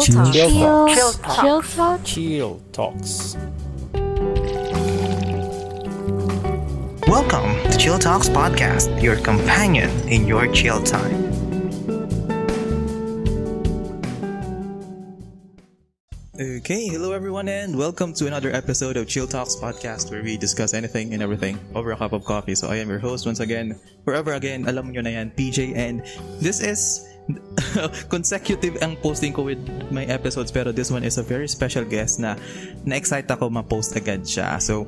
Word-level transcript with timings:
Chill 0.00 0.30
Chill 0.32 0.50
Talk. 0.50 0.88
Talk. 0.88 0.96
Chill 0.96 1.12
Talk. 1.12 1.36
Chill 1.36 1.62
Talk. 1.62 2.04
Chill 2.04 2.60
Talks. 2.72 3.36
Welcome 7.08 7.54
to 7.70 7.76
Chill 7.78 7.98
Talks 7.98 8.28
Podcast, 8.28 9.00
your 9.02 9.16
companion 9.16 9.88
in 10.08 10.26
your 10.26 10.52
chill 10.52 10.82
time. 10.82 11.24
Okay, 16.38 16.88
hello 16.88 17.12
everyone, 17.12 17.48
and 17.48 17.78
welcome 17.78 18.12
to 18.14 18.26
another 18.26 18.52
episode 18.52 18.98
of 18.98 19.08
Chill 19.08 19.26
Talks 19.26 19.56
Podcast 19.56 20.10
where 20.10 20.22
we 20.22 20.36
discuss 20.36 20.74
anything 20.74 21.14
and 21.14 21.22
everything 21.22 21.58
over 21.74 21.92
a 21.92 21.96
cup 21.96 22.12
of 22.12 22.24
coffee. 22.26 22.54
So 22.54 22.68
I 22.68 22.76
am 22.76 22.90
your 22.90 22.98
host 22.98 23.24
once 23.24 23.40
again, 23.40 23.80
forever 24.04 24.34
again, 24.34 24.68
alam 24.68 24.92
nyo 24.92 25.00
na 25.00 25.10
yan, 25.10 25.30
PJ, 25.30 25.72
and 25.74 26.04
this 26.38 26.60
is 26.60 27.08
consecutive 28.14 28.78
ang 28.82 28.94
posting 29.02 29.34
ko 29.34 29.42
with 29.42 29.58
my 29.90 30.06
episodes 30.06 30.54
pero 30.54 30.70
this 30.70 30.90
one 30.90 31.02
is 31.02 31.18
a 31.18 31.24
very 31.26 31.50
special 31.50 31.82
guest 31.82 32.22
na 32.22 32.38
na-excite 32.86 33.26
ako 33.26 33.50
ma-post 33.50 33.94
agad 33.98 34.22
siya. 34.22 34.62
So, 34.62 34.86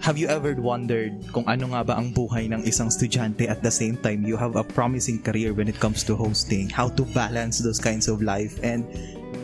have 0.00 0.16
you 0.16 0.28
ever 0.28 0.56
wondered 0.56 1.12
kung 1.32 1.44
ano 1.44 1.72
nga 1.76 1.84
ba 1.84 1.94
ang 2.00 2.12
buhay 2.12 2.48
ng 2.48 2.64
isang 2.64 2.88
estudyante 2.88 3.48
at 3.48 3.60
the 3.60 3.72
same 3.72 4.00
time 4.00 4.24
you 4.24 4.36
have 4.36 4.56
a 4.56 4.64
promising 4.64 5.20
career 5.20 5.52
when 5.52 5.68
it 5.68 5.76
comes 5.76 6.00
to 6.08 6.16
hosting? 6.16 6.72
How 6.72 6.88
to 6.96 7.04
balance 7.12 7.60
those 7.60 7.80
kinds 7.80 8.08
of 8.08 8.24
life 8.24 8.56
and 8.64 8.88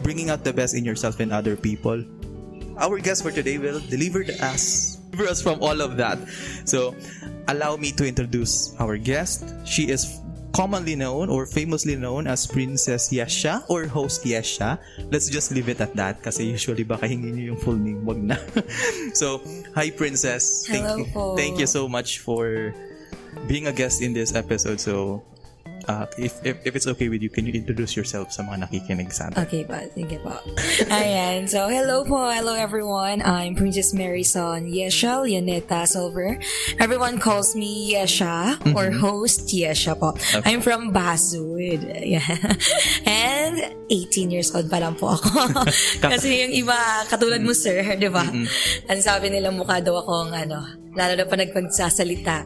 bringing 0.01 0.33
out 0.33 0.45
the 0.45 0.53
best 0.53 0.73
in 0.73 0.84
yourself 0.84 1.20
and 1.20 1.33
other 1.33 1.57
people? 1.57 2.01
Our 2.81 2.97
guest 3.05 3.20
for 3.20 3.33
today 3.33 3.61
will 3.61 3.84
deliver 3.93 4.25
to 4.25 4.34
us, 4.41 4.97
deliver 5.12 5.29
us 5.29 5.45
from 5.45 5.61
all 5.61 5.84
of 5.84 6.01
that. 6.01 6.17
So, 6.65 6.97
allow 7.53 7.77
me 7.77 7.93
to 8.01 8.09
introduce 8.09 8.73
our 8.81 8.97
guest. 8.97 9.45
She 9.69 9.93
is 9.93 10.20
commonly 10.53 10.97
known 10.97 11.29
or 11.29 11.47
famously 11.47 11.97
known 11.97 12.27
as 12.27 12.47
Princess 12.47 13.11
Yesha 13.11 13.63
or 13.69 13.87
Host 13.87 14.25
Yesha. 14.25 14.79
Let's 15.11 15.29
just 15.29 15.51
leave 15.53 15.69
it 15.69 15.81
at 15.81 15.95
that 15.97 16.23
kasi 16.23 16.51
usually 16.51 16.83
baka 16.83 17.07
hingin 17.07 17.39
niyo 17.39 17.55
yung 17.55 17.61
full 17.61 17.79
name, 17.79 18.05
wag 18.05 18.19
na. 18.19 18.37
so, 19.15 19.41
hi 19.75 19.91
Princess. 19.91 20.67
Thank 20.67 20.84
Hello 20.87 20.98
you, 20.98 21.07
po. 21.12 21.23
Thank 21.37 21.59
you 21.59 21.67
so 21.67 21.89
much 21.89 22.20
for 22.20 22.75
being 23.47 23.67
a 23.67 23.75
guest 23.75 24.03
in 24.03 24.12
this 24.12 24.34
episode. 24.34 24.81
So, 24.81 25.23
uh, 25.89 26.06
if, 26.19 26.41
if 26.45 26.56
if 26.67 26.73
it's 26.77 26.86
okay 26.86 27.09
with 27.09 27.23
you, 27.23 27.31
can 27.31 27.47
you 27.47 27.53
introduce 27.53 27.97
yourself 27.97 28.33
sa 28.33 28.42
mga 28.42 28.69
nakikinig 28.69 29.12
sa 29.12 29.31
atin? 29.31 29.45
Okay 29.47 29.62
pa, 29.64 29.86
sige 29.92 30.19
po. 30.20 30.34
Ayan, 30.92 31.48
so 31.48 31.69
hello 31.70 32.05
po, 32.05 32.28
hello 32.28 32.56
everyone. 32.56 33.23
I'm 33.23 33.55
Princess 33.55 33.95
Mary 33.95 34.25
Son 34.25 34.67
Yesha 34.69 35.23
Leoneta 35.23 35.86
Silver. 35.86 36.36
Everyone 36.81 37.17
calls 37.20 37.55
me 37.55 37.95
Yesha 37.95 38.58
or 38.77 38.91
host 38.91 39.48
Yesha 39.55 39.97
po. 39.97 40.17
I'm 40.45 40.61
from 40.61 40.92
Basud. 40.92 41.83
Yeah. 42.11 42.27
And 43.06 43.77
18 43.86 44.31
years 44.34 44.51
old 44.51 44.67
pa 44.67 44.83
lang 44.83 44.98
po 44.98 45.14
ako. 45.14 45.62
Kasi 46.03 46.42
yung 46.42 46.67
iba, 46.67 46.75
katulad 47.06 47.39
mo 47.39 47.55
sir, 47.55 47.83
di 47.95 48.11
ba? 48.11 48.27
Ang 48.91 49.01
sabi 49.05 49.31
nila 49.31 49.55
mukha 49.55 49.78
daw 49.78 50.03
akong 50.03 50.34
ano, 50.34 50.80
lalo 50.91 51.12
na 51.14 51.24
pa 51.24 51.36
nagpagsasalita. 51.38 52.36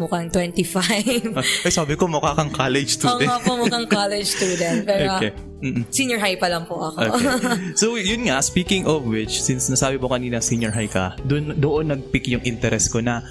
Mukhang 0.00 0.32
25. 0.32 1.36
Ay, 1.36 1.72
sabi 1.76 1.94
ko 1.94 2.08
mukha 2.08 2.32
kang 2.32 2.48
college 2.48 2.96
Oo 2.96 3.16
student. 3.16 3.28
nga 3.28 3.38
po, 3.40 3.52
mukhang 3.60 3.86
college 3.86 4.28
student. 4.28 4.84
Pero 4.84 5.04
Okay. 5.12 5.32
Mm-mm. 5.62 5.86
senior 5.94 6.18
high 6.18 6.34
pa 6.34 6.50
lang 6.50 6.66
po 6.66 6.74
ako. 6.74 6.98
Okay. 6.98 7.30
So, 7.80 7.94
yun 7.94 8.26
nga, 8.26 8.42
speaking 8.42 8.82
of 8.82 9.06
which, 9.06 9.38
since 9.38 9.70
nasabi 9.70 9.94
mo 9.94 10.10
kanina 10.10 10.42
senior 10.42 10.74
high 10.74 10.90
ka, 10.90 11.14
doon, 11.22 11.54
doon 11.54 11.94
nag-pick 11.94 12.26
yung 12.26 12.42
interest 12.42 12.90
ko 12.90 12.98
na 12.98 13.22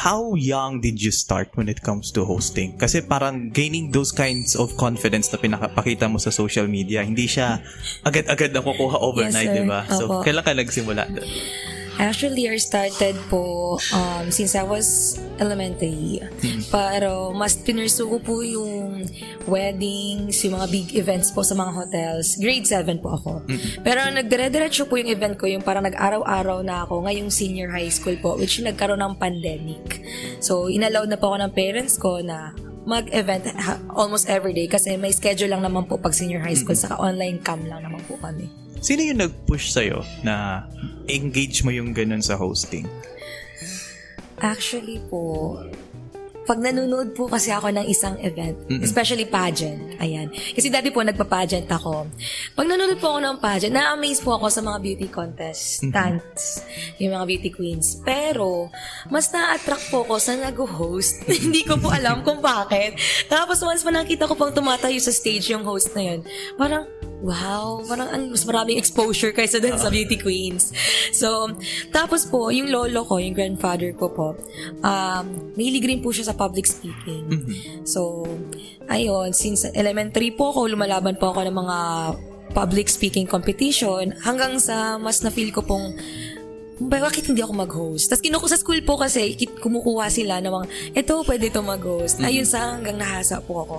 how 0.00 0.32
young 0.32 0.80
did 0.80 0.96
you 0.96 1.12
start 1.12 1.52
when 1.52 1.68
it 1.68 1.84
comes 1.84 2.08
to 2.08 2.24
hosting? 2.24 2.80
Kasi 2.80 3.04
parang 3.04 3.52
gaining 3.52 3.92
those 3.92 4.08
kinds 4.08 4.56
of 4.56 4.72
confidence 4.80 5.28
na 5.28 5.36
pinakapakita 5.36 6.08
mo 6.08 6.16
sa 6.16 6.32
social 6.32 6.64
media, 6.64 7.04
hindi 7.04 7.28
siya 7.28 7.60
agad-agad 8.00 8.56
nakukuha 8.56 8.96
overnight, 8.96 9.52
Yes, 9.52 9.58
di 9.60 9.64
ba? 9.68 9.84
So, 9.84 10.24
kailan 10.24 10.40
ka 10.40 10.56
nagsimula 10.56 11.04
doon? 11.12 11.28
Actually, 12.00 12.48
I 12.48 12.56
started 12.56 13.12
po 13.28 13.76
um, 13.92 14.32
since 14.32 14.56
I 14.56 14.64
was 14.64 15.20
elementary. 15.36 16.24
Pero 16.72 17.36
mas 17.36 17.60
pinursu 17.60 18.08
ko 18.08 18.16
po 18.24 18.40
yung 18.40 19.04
weddings, 19.44 20.40
yung 20.40 20.56
mga 20.56 20.68
big 20.72 20.88
events 20.96 21.28
po 21.28 21.44
sa 21.44 21.52
mga 21.52 21.76
hotels. 21.76 22.40
Grade 22.40 22.64
7 22.64 23.04
po 23.04 23.20
ako. 23.20 23.44
Pero 23.84 24.00
nagdire-diretso 24.16 24.88
po 24.88 24.96
yung 24.96 25.12
event 25.12 25.36
ko, 25.36 25.44
yung 25.44 25.60
parang 25.60 25.84
nag-araw-araw 25.84 26.64
na 26.64 26.88
ako 26.88 27.04
ngayong 27.04 27.28
senior 27.28 27.68
high 27.68 27.92
school 27.92 28.16
po, 28.16 28.40
which 28.40 28.64
nagkaroon 28.64 29.04
ng 29.04 29.20
pandemic. 29.20 30.00
So, 30.40 30.72
inalaw 30.72 31.04
na 31.04 31.20
po 31.20 31.36
ako 31.36 31.44
ng 31.44 31.52
parents 31.52 32.00
ko 32.00 32.24
na 32.24 32.56
mag-event 32.88 33.44
almost 33.92 34.24
every 34.24 34.56
day 34.56 34.64
kasi 34.64 34.96
may 34.96 35.12
schedule 35.12 35.52
lang 35.52 35.60
naman 35.60 35.84
po 35.84 36.00
pag 36.00 36.16
senior 36.16 36.40
high 36.40 36.56
school 36.56 36.72
saka 36.72 36.96
online 36.96 37.36
cam 37.44 37.60
lang 37.68 37.84
naman 37.84 38.00
po 38.08 38.16
kami. 38.16 38.59
Sino 38.80 39.04
yung 39.04 39.20
nag-push 39.20 39.76
sa'yo 39.76 40.00
na 40.24 40.64
engage 41.04 41.60
mo 41.60 41.68
yung 41.68 41.92
ganun 41.92 42.24
sa 42.24 42.40
hosting? 42.40 42.88
Actually 44.40 45.04
po, 45.12 45.60
pag 46.50 46.58
nanonood 46.58 47.14
po 47.14 47.30
kasi 47.30 47.54
ako 47.54 47.70
ng 47.70 47.86
isang 47.86 48.18
event, 48.26 48.58
especially 48.82 49.22
pageant, 49.22 49.94
ayan. 50.02 50.26
Kasi 50.34 50.66
dati 50.66 50.90
po 50.90 50.98
nagpa-pageant 50.98 51.70
ako. 51.70 52.10
Pag 52.58 52.66
nanonood 52.66 52.98
po 52.98 53.14
ako 53.14 53.20
ng 53.22 53.36
pageant, 53.38 53.70
na-amaze 53.78 54.18
po 54.18 54.34
ako 54.34 54.50
sa 54.50 54.58
mga 54.58 54.82
beauty 54.82 55.06
contestants, 55.06 56.66
yung 56.98 57.14
mga 57.14 57.24
beauty 57.30 57.50
queens. 57.54 58.02
Pero, 58.02 58.66
mas 59.14 59.30
na-attract 59.30 59.94
po 59.94 60.02
ako 60.02 60.18
sa 60.18 60.34
nag-host. 60.34 61.22
Hindi 61.46 61.62
ko 61.62 61.78
po 61.78 61.94
alam 61.94 62.26
kung 62.26 62.42
bakit. 62.42 62.98
Tapos 63.30 63.62
once 63.62 63.86
pa 63.86 63.94
nakita 63.94 64.26
ko 64.26 64.34
pang 64.34 64.50
tumatayo 64.50 64.98
sa 64.98 65.14
stage 65.14 65.54
yung 65.54 65.62
host 65.62 65.94
na 65.94 66.02
yun, 66.02 66.26
parang, 66.58 66.82
Wow, 67.20 67.84
parang 67.84 68.08
ang 68.08 68.32
mas 68.32 68.48
maraming 68.48 68.80
exposure 68.80 69.36
kaysa 69.36 69.60
dun 69.60 69.76
sa 69.76 69.92
beauty 69.92 70.16
queens. 70.16 70.72
So, 71.12 71.52
tapos 71.92 72.24
po, 72.24 72.48
yung 72.48 72.72
lolo 72.72 73.04
ko, 73.04 73.20
yung 73.20 73.36
grandfather 73.36 73.92
ko 73.92 74.08
po, 74.08 74.40
um, 74.80 75.24
mahilig 75.52 75.84
rin 75.84 76.00
po 76.00 76.16
siya 76.16 76.32
sa 76.32 76.36
public 76.40 76.64
speaking. 76.64 77.44
So, 77.84 78.24
ayun, 78.88 79.36
since 79.36 79.68
elementary 79.76 80.32
po 80.32 80.56
ako, 80.56 80.72
lumalaban 80.72 81.20
po 81.20 81.36
ako 81.36 81.44
ng 81.44 81.56
mga 81.56 81.78
public 82.56 82.88
speaking 82.88 83.28
competition 83.28 84.16
hanggang 84.24 84.56
sa 84.56 84.96
mas 84.96 85.20
na-feel 85.20 85.52
ko 85.52 85.60
pong 85.60 85.92
ba, 86.80 86.96
bakit 86.96 87.28
hindi 87.28 87.44
ako 87.44 87.52
mag-host? 87.52 88.08
Tapos 88.08 88.24
kinuku 88.24 88.48
sa 88.48 88.56
school 88.56 88.80
po 88.80 88.96
kasi, 88.96 89.36
kit- 89.36 89.60
kumukuha 89.60 90.08
sila 90.08 90.40
ng 90.40 90.48
mga, 90.48 90.66
eto, 90.96 91.20
pwede 91.28 91.52
to 91.52 91.60
mag-host. 91.60 92.24
Ayun 92.24 92.48
sa 92.48 92.72
hanggang 92.72 92.96
nahasa 92.96 93.44
po 93.44 93.68
ako. 93.68 93.78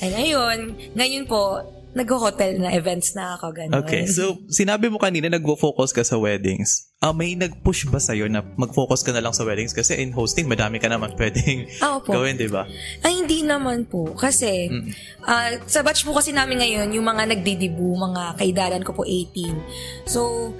And 0.00 0.16
ayun, 0.16 0.58
ngayon 0.96 1.28
po, 1.28 1.60
nag-hotel 1.90 2.56
na 2.56 2.70
events 2.70 3.12
na 3.12 3.34
ako, 3.34 3.50
ganun. 3.50 3.82
Okay, 3.82 4.06
so 4.06 4.38
sinabi 4.46 4.86
mo 4.86 4.96
kanina 4.96 5.26
nagvo-focus 5.26 5.90
ka 5.90 6.02
sa 6.02 6.14
weddings. 6.16 6.86
Ah, 6.98 7.10
may 7.10 7.34
nag-push 7.34 7.88
ba 7.88 7.98
sa'yo 7.98 8.28
na 8.28 8.44
mag-focus 8.54 9.00
ka 9.00 9.10
na 9.10 9.18
lang 9.18 9.32
sa 9.32 9.42
weddings? 9.42 9.72
Kasi 9.72 9.96
in 9.96 10.12
hosting, 10.12 10.46
madami 10.46 10.78
ka 10.78 10.86
naman 10.86 11.10
pwedeng 11.18 11.66
Ah, 11.80 11.98
opo. 11.98 12.12
gawin, 12.12 12.36
di 12.36 12.46
ba? 12.46 12.62
Ay, 13.00 13.18
hindi 13.18 13.42
naman 13.42 13.84
po. 13.84 14.12
Kasi, 14.12 14.70
ah, 15.24 15.50
sa 15.64 15.80
batch 15.80 16.04
po 16.04 16.14
kasi 16.14 16.30
namin 16.30 16.60
ngayon, 16.60 16.92
yung 16.92 17.04
mga 17.04 17.26
nagdidibu, 17.26 17.96
mga 17.96 18.38
kaidaran 18.38 18.84
ko 18.84 18.92
po 18.92 19.02
18. 19.02 19.50
So, 20.06 20.52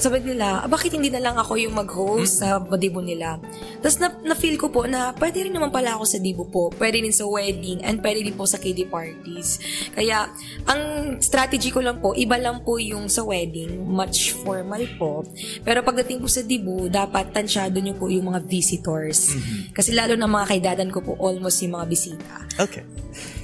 sabi 0.00 0.24
nila, 0.24 0.64
"Ah, 0.64 0.68
bakit 0.68 0.96
hindi 0.96 1.12
na 1.12 1.20
lang 1.20 1.36
ako 1.36 1.60
yung 1.60 1.76
mag-host 1.76 2.40
sa 2.40 2.62
dibo 2.80 3.04
nila? 3.04 3.36
Tapos 3.84 3.98
na, 4.00 4.08
na-feel 4.24 4.56
ko 4.56 4.72
po 4.72 4.88
na 4.88 5.12
pwede 5.20 5.44
rin 5.44 5.52
naman 5.52 5.68
pala 5.68 5.98
ako 5.98 6.04
sa 6.08 6.18
dibo 6.22 6.48
po. 6.48 6.72
Pwede 6.72 7.02
rin 7.04 7.12
sa 7.12 7.28
wedding 7.28 7.84
and 7.84 8.00
pwede 8.00 8.24
din 8.24 8.32
po 8.32 8.48
sa 8.48 8.56
kiddie 8.56 8.88
parties. 8.88 9.60
Kaya, 9.92 10.32
ang 10.64 10.82
strategy 11.20 11.68
ko 11.68 11.84
lang 11.84 12.00
po, 12.00 12.16
iba 12.16 12.40
lang 12.40 12.64
po 12.64 12.80
yung 12.80 13.12
sa 13.12 13.20
wedding, 13.26 13.84
much 13.84 14.32
formal 14.40 14.80
po. 14.96 15.28
Pero 15.60 15.84
pagdating 15.84 16.24
po 16.24 16.28
sa 16.30 16.40
dibo, 16.40 16.88
dapat 16.88 17.34
tansyado 17.34 17.76
nyo 17.82 17.92
po 17.98 18.08
yung 18.08 18.32
mga 18.32 18.40
visitors. 18.48 19.36
Kasi 19.76 19.92
lalo 19.92 20.16
na 20.16 20.30
mga 20.30 20.46
kaidadan 20.56 20.88
ko 20.88 21.04
po, 21.04 21.12
almost 21.20 21.60
yung 21.60 21.76
mga 21.76 21.86
bisita. 21.90 22.34
Okay. 22.56 22.86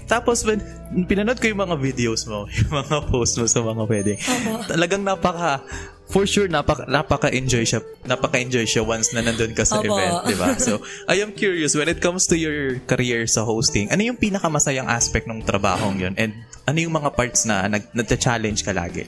Tapos, 0.09 0.41
when 0.49 0.65
pinanood 1.05 1.37
ko 1.37 1.53
yung 1.53 1.61
mga 1.61 1.77
videos 1.77 2.25
mo, 2.25 2.49
yung 2.57 2.73
mga 2.73 3.13
posts 3.13 3.37
mo 3.37 3.45
sa 3.45 3.61
mga 3.61 3.83
wedding, 3.85 4.19
talagang 4.65 5.05
napaka, 5.05 5.61
for 6.08 6.25
sure, 6.25 6.49
napaka, 6.49 6.88
napaka-enjoy 6.88 7.64
siya, 7.69 7.81
napaka-enjoy 8.08 8.64
siya 8.64 8.82
once 8.84 9.12
na 9.12 9.20
nandun 9.20 9.52
ka 9.52 9.64
sa 9.64 9.81
Opo. 9.81 9.93
event, 9.93 10.14
di 10.25 10.37
ba? 10.37 10.56
So, 10.56 10.81
I 11.05 11.20
am 11.20 11.37
curious, 11.37 11.76
when 11.76 11.88
it 11.88 12.00
comes 12.00 12.25
to 12.32 12.37
your 12.37 12.81
career 12.88 13.28
sa 13.28 13.44
hosting, 13.44 13.93
ano 13.93 14.00
yung 14.00 14.16
pinakamasayang 14.16 14.88
aspect 14.88 15.28
ng 15.28 15.44
trabahong 15.44 16.00
yun? 16.00 16.14
And 16.16 16.32
ano 16.64 16.78
yung 16.81 16.96
mga 16.96 17.12
parts 17.12 17.44
na 17.44 17.69
nag, 17.69 17.93
nagcha-challenge 17.93 18.64
ka 18.64 18.72
lagi? 18.72 19.05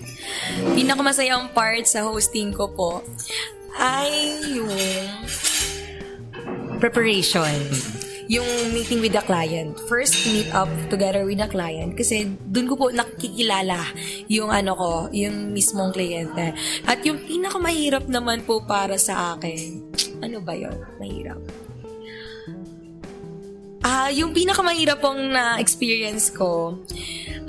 pinakamasayang 0.76 1.52
part 1.56 1.84
sa 1.88 2.04
hosting 2.04 2.52
ko 2.52 2.68
po 2.72 2.90
ay 3.80 4.12
yung 4.60 4.72
preparation. 6.80 7.56
Yung 8.30 8.46
meeting 8.70 9.02
with 9.02 9.10
the 9.10 9.24
client. 9.26 9.74
First, 9.90 10.14
meet 10.30 10.46
up 10.54 10.70
together 10.86 11.26
with 11.26 11.42
the 11.42 11.50
client. 11.50 11.98
Kasi 11.98 12.30
dun 12.46 12.70
ko 12.70 12.78
po 12.78 12.86
nakikilala 12.94 13.90
yung 14.30 14.54
ano 14.54 14.78
ko, 14.78 14.92
yung 15.10 15.50
mismong 15.50 15.90
kliyente. 15.90 16.54
At 16.86 17.02
yung 17.02 17.26
pinakamahirap 17.26 18.06
naman 18.06 18.46
po 18.46 18.62
para 18.62 18.94
sa 19.02 19.34
akin, 19.34 19.82
ano 20.22 20.38
ba 20.38 20.54
yon 20.54 20.78
Mahirap. 21.02 21.42
Ah, 23.82 24.12
yung 24.14 24.30
pinakamahirap 24.30 25.02
pong 25.02 25.34
na-experience 25.34 26.30
ko, 26.30 26.78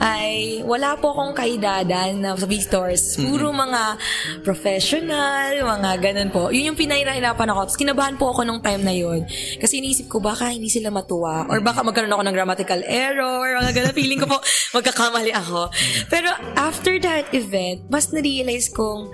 ay 0.02 0.66
wala 0.66 0.98
po 0.98 1.14
akong 1.14 1.38
kaidadan 1.38 2.18
na 2.18 2.34
sa 2.34 2.50
visitors. 2.50 3.22
Puro 3.22 3.54
mga 3.54 4.02
professional, 4.42 5.54
mga 5.54 5.92
ganun 6.02 6.30
po. 6.34 6.50
Yun 6.50 6.74
yung 6.74 6.80
pinahirapan 6.80 7.54
ako. 7.54 7.70
Tapos 7.70 7.78
kinabahan 7.78 8.18
po 8.18 8.34
ako 8.34 8.42
nung 8.42 8.66
time 8.66 8.82
na 8.82 8.98
yun. 8.98 9.22
Kasi 9.62 9.78
iniisip 9.78 10.10
ko, 10.10 10.18
baka 10.18 10.50
hindi 10.50 10.74
sila 10.74 10.90
matuwa. 10.90 11.46
Or 11.46 11.62
baka 11.62 11.86
magkaroon 11.86 12.10
ako 12.10 12.24
ng 12.26 12.36
grammatical 12.36 12.82
error. 12.90 13.46
Mga 13.62 13.72
ganun. 13.78 13.94
Feeling 13.94 14.20
ko 14.20 14.28
po, 14.28 14.42
magkakamali 14.82 15.32
ako. 15.38 15.70
Pero 16.10 16.34
after 16.58 16.98
that 16.98 17.30
event, 17.38 17.86
mas 17.94 18.10
na-realize 18.10 18.74
kong, 18.74 19.14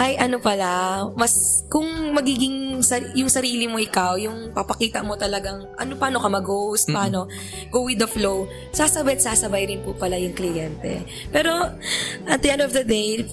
ay 0.00 0.16
ano 0.16 0.40
pala, 0.40 1.04
mas 1.12 1.64
kung 1.68 1.86
magiging 2.16 2.80
sar- 2.80 3.12
yung 3.12 3.28
sarili 3.28 3.68
mo 3.68 3.76
ikaw, 3.76 4.16
yung 4.16 4.52
papakita 4.56 5.04
mo 5.04 5.16
talagang 5.20 5.68
ano 5.76 5.92
paano 6.00 6.16
ka 6.16 6.28
mag-host, 6.32 6.88
paano 6.88 7.28
go 7.68 7.84
with 7.84 8.00
the 8.00 8.08
flow, 8.08 8.48
sasabay 8.72 9.16
at 9.16 9.24
sasabay 9.24 9.68
rin 9.68 9.84
po 9.84 9.92
pala 9.92 10.16
yung 10.16 10.32
kliyente. 10.32 11.04
Pero 11.28 11.76
at 12.24 12.40
the 12.40 12.48
end 12.48 12.64
of 12.64 12.72
the 12.72 12.84
day, 12.84 13.28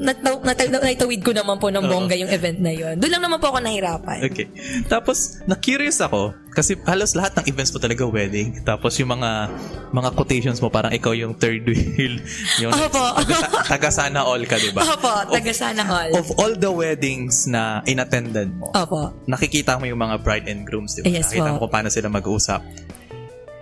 nat- 0.00 0.22
nat- 0.22 0.44
nat- 0.44 0.84
naitawid 0.84 1.20
ko 1.20 1.34
naman 1.34 1.58
po 1.58 1.68
ng 1.68 1.84
bongga 1.84 2.16
yung 2.16 2.30
event 2.30 2.58
na 2.62 2.72
yun. 2.72 2.94
Doon 2.96 3.12
lang 3.12 3.22
naman 3.24 3.38
po 3.42 3.52
ako 3.52 3.58
nahirapan. 3.60 4.24
Okay. 4.24 4.48
Tapos, 4.88 5.42
na-curious 5.44 6.00
ako, 6.00 6.32
kasi 6.52 6.76
halos 6.84 7.16
lahat 7.16 7.32
ng 7.40 7.48
events 7.48 7.72
mo 7.72 7.80
talaga 7.80 8.04
wedding. 8.04 8.60
Tapos 8.60 8.92
yung 9.00 9.16
mga 9.16 9.48
mga 9.90 10.08
quotations 10.12 10.60
mo, 10.60 10.68
parang 10.68 10.92
ikaw 10.92 11.16
yung 11.16 11.32
third 11.32 11.64
wheel. 11.64 12.20
Yung 12.62 12.72
Opo. 12.72 13.00
taga, 13.24 13.36
taga 13.64 13.88
sana 13.88 14.20
all 14.28 14.44
ka, 14.44 14.60
di 14.60 14.68
ba? 14.68 14.84
Opo, 14.84 15.32
taga 15.32 15.52
sana 15.56 15.80
all. 15.88 16.12
Of 16.12 16.28
all 16.36 16.52
the 16.52 16.68
weddings 16.68 17.48
na 17.48 17.80
inattendan 17.88 18.52
mo, 18.60 18.68
Opo. 18.76 19.16
nakikita 19.24 19.80
mo 19.80 19.88
yung 19.88 19.98
mga 19.98 20.20
bride 20.20 20.46
and 20.52 20.68
grooms, 20.68 20.92
di 20.92 21.00
ba? 21.00 21.08
Yes, 21.08 21.32
nakikita 21.32 21.48
po. 21.48 21.52
mo 21.56 21.58
kung 21.64 21.72
paano 21.72 21.88
sila 21.88 22.12
mag-usap. 22.12 22.60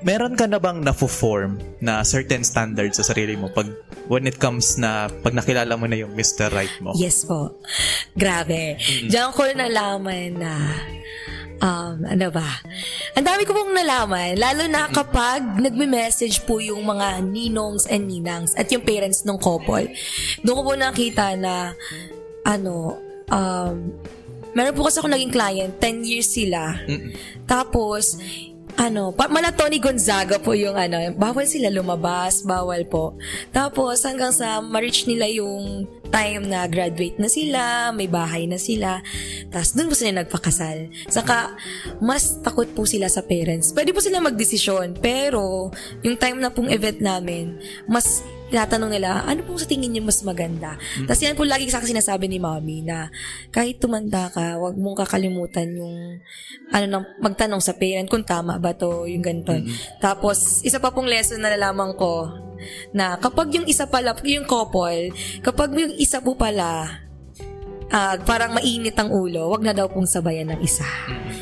Meron 0.01 0.33
ka 0.33 0.49
na 0.49 0.57
bang 0.57 0.81
na-form 0.81 1.61
na 1.85 2.01
certain 2.01 2.41
standards 2.41 2.97
sa 2.97 3.05
sarili 3.05 3.37
mo 3.37 3.53
pag 3.53 3.69
when 4.09 4.25
it 4.25 4.41
comes 4.41 4.81
na 4.81 5.13
pag 5.21 5.37
nakilala 5.37 5.77
mo 5.77 5.85
na 5.85 6.01
yung 6.01 6.17
Mr. 6.17 6.49
Right 6.49 6.73
mo? 6.81 6.97
Yes 6.97 7.29
po. 7.29 7.61
Grabe. 8.17 8.81
Diyan 8.81 9.31
ko 9.37 9.45
nalaman 9.53 10.41
na 10.41 10.53
um, 11.61 11.95
ano 12.09 12.27
ba? 12.33 12.49
Ang 13.15 13.27
dami 13.29 13.45
ko 13.45 13.53
pong 13.53 13.77
nalaman, 13.77 14.41
lalo 14.41 14.65
na 14.67 14.89
kapag 14.89 15.61
nagme-message 15.61 16.43
po 16.49 16.59
yung 16.59 16.83
mga 16.83 17.21
ninongs 17.21 17.85
and 17.87 18.09
ninangs 18.09 18.57
at 18.57 18.73
yung 18.73 18.83
parents 18.83 19.23
ng 19.29 19.37
couple. 19.37 19.87
Doon 20.43 20.57
ko 20.57 20.63
po 20.65 20.73
nakita 20.75 21.37
na 21.37 21.77
ano, 22.43 22.97
um, 23.29 23.93
meron 24.57 24.75
po 24.75 24.89
kasi 24.89 24.99
ako 24.99 25.09
naging 25.13 25.33
client, 25.33 25.73
10 25.79 26.09
years 26.09 26.29
sila. 26.33 26.75
Tapos, 27.45 28.19
ano, 28.77 29.11
pa, 29.15 29.27
mala 29.27 29.51
Tony 29.51 29.81
Gonzaga 29.83 30.39
po 30.39 30.55
yung 30.55 30.77
ano, 30.77 31.01
bawal 31.17 31.47
sila 31.49 31.73
lumabas, 31.73 32.45
bawal 32.45 32.87
po. 32.87 33.17
Tapos 33.51 34.05
hanggang 34.05 34.31
sa 34.31 34.61
ma-reach 34.61 35.09
nila 35.09 35.27
yung 35.31 35.89
time 36.11 36.51
na 36.51 36.67
graduate 36.67 37.17
na 37.17 37.31
sila, 37.31 37.95
may 37.95 38.11
bahay 38.11 38.45
na 38.51 38.59
sila. 38.59 38.99
Tapos 39.49 39.73
doon 39.79 39.89
po 39.91 39.95
sila 39.95 40.23
nagpakasal. 40.23 40.91
Saka, 41.07 41.55
mas 42.03 42.43
takot 42.43 42.67
po 42.75 42.85
sila 42.85 43.07
sa 43.07 43.23
parents. 43.23 43.71
Pwede 43.71 43.95
po 43.95 44.03
sila 44.03 44.19
magdesisyon, 44.19 44.99
pero 44.99 45.71
yung 46.03 46.19
time 46.19 46.43
na 46.43 46.51
pong 46.51 46.69
event 46.75 46.99
namin, 46.99 47.57
mas 47.87 48.27
tinatanong 48.51 48.91
nila, 48.91 49.23
ano 49.25 49.47
pong 49.47 49.63
sa 49.63 49.71
tingin 49.71 49.95
niyo 49.95 50.03
mas 50.03 50.21
maganda? 50.27 50.75
Tapos 51.07 51.23
yan 51.23 51.39
po 51.39 51.47
lagi 51.47 51.71
sa 51.71 51.79
akin 51.79 51.95
sinasabi 51.97 52.27
ni 52.27 52.43
mommy 52.43 52.83
na 52.83 53.09
kahit 53.55 53.79
tumanda 53.79 54.29
ka, 54.29 54.59
wag 54.59 54.75
mong 54.77 55.07
kakalimutan 55.07 55.71
yung 55.79 56.19
ano 56.75 56.85
nang 56.91 57.05
magtanong 57.23 57.63
sa 57.63 57.79
parent 57.79 58.11
kung 58.11 58.27
tama 58.27 58.59
ba 58.59 58.75
to, 58.75 59.07
yung 59.07 59.23
ganito. 59.23 59.55
Tapos 60.03 60.61
isa 60.67 60.83
pa 60.83 60.91
pong 60.91 61.07
lesson 61.07 61.39
na 61.39 61.55
nalaman 61.55 61.95
ko 61.95 62.29
na 62.93 63.17
kapag 63.17 63.55
yung 63.57 63.67
isa 63.71 63.89
pala, 63.89 64.13
yung 64.27 64.45
couple, 64.45 65.15
kapag 65.41 65.71
yung 65.73 65.95
isa 65.97 66.21
po 66.21 66.37
pala 66.37 67.10
ah, 67.91 68.15
parang 68.19 68.53
mainit 68.53 68.95
ang 68.95 69.11
ulo, 69.11 69.47
wag 69.49 69.61
na 69.61 69.73
daw 69.73 69.87
pong 69.87 70.07
sabayan 70.07 70.49
ng 70.49 70.61
isa. 70.61 70.87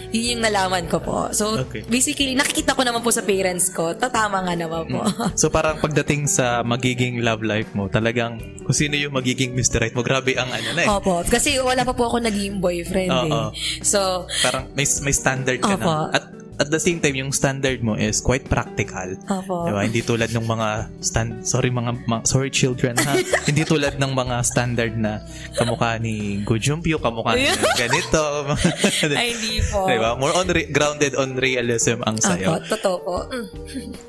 Yun 0.09 0.35
yung 0.35 0.43
nalaman 0.43 0.85
ko 0.87 0.99
po. 0.99 1.29
So, 1.31 1.61
Okay. 1.61 1.85
basically, 1.85 2.33
nakikita 2.33 2.73
ko 2.73 2.81
naman 2.81 3.01
po 3.01 3.11
sa 3.11 3.21
parents 3.21 3.69
ko, 3.69 3.93
tatama 3.93 4.41
nga 4.41 4.55
naman 4.55 4.89
po. 4.89 5.05
So 5.35 5.49
parang 5.49 5.79
pagdating 5.79 6.25
sa 6.27 6.61
magiging 6.63 7.21
love 7.21 7.41
life 7.41 7.69
mo, 7.73 7.87
talagang 7.87 8.37
kung 8.63 8.73
sino 8.73 8.95
yung 8.95 9.13
magiging 9.13 9.53
Mr. 9.53 9.79
Right 9.79 9.93
mo, 9.93 10.01
grabe 10.01 10.35
ang 10.35 10.49
ano 10.49 10.71
na 10.73 10.83
eh. 10.83 10.89
Opo. 10.91 11.21
Kasi 11.23 11.61
wala 11.61 11.85
pa 11.85 11.93
po 11.93 12.07
ako 12.07 12.21
naging 12.21 12.59
boyfriend 12.59 13.13
Oo. 13.13 13.53
eh. 13.53 13.57
So, 13.81 14.25
Parang 14.41 14.73
may, 14.73 14.89
may 15.03 15.13
standard 15.13 15.61
ka 15.61 15.75
Opo. 15.75 15.85
na. 15.85 16.11
At 16.11 16.25
at 16.59 16.69
the 16.75 16.83
same 16.83 16.99
time, 16.99 17.15
yung 17.15 17.31
standard 17.31 17.79
mo 17.87 17.95
is 17.95 18.19
quite 18.19 18.43
practical. 18.51 19.15
Opo. 19.31 19.71
Diba? 19.71 19.87
Hindi 19.87 20.03
tulad 20.03 20.35
ng 20.35 20.43
mga 20.43 20.69
stand 20.99 21.47
sorry 21.47 21.71
mga, 21.71 22.03
mga 22.03 22.23
sorry 22.27 22.51
children 22.51 22.99
ha. 22.99 23.15
Hindi 23.49 23.63
tulad 23.63 23.97
ng 23.97 24.13
mga 24.13 24.37
standard 24.43 24.99
na 24.99 25.23
kamukha 25.55 26.03
ni 26.03 26.43
Go 26.43 26.59
Jumpio, 26.59 26.99
kamukha 26.99 27.39
ni 27.39 27.47
ganito. 27.79 28.23
ay 29.19 29.39
hindi 29.39 29.63
po. 29.71 29.87
diba? 29.87 30.19
More 30.19 30.35
on 30.35 30.47
re- 30.51 30.67
grounded 30.69 31.15
on 31.15 31.39
realism 31.39 32.03
ang 32.03 32.19
Opo, 32.19 32.27
sayo. 32.27 32.59
totoo 32.67 32.97
po. 33.07 33.17
Mm. 33.31 33.47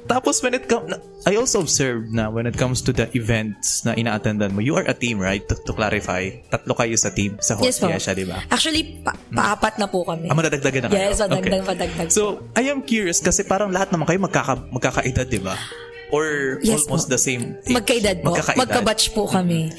Tapos 0.09 0.41
when 0.41 0.57
it 0.57 0.65
comes, 0.65 0.89
I 1.29 1.37
also 1.37 1.61
observed 1.61 2.09
na 2.09 2.33
when 2.33 2.49
it 2.49 2.57
comes 2.57 2.81
to 2.81 2.91
the 2.95 3.05
events 3.13 3.85
na 3.85 3.93
ina-attendan 3.93 4.57
mo, 4.57 4.65
you 4.65 4.73
are 4.73 4.87
a 4.89 4.95
team, 4.97 5.21
right? 5.21 5.45
To, 5.45 5.55
to 5.69 5.71
clarify, 5.77 6.33
tatlo 6.49 6.73
kayo 6.73 6.97
sa 6.97 7.13
team, 7.13 7.37
sa 7.43 7.59
Yes 7.61 7.77
po. 7.77 7.91
Hostia 7.91 7.99
siya, 8.01 8.13
di 8.17 8.25
ba? 8.25 8.41
Actually, 8.49 9.03
pa- 9.05 9.15
paapat 9.29 9.77
na 9.77 9.85
po 9.85 10.01
kami. 10.01 10.31
Ah, 10.31 10.35
madadagdagan 10.35 10.87
na 10.87 10.87
kayo? 10.89 10.97
Yes, 10.97 11.21
madagdag, 11.21 11.63
madagdag. 11.67 12.09
So, 12.09 12.38
I 12.57 12.67
am 12.69 12.83
curious 12.83 13.19
kasi 13.23 13.45
parang 13.45 13.71
lahat 13.71 13.93
naman 13.93 14.05
kayo 14.09 14.19
magkaka, 14.21 14.53
magkakaedad, 14.71 15.27
di 15.29 15.41
ba? 15.41 15.55
Or 16.09 16.57
Yes 16.65 16.85
almost 16.85 17.07
po. 17.07 17.13
the 17.13 17.21
same 17.21 17.59
age? 17.61 17.73
Magkaedad 17.73 18.25
po. 18.25 18.33
Magkakaedad. 18.33 18.59
Magkabatch 18.59 19.03
po 19.13 19.29
kami. 19.29 19.69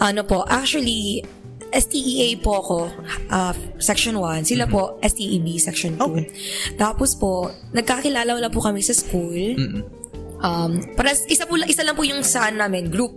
Ano 0.00 0.24
po, 0.24 0.44
actually, 0.48 1.24
STEA 1.70 2.36
po 2.42 2.60
ako, 2.60 2.78
uh, 3.30 3.54
Section 3.78 4.18
1. 4.18 4.44
Sila 4.44 4.66
po, 4.66 4.98
STEB, 5.00 5.46
Section 5.56 5.96
2. 5.96 6.02
Mm-hmm. 6.02 6.10
Okay. 6.10 6.26
Tapos 6.76 7.14
po, 7.14 7.48
nagkakilala 7.70 8.36
wala 8.36 8.48
po 8.50 8.60
kami 8.60 8.82
sa 8.82 8.92
school. 8.92 9.56
Mm-mm. 9.56 9.82
Um, 10.40 10.80
para 10.96 11.12
isa 11.12 11.44
po 11.44 11.60
isa 11.60 11.84
lang 11.84 11.92
po 11.92 12.00
yung 12.00 12.24
saan 12.24 12.56
namin, 12.56 12.88
group, 12.88 13.12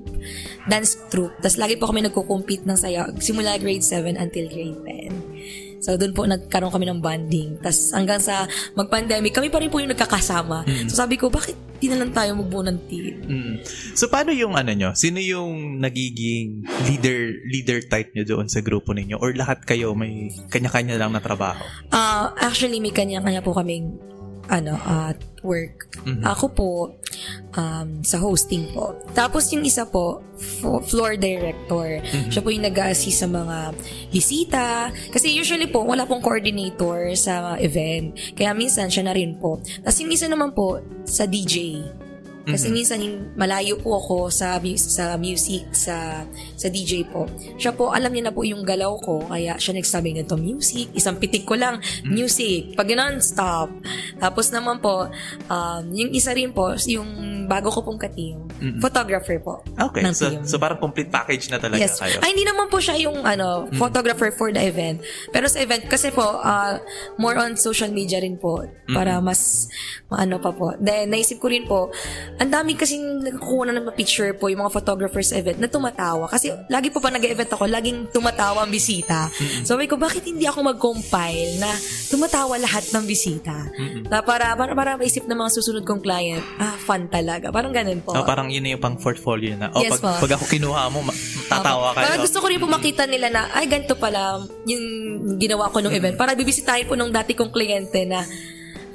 dance 0.67 0.99
troupe. 1.07 1.31
Tapos 1.39 1.55
lagi 1.55 1.79
po 1.79 1.87
kami 1.87 2.03
nagko-compete 2.03 2.67
ng 2.67 2.75
sayaw 2.75 3.15
simula 3.23 3.55
grade 3.55 3.83
7 3.83 4.19
until 4.19 4.45
grade 4.51 4.79
10. 4.83 5.62
So 5.83 5.99
doon 5.99 6.15
po 6.15 6.23
nagkaroon 6.23 6.71
kami 6.71 6.87
ng 6.87 6.99
bonding. 7.03 7.59
Tapos 7.59 7.91
hanggang 7.91 8.23
sa 8.23 8.47
mag-pandemic, 8.79 9.35
kami 9.35 9.51
pa 9.51 9.59
rin 9.59 9.67
po 9.67 9.83
yung 9.83 9.91
nagkakasama. 9.91 10.63
So 10.87 11.03
sabi 11.03 11.19
ko, 11.19 11.27
bakit 11.27 11.59
di 11.83 11.91
na 11.91 11.99
lang 11.99 12.15
tayo 12.15 12.39
magbuo 12.39 12.63
ng 12.63 12.79
team? 12.87 13.19
Mm. 13.27 13.53
So, 13.91 14.07
paano 14.07 14.31
yung 14.31 14.55
ano 14.55 14.71
nyo? 14.71 14.95
Sino 14.95 15.19
yung 15.19 15.83
nagiging 15.83 16.63
leader 16.87 17.43
leader 17.43 17.83
type 17.83 18.15
nyo 18.15 18.23
doon 18.23 18.47
sa 18.47 18.63
grupo 18.63 18.95
ninyo? 18.95 19.19
Or 19.19 19.35
lahat 19.35 19.67
kayo 19.67 19.91
may 19.91 20.31
kanya-kanya 20.47 20.95
lang 20.95 21.11
na 21.11 21.19
trabaho? 21.19 21.59
Ah, 21.91 22.31
actually, 22.39 22.79
may 22.79 22.95
kanya-kanya 22.95 23.43
po 23.43 23.51
kaming 23.51 23.99
ano, 24.49 24.75
at 24.83 25.19
work. 25.43 25.91
Ako 26.23 26.45
po, 26.51 26.71
um, 27.55 28.03
sa 28.03 28.17
hosting 28.17 28.71
po. 28.71 28.95
Tapos 29.11 29.51
yung 29.51 29.63
isa 29.63 29.83
po, 29.83 30.23
fo- 30.35 30.83
floor 30.83 31.15
director. 31.15 31.99
Siya 32.31 32.41
po 32.43 32.51
yung 32.51 32.63
nag-assist 32.63 33.23
sa 33.23 33.27
mga 33.27 33.57
bisita. 34.09 34.65
Kasi 35.11 35.31
usually 35.31 35.67
po, 35.67 35.83
wala 35.83 36.03
pong 36.03 36.23
coordinator 36.23 37.11
sa 37.15 37.55
event. 37.59 38.15
Kaya 38.35 38.51
minsan, 38.51 38.87
siya 38.87 39.07
na 39.07 39.13
rin 39.15 39.35
po. 39.37 39.59
Tapos 39.83 39.99
yung 39.99 40.11
isa 40.11 40.27
naman 40.27 40.51
po, 40.51 40.79
sa 41.03 41.27
DJ. 41.27 41.83
Kasi 42.43 42.67
minsan 42.69 42.99
hin- 42.99 43.31
malayo 43.33 43.79
po 43.79 43.95
ako 43.95 44.27
sa 44.27 44.59
sa 44.75 45.15
music 45.15 45.63
sa 45.71 46.27
sa 46.59 46.67
DJ 46.67 47.07
po. 47.07 47.23
Siya 47.55 47.71
po 47.71 47.95
alam 47.95 48.11
niya 48.11 48.29
na 48.29 48.33
po 48.35 48.43
yung 48.43 48.67
galaw 48.67 48.99
ko 48.99 49.23
kaya 49.25 49.55
siya 49.55 49.79
nagsabi 49.79 50.11
nito 50.11 50.35
music, 50.35 50.91
isang 50.91 51.15
pitik 51.15 51.47
ko 51.47 51.55
lang 51.55 51.79
music, 52.03 52.75
pag 52.75 52.91
non 52.91 53.23
stop. 53.23 53.71
Tapos 54.19 54.51
naman 54.51 54.83
po 54.83 55.07
um, 55.47 55.83
yung 55.91 56.11
isa 56.11 56.35
rin 56.35 56.51
po 56.51 56.75
yung 56.83 57.33
bago 57.47 57.69
ko 57.69 57.83
pong 57.83 57.99
katim, 57.99 58.39
photographer 58.79 59.35
po. 59.39 59.59
Okay. 59.75 60.03
So, 60.15 60.31
team. 60.31 60.47
so 60.47 60.55
parang 60.55 60.79
complete 60.79 61.11
package 61.11 61.51
na 61.51 61.59
talaga 61.59 61.83
Yes. 61.83 61.99
kayo. 61.99 62.19
Ay, 62.23 62.31
hindi 62.35 62.47
naman 62.47 62.71
po 62.71 62.79
siya 62.79 62.95
yung 62.99 63.23
ano, 63.23 63.67
photographer 63.75 64.31
for 64.31 64.49
the 64.51 64.63
event. 64.63 65.03
Pero 65.29 65.47
sa 65.51 65.59
event, 65.59 65.83
kasi 65.85 66.09
po, 66.09 66.23
uh, 66.23 66.79
more 67.19 67.35
on 67.35 67.59
social 67.59 67.91
media 67.91 68.23
rin 68.23 68.39
po. 68.39 68.63
Para 68.89 69.19
mas, 69.19 69.67
maano 70.07 70.39
pa 70.39 70.55
po. 70.55 70.73
Then, 70.79 71.11
naisip 71.11 71.39
ko 71.39 71.51
rin 71.51 71.67
po, 71.67 71.91
ang 72.41 72.49
dami 72.49 72.73
kasing 72.73 73.21
nagkukuha 73.29 73.69
na 73.69 73.77
ng 73.77 73.93
picture 73.93 74.33
po, 74.33 74.49
yung 74.49 74.65
mga 74.65 74.73
photographers 74.73 75.29
event, 75.35 75.61
na 75.61 75.69
tumatawa. 75.69 76.25
Kasi, 76.25 76.49
lagi 76.65 76.89
po 76.89 76.97
pa 76.97 77.13
nag-event 77.13 77.51
ako, 77.53 77.69
laging 77.69 78.09
tumatawa 78.09 78.65
ang 78.65 78.71
bisita. 78.73 79.29
So, 79.61 79.77
sabi 79.77 79.85
ko, 79.89 79.97
bakit 79.97 80.25
hindi 80.25 80.45
ako 80.45 80.73
mag-compile 80.73 81.57
na 81.61 81.69
tumatawa 82.09 82.57
lahat 82.57 82.89
ng 82.93 83.05
bisita? 83.09 83.53
Na 84.09 84.21
para, 84.21 84.53
para, 84.53 84.73
para 84.73 84.91
maisip 84.97 85.25
ng 85.25 85.33
mga 85.33 85.51
susunod 85.53 85.83
kong 85.85 86.01
client, 86.01 86.45
ah, 86.57 86.77
fun 86.85 87.09
talaga. 87.09 87.49
Parang 87.49 87.73
ganun 87.73 88.01
po. 88.05 88.13
Oh, 88.13 88.25
parang 88.25 88.49
yun 88.53 88.65
na 88.65 88.77
yung 88.77 88.83
pang 88.83 88.97
portfolio 88.97 89.53
na. 89.57 89.73
Oh, 89.73 89.81
Yes 89.81 89.97
pag, 89.97 90.21
po. 90.21 90.29
pag 90.29 90.37
ako 90.37 90.45
kinuha 90.49 90.89
mo, 90.93 91.05
tatawa 91.49 91.97
kayo. 91.97 92.05
Parang 92.05 92.21
gusto 92.21 92.37
ko 92.37 92.45
rin 92.49 92.61
po 92.61 92.69
makita 92.69 93.09
nila 93.09 93.33
na, 93.33 93.49
ay, 93.53 93.65
ganito 93.65 93.97
pala 93.97 94.41
yung 94.69 94.85
ginawa 95.37 95.73
ko 95.73 95.81
nung 95.81 95.93
event. 95.93 96.17
Para 96.17 96.37
bibisitahin 96.37 96.85
po 96.85 96.93
nung 96.93 97.13
dati 97.13 97.33
kong 97.33 97.49
kliyente 97.49 98.05
na, 98.05 98.21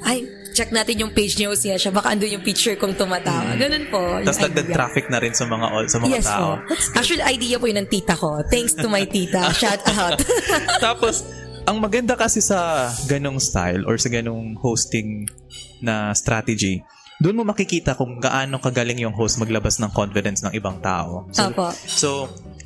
ay, 0.07 0.38
check 0.59 0.75
natin 0.75 1.07
yung 1.07 1.11
page 1.15 1.39
niyo 1.39 1.55
siya 1.55 1.79
siya, 1.79 1.95
baka 1.95 2.11
andun 2.11 2.35
yung 2.35 2.43
picture 2.43 2.75
kong 2.75 2.99
tumatawa. 2.99 3.55
Ganun 3.55 3.87
po. 3.87 4.19
Tapos 4.27 4.43
dagdag 4.43 4.67
traffic 4.67 5.07
na 5.07 5.23
rin 5.23 5.31
sa 5.31 5.47
mga 5.47 5.67
sa 5.87 5.97
mga 6.03 6.11
Yes 6.11 6.27
tao. 6.27 6.59
po. 6.59 6.75
Actually, 6.99 7.23
idea 7.23 7.55
po 7.55 7.71
yun 7.71 7.79
ng 7.79 7.87
tita 7.87 8.19
ko. 8.19 8.43
Thanks 8.51 8.75
to 8.75 8.91
my 8.91 9.07
tita. 9.07 9.47
Shout 9.61 9.79
out. 9.95 10.19
Tapos, 10.83 11.23
ang 11.63 11.79
maganda 11.79 12.19
kasi 12.19 12.43
sa 12.43 12.91
ganong 13.07 13.39
style 13.39 13.87
or 13.87 13.95
sa 13.95 14.11
ganong 14.11 14.59
hosting 14.59 15.31
na 15.79 16.11
strategy, 16.11 16.83
doon 17.19 17.35
mo 17.35 17.43
makikita 17.43 17.99
kung 17.99 18.15
gaano 18.23 18.63
kagaling 18.63 19.03
yung 19.03 19.11
host 19.11 19.43
maglabas 19.43 19.75
ng 19.83 19.91
confidence 19.91 20.39
ng 20.39 20.55
ibang 20.55 20.79
tao. 20.79 21.27
So, 21.35 21.51
Apo. 21.51 21.67
so 21.75 22.09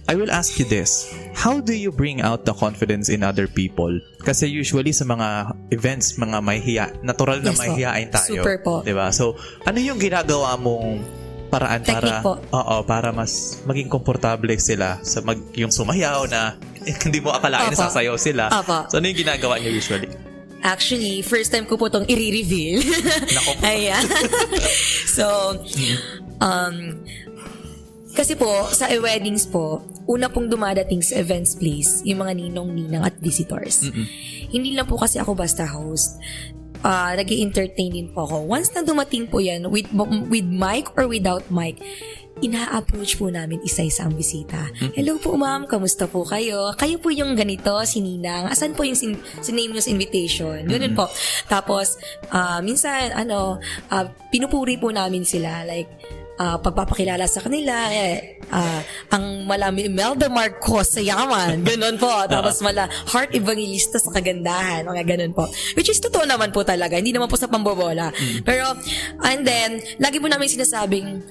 I 0.05 0.13
will 0.13 0.29
ask 0.29 0.59
you 0.61 0.67
this. 0.69 1.09
How 1.33 1.57
do 1.57 1.73
you 1.73 1.89
bring 1.89 2.21
out 2.21 2.45
the 2.45 2.53
confidence 2.53 3.09
in 3.09 3.25
other 3.25 3.49
people? 3.49 3.89
Kasi 4.21 4.45
usually 4.45 4.93
sa 4.93 5.09
mga 5.09 5.57
events, 5.73 6.21
mga 6.21 6.37
may 6.45 6.61
hiya, 6.61 6.93
natural 7.01 7.41
na 7.41 7.49
Yes 7.55 7.59
may 7.59 7.69
hiyain 7.81 8.09
tayo. 8.13 8.45
Super 8.45 8.61
po. 8.61 8.85
'Di 8.85 8.93
ba? 8.93 9.09
So, 9.09 9.33
ano 9.65 9.79
yung 9.81 9.97
ginagawa 9.97 10.53
mong 10.59 11.01
paraan 11.49 11.81
para 11.85 12.21
po. 12.21 12.37
oo, 12.37 12.75
para 12.83 13.13
mas 13.13 13.61
maging 13.69 13.85
komportable 13.85 14.57
sila 14.57 14.97
sa 15.05 15.21
mag 15.21 15.37
yung 15.53 15.69
sumayaw 15.69 16.25
na 16.25 16.57
eh, 16.83 16.93
hindi 17.05 17.21
mo 17.21 17.29
akalain 17.29 17.71
na 17.71 17.77
Apo. 17.77 17.85
sasayaw 17.89 18.17
sila. 18.19 18.51
Apo. 18.51 18.91
So, 18.91 18.99
ano 18.99 19.07
yung 19.07 19.17
ginagawa 19.17 19.57
niyo 19.57 19.71
usually? 19.73 20.32
Actually, 20.63 21.19
first 21.21 21.51
time 21.51 21.67
ko 21.67 21.75
po 21.75 21.91
itong 21.91 22.07
i-reveal. 22.07 22.79
Nako 23.27 23.51
po. 23.59 23.63
Ayan. 23.67 24.03
so, 25.19 25.59
um, 26.39 27.03
kasi 28.15 28.39
po, 28.39 28.71
sa 28.71 28.87
weddings 28.95 29.43
po, 29.43 29.83
una 30.07 30.31
pong 30.31 30.47
dumadating 30.47 31.03
sa 31.03 31.19
events 31.19 31.59
place, 31.59 31.99
yung 32.07 32.23
mga 32.23 32.39
ninong-ninang 32.39 33.03
at 33.03 33.15
visitors. 33.19 33.91
Hindi 34.53 34.71
lang 34.71 34.87
po 34.87 34.95
kasi 34.95 35.19
ako 35.19 35.35
basta 35.35 35.67
host. 35.67 36.15
Uh, 36.83 37.15
nag 37.15 37.31
entertain 37.31 37.95
din 37.95 38.11
po 38.11 38.27
ako. 38.27 38.43
Once 38.43 38.75
na 38.75 38.83
dumating 38.83 39.25
po 39.31 39.39
yan, 39.39 39.71
with, 39.71 39.87
with 40.27 40.43
mic 40.43 40.91
or 40.99 41.07
without 41.07 41.47
mic, 41.47 41.79
ina-approach 42.43 43.15
po 43.15 43.31
namin 43.31 43.63
isa-isa 43.63 44.03
ang 44.03 44.19
bisita. 44.19 44.67
Hello 44.91 45.15
po 45.15 45.39
ma'am, 45.39 45.63
kamusta 45.63 46.11
po 46.11 46.27
kayo? 46.27 46.75
Kayo 46.75 46.99
po 46.99 47.07
yung 47.07 47.39
ganito, 47.39 47.71
si 47.87 48.03
Ninang. 48.03 48.51
Asan 48.51 48.75
po 48.75 48.83
yung 48.83 48.99
sin- 48.99 49.21
siname 49.39 49.71
nyo 49.71 49.79
sa 49.79 49.93
invitation? 49.95 50.59
Ganun 50.67 50.91
po. 50.91 51.07
Tapos, 51.47 51.95
ah, 52.35 52.59
minsan, 52.59 53.15
ano, 53.15 53.63
ah, 53.87 54.11
pinupuri 54.27 54.75
po 54.75 54.91
namin 54.91 55.23
sila. 55.23 55.63
Like, 55.63 55.87
ah, 56.37 56.57
pagpapakilala 56.57 57.25
sa 57.29 57.43
kanila, 57.45 57.89
eh, 57.93 58.41
ah, 58.49 58.81
ang 59.13 59.45
malami 59.45 59.85
Imelda 59.89 60.29
Marcos 60.29 60.97
sa 60.97 61.01
yaman. 61.01 61.61
Ganun 61.69 61.97
po. 62.01 62.11
Tapos 62.25 62.61
mala 62.65 62.89
heart 63.13 63.37
evangelista 63.37 64.01
sa 64.01 64.09
kagandahan. 64.09 64.85
Mga 64.87 65.03
ganun 65.05 65.33
po. 65.35 65.45
Which 65.77 65.89
is 65.89 66.01
totoo 66.01 66.25
naman 66.25 66.49
po 66.49 66.65
talaga. 66.65 66.97
Hindi 66.97 67.13
naman 67.13 67.29
po 67.29 67.37
sa 67.37 67.49
pambobola. 67.49 68.09
Pero, 68.41 68.73
and 69.23 69.45
then, 69.45 69.81
lagi 70.01 70.17
po 70.17 70.27
namin 70.29 70.49
sinasabing, 70.49 71.21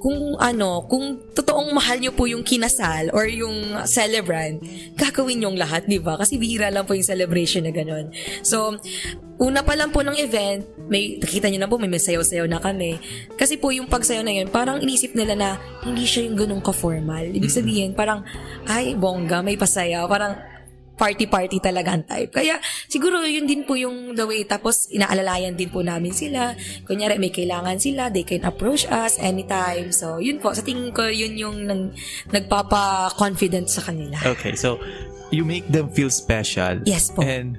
kung 0.00 0.34
ano, 0.40 0.88
kung 0.88 1.20
totoong 1.36 1.70
mahal 1.76 2.00
nyo 2.00 2.12
po 2.16 2.24
yung 2.26 2.42
kinasal 2.42 3.12
or 3.12 3.28
yung 3.28 3.84
celebrant, 3.84 4.64
gagawin 4.96 5.44
yung 5.44 5.56
lahat, 5.60 5.86
di 5.86 6.00
ba? 6.00 6.16
Kasi 6.16 6.40
bihira 6.40 6.72
lang 6.72 6.88
po 6.88 6.96
yung 6.96 7.06
celebration 7.06 7.68
na 7.68 7.72
ganun. 7.72 8.08
So, 8.40 8.80
una 9.40 9.64
pa 9.64 9.72
lang 9.72 9.88
po 9.88 10.04
ng 10.04 10.12
event, 10.20 10.68
may, 10.86 11.16
nakita 11.16 11.48
nyo 11.48 11.64
na 11.64 11.70
po, 11.70 11.80
may 11.80 11.88
masayaw-sayaw 11.88 12.44
na 12.44 12.60
kami. 12.60 13.00
Kasi 13.40 13.56
po 13.56 13.72
yung 13.72 13.88
pagsayaw 13.88 14.20
na 14.20 14.36
yun, 14.36 14.52
parang 14.52 14.84
inisip 14.84 15.16
nila 15.16 15.32
na 15.32 15.48
hindi 15.80 16.04
siya 16.04 16.28
yung 16.28 16.36
ganun 16.36 16.60
ka-formal. 16.60 17.24
Ibig 17.32 17.48
sabihin, 17.48 17.96
parang, 17.96 18.20
ay, 18.68 18.92
bongga, 19.00 19.40
may 19.40 19.56
pasayaw. 19.56 20.04
Parang, 20.04 20.36
party-party 21.00 21.64
talaga 21.64 21.96
ang 21.96 22.04
type. 22.04 22.28
Kaya 22.28 22.60
siguro 22.84 23.24
yun 23.24 23.48
din 23.48 23.64
po 23.64 23.72
yung 23.72 24.12
the 24.12 24.28
way. 24.28 24.44
Tapos 24.44 24.84
inaalalayan 24.92 25.56
din 25.56 25.72
po 25.72 25.80
namin 25.80 26.12
sila. 26.12 26.52
Kunyari 26.84 27.16
may 27.16 27.32
kailangan 27.32 27.80
sila, 27.80 28.12
they 28.12 28.20
can 28.20 28.44
approach 28.44 28.84
us 28.92 29.16
anytime. 29.16 29.96
So 29.96 30.20
yun 30.20 30.36
po, 30.44 30.52
sa 30.52 30.60
tingin 30.60 30.92
ko 30.92 31.08
yun 31.08 31.40
yung 31.40 31.64
nang, 31.64 31.96
nagpapa-confident 32.28 33.72
sa 33.72 33.80
kanila. 33.80 34.20
Okay, 34.28 34.52
so 34.52 34.76
you 35.32 35.48
make 35.48 35.64
them 35.72 35.88
feel 35.88 36.12
special. 36.12 36.84
Yes 36.84 37.08
po. 37.08 37.24
And 37.24 37.56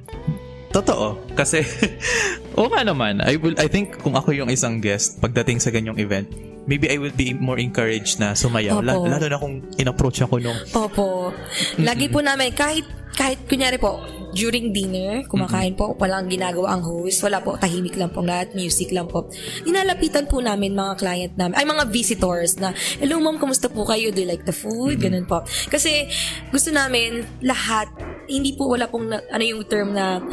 totoo 0.71 1.19
kasi 1.35 1.61
oo 2.57 2.67
nga 2.71 2.81
naman. 2.83 3.19
I 3.23 3.35
will 3.35 3.55
I 3.59 3.67
think 3.67 3.99
kung 3.99 4.15
ako 4.15 4.31
yung 4.31 4.49
isang 4.51 4.79
guest 4.79 5.19
pagdating 5.19 5.59
sa 5.59 5.71
ganyong 5.71 5.99
event, 5.99 6.27
maybe 6.67 6.89
I 6.89 6.97
will 6.97 7.13
be 7.13 7.33
more 7.33 7.57
encouraged 7.59 8.19
na 8.19 8.33
sumayaw. 8.33 8.79
Opo. 8.79 9.07
lalo 9.07 9.25
na 9.27 9.37
kung 9.37 9.55
in-approach 9.77 10.23
ako 10.23 10.39
nung 10.39 10.59
Opo. 10.71 11.35
Lagi 11.81 12.07
po 12.07 12.21
namin, 12.21 12.53
kahit, 12.53 12.85
kahit 13.15 13.43
kunyari 13.45 13.75
po, 13.75 13.99
during 14.31 14.71
dinner, 14.71 15.27
kumakain 15.27 15.75
po, 15.75 15.91
walang 15.99 16.31
ginagawa 16.31 16.75
ang 16.75 16.83
host, 16.83 17.19
wala 17.19 17.43
po, 17.43 17.59
tahimik 17.59 17.99
lang 17.99 18.09
po 18.09 18.23
lahat, 18.23 18.55
music 18.55 18.95
lang 18.95 19.05
po. 19.05 19.27
Inalapitan 19.67 20.25
po 20.25 20.39
namin 20.39 20.71
mga 20.71 20.93
client 20.97 21.33
namin, 21.35 21.55
ay 21.59 21.67
mga 21.67 21.83
visitors 21.91 22.55
na, 22.55 22.71
hello 22.97 23.19
ma'am, 23.19 23.35
kamusta 23.35 23.67
po 23.67 23.83
kayo? 23.83 24.09
Do 24.09 24.23
you 24.23 24.29
like 24.31 24.47
the 24.47 24.55
food? 24.55 25.03
Ganun 25.03 25.27
po. 25.27 25.43
Kasi 25.67 26.07
gusto 26.49 26.71
namin 26.71 27.27
lahat, 27.43 27.91
hindi 28.31 28.55
po 28.55 28.71
wala 28.71 28.87
pong, 28.87 29.11
na- 29.11 29.25
ano 29.27 29.43
yung 29.43 29.67
term 29.67 29.91
na, 29.91 30.23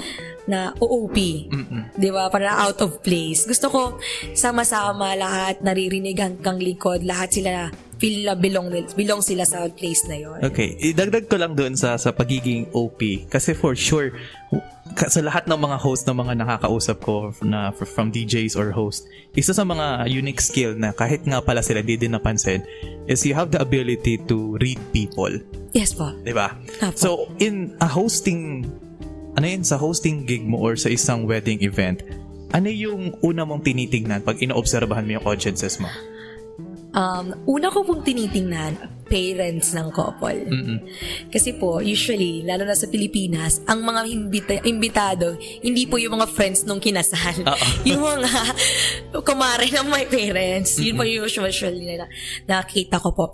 na 0.46 0.72
OOP. 0.78 1.18
Di 1.98 2.08
ba? 2.08 2.30
Para 2.30 2.54
out 2.64 2.78
of 2.80 3.02
place. 3.02 3.44
Gusto 3.44 3.68
ko 3.68 3.80
sama-sama 4.32 5.12
lahat, 5.12 5.60
naririnig 5.60 6.16
hanggang 6.16 6.56
likod, 6.56 7.02
lahat 7.02 7.34
sila 7.34 7.50
feel 7.98 8.24
na 8.24 8.34
belong, 8.38 8.70
belong 8.94 9.20
sila 9.20 9.42
sa 9.42 9.66
place 9.68 10.06
na 10.06 10.16
yon. 10.16 10.38
Okay, 10.40 10.78
idagdag 10.78 11.26
ko 11.26 11.36
lang 11.36 11.58
doon 11.58 11.74
sa 11.74 11.98
sa 11.98 12.14
pagiging 12.14 12.70
OP 12.70 13.26
kasi 13.26 13.52
for 13.52 13.74
sure 13.74 14.14
sa 14.96 15.20
lahat 15.20 15.44
ng 15.44 15.58
mga 15.60 15.76
host 15.78 16.08
ng 16.08 16.16
mga 16.16 16.34
nakakausap 16.42 16.98
ko 17.04 17.30
na 17.44 17.70
from 17.74 18.08
DJs 18.08 18.56
or 18.56 18.72
host, 18.72 19.04
isa 19.36 19.52
sa 19.52 19.62
mga 19.62 20.08
unique 20.08 20.40
skill 20.40 20.72
na 20.74 20.96
kahit 20.96 21.22
nga 21.28 21.44
pala 21.44 21.60
sila 21.60 21.84
di 21.84 22.00
din 22.00 22.16
napansin 22.16 22.64
is 23.04 23.20
you 23.22 23.36
have 23.36 23.52
the 23.52 23.60
ability 23.60 24.16
to 24.24 24.56
read 24.58 24.80
people. 24.90 25.30
Yes 25.76 25.92
po. 25.92 26.10
'di 26.24 26.32
ba? 26.32 26.56
Apo. 26.80 26.96
So 26.96 27.08
in 27.42 27.76
a 27.84 27.88
hosting 27.90 28.64
ano 29.36 29.46
yun 29.46 29.62
sa 29.62 29.76
hosting 29.76 30.24
gig 30.24 30.42
mo 30.42 30.58
or 30.58 30.74
sa 30.74 30.88
isang 30.88 31.28
wedding 31.28 31.60
event, 31.62 32.02
ano 32.50 32.72
yung 32.72 33.14
una 33.20 33.44
mong 33.44 33.62
tinitingnan 33.62 34.24
pag 34.24 34.40
inoobserbahan 34.40 35.04
mo 35.04 35.20
yung 35.20 35.26
audiences 35.28 35.76
mo? 35.78 35.86
Um, 36.88 37.34
una 37.44 37.68
ko 37.68 37.84
pong 37.84 38.00
tinitingnan, 38.00 38.97
parents 39.08 39.72
ng 39.72 39.88
couple. 39.90 40.44
Kasi 41.32 41.56
po, 41.56 41.80
usually, 41.80 42.44
lalo 42.44 42.68
na 42.68 42.76
sa 42.76 42.86
Pilipinas, 42.86 43.64
ang 43.64 43.82
mga 43.82 44.00
imbita- 44.06 44.64
imbitado, 44.64 45.34
hindi 45.64 45.88
po 45.88 45.96
yung 45.96 46.20
mga 46.20 46.28
friends 46.30 46.68
nung 46.68 46.78
kinasal. 46.78 47.42
yung 47.88 48.04
mga 48.04 48.30
kumare 49.24 49.66
ng 49.72 49.88
my 49.88 50.04
parents. 50.06 50.76
Yun 50.78 50.94
po 50.94 51.02
yung 51.08 51.24
usually 51.24 51.96
na 51.96 52.06
nakita 52.46 53.00
ko 53.00 53.10
po. 53.16 53.32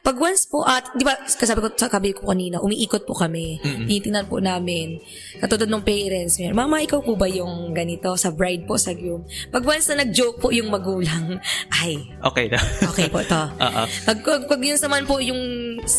Pag 0.00 0.16
once 0.16 0.46
po, 0.46 0.62
at 0.62 0.94
di 0.94 1.02
ba, 1.02 1.18
kasabi 1.18 1.60
ko, 1.60 1.68
sabi 1.74 2.14
ko 2.14 2.30
kanina, 2.30 2.62
umiikot 2.62 3.02
po 3.02 3.12
kami. 3.12 3.58
Tinitingnan 3.60 4.30
po 4.30 4.38
namin. 4.38 5.02
Katulad 5.42 5.66
ng 5.66 5.82
parents, 5.82 6.38
Mama, 6.54 6.80
ikaw 6.80 7.02
po 7.02 7.18
ba 7.18 7.26
yung 7.26 7.74
ganito 7.74 8.14
sa 8.14 8.30
bride 8.30 8.64
po, 8.64 8.78
sa 8.78 8.94
groom? 8.94 9.26
Pag 9.50 9.66
once 9.66 9.90
na 9.90 10.06
nag-joke 10.06 10.38
po 10.38 10.54
yung 10.54 10.70
magulang, 10.70 11.42
ay, 11.82 12.06
Okay 12.22 12.46
na. 12.52 12.60
Okay 12.92 13.06
po 13.10 13.20
to. 13.22 13.42
Oo. 13.66 13.82
Pag, 13.86 14.18
pag, 14.22 14.42
pag 14.46 14.60
yun 14.60 14.78
naman 14.78 15.02
po, 15.08 15.15
yung 15.20 15.42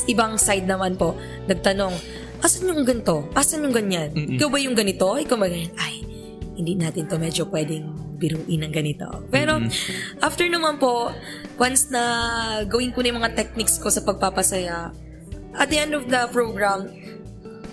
ibang 0.07 0.35
side 0.39 0.65
naman 0.65 0.95
po, 0.95 1.17
nagtanong, 1.45 1.93
asan 2.41 2.69
yung 2.69 2.85
ganito? 2.85 3.25
Asan 3.33 3.65
yung 3.65 3.75
ganyan? 3.75 4.13
Ikaw 4.13 4.47
ba 4.49 4.57
yung 4.61 4.77
ganito? 4.77 5.17
Ikaw 5.17 5.37
ba 5.37 5.47
ganyan? 5.49 5.73
Ay, 5.77 6.05
hindi 6.57 6.73
natin 6.73 7.05
to 7.05 7.21
medyo 7.21 7.45
pwedeng 7.49 7.93
biruin 8.17 8.65
ng 8.65 8.73
ganito. 8.73 9.05
Pero, 9.29 9.61
after 10.25 10.49
naman 10.49 10.81
po, 10.81 11.13
once 11.61 11.93
na 11.93 12.01
gawin 12.65 12.89
ko 12.89 13.05
na 13.05 13.13
yung 13.13 13.19
mga 13.21 13.37
techniques 13.37 13.77
ko 13.77 13.93
sa 13.93 14.01
pagpapasaya, 14.01 14.89
at 15.57 15.67
the 15.69 15.77
end 15.77 15.93
of 15.93 16.05
the 16.09 16.21
program, 16.33 16.89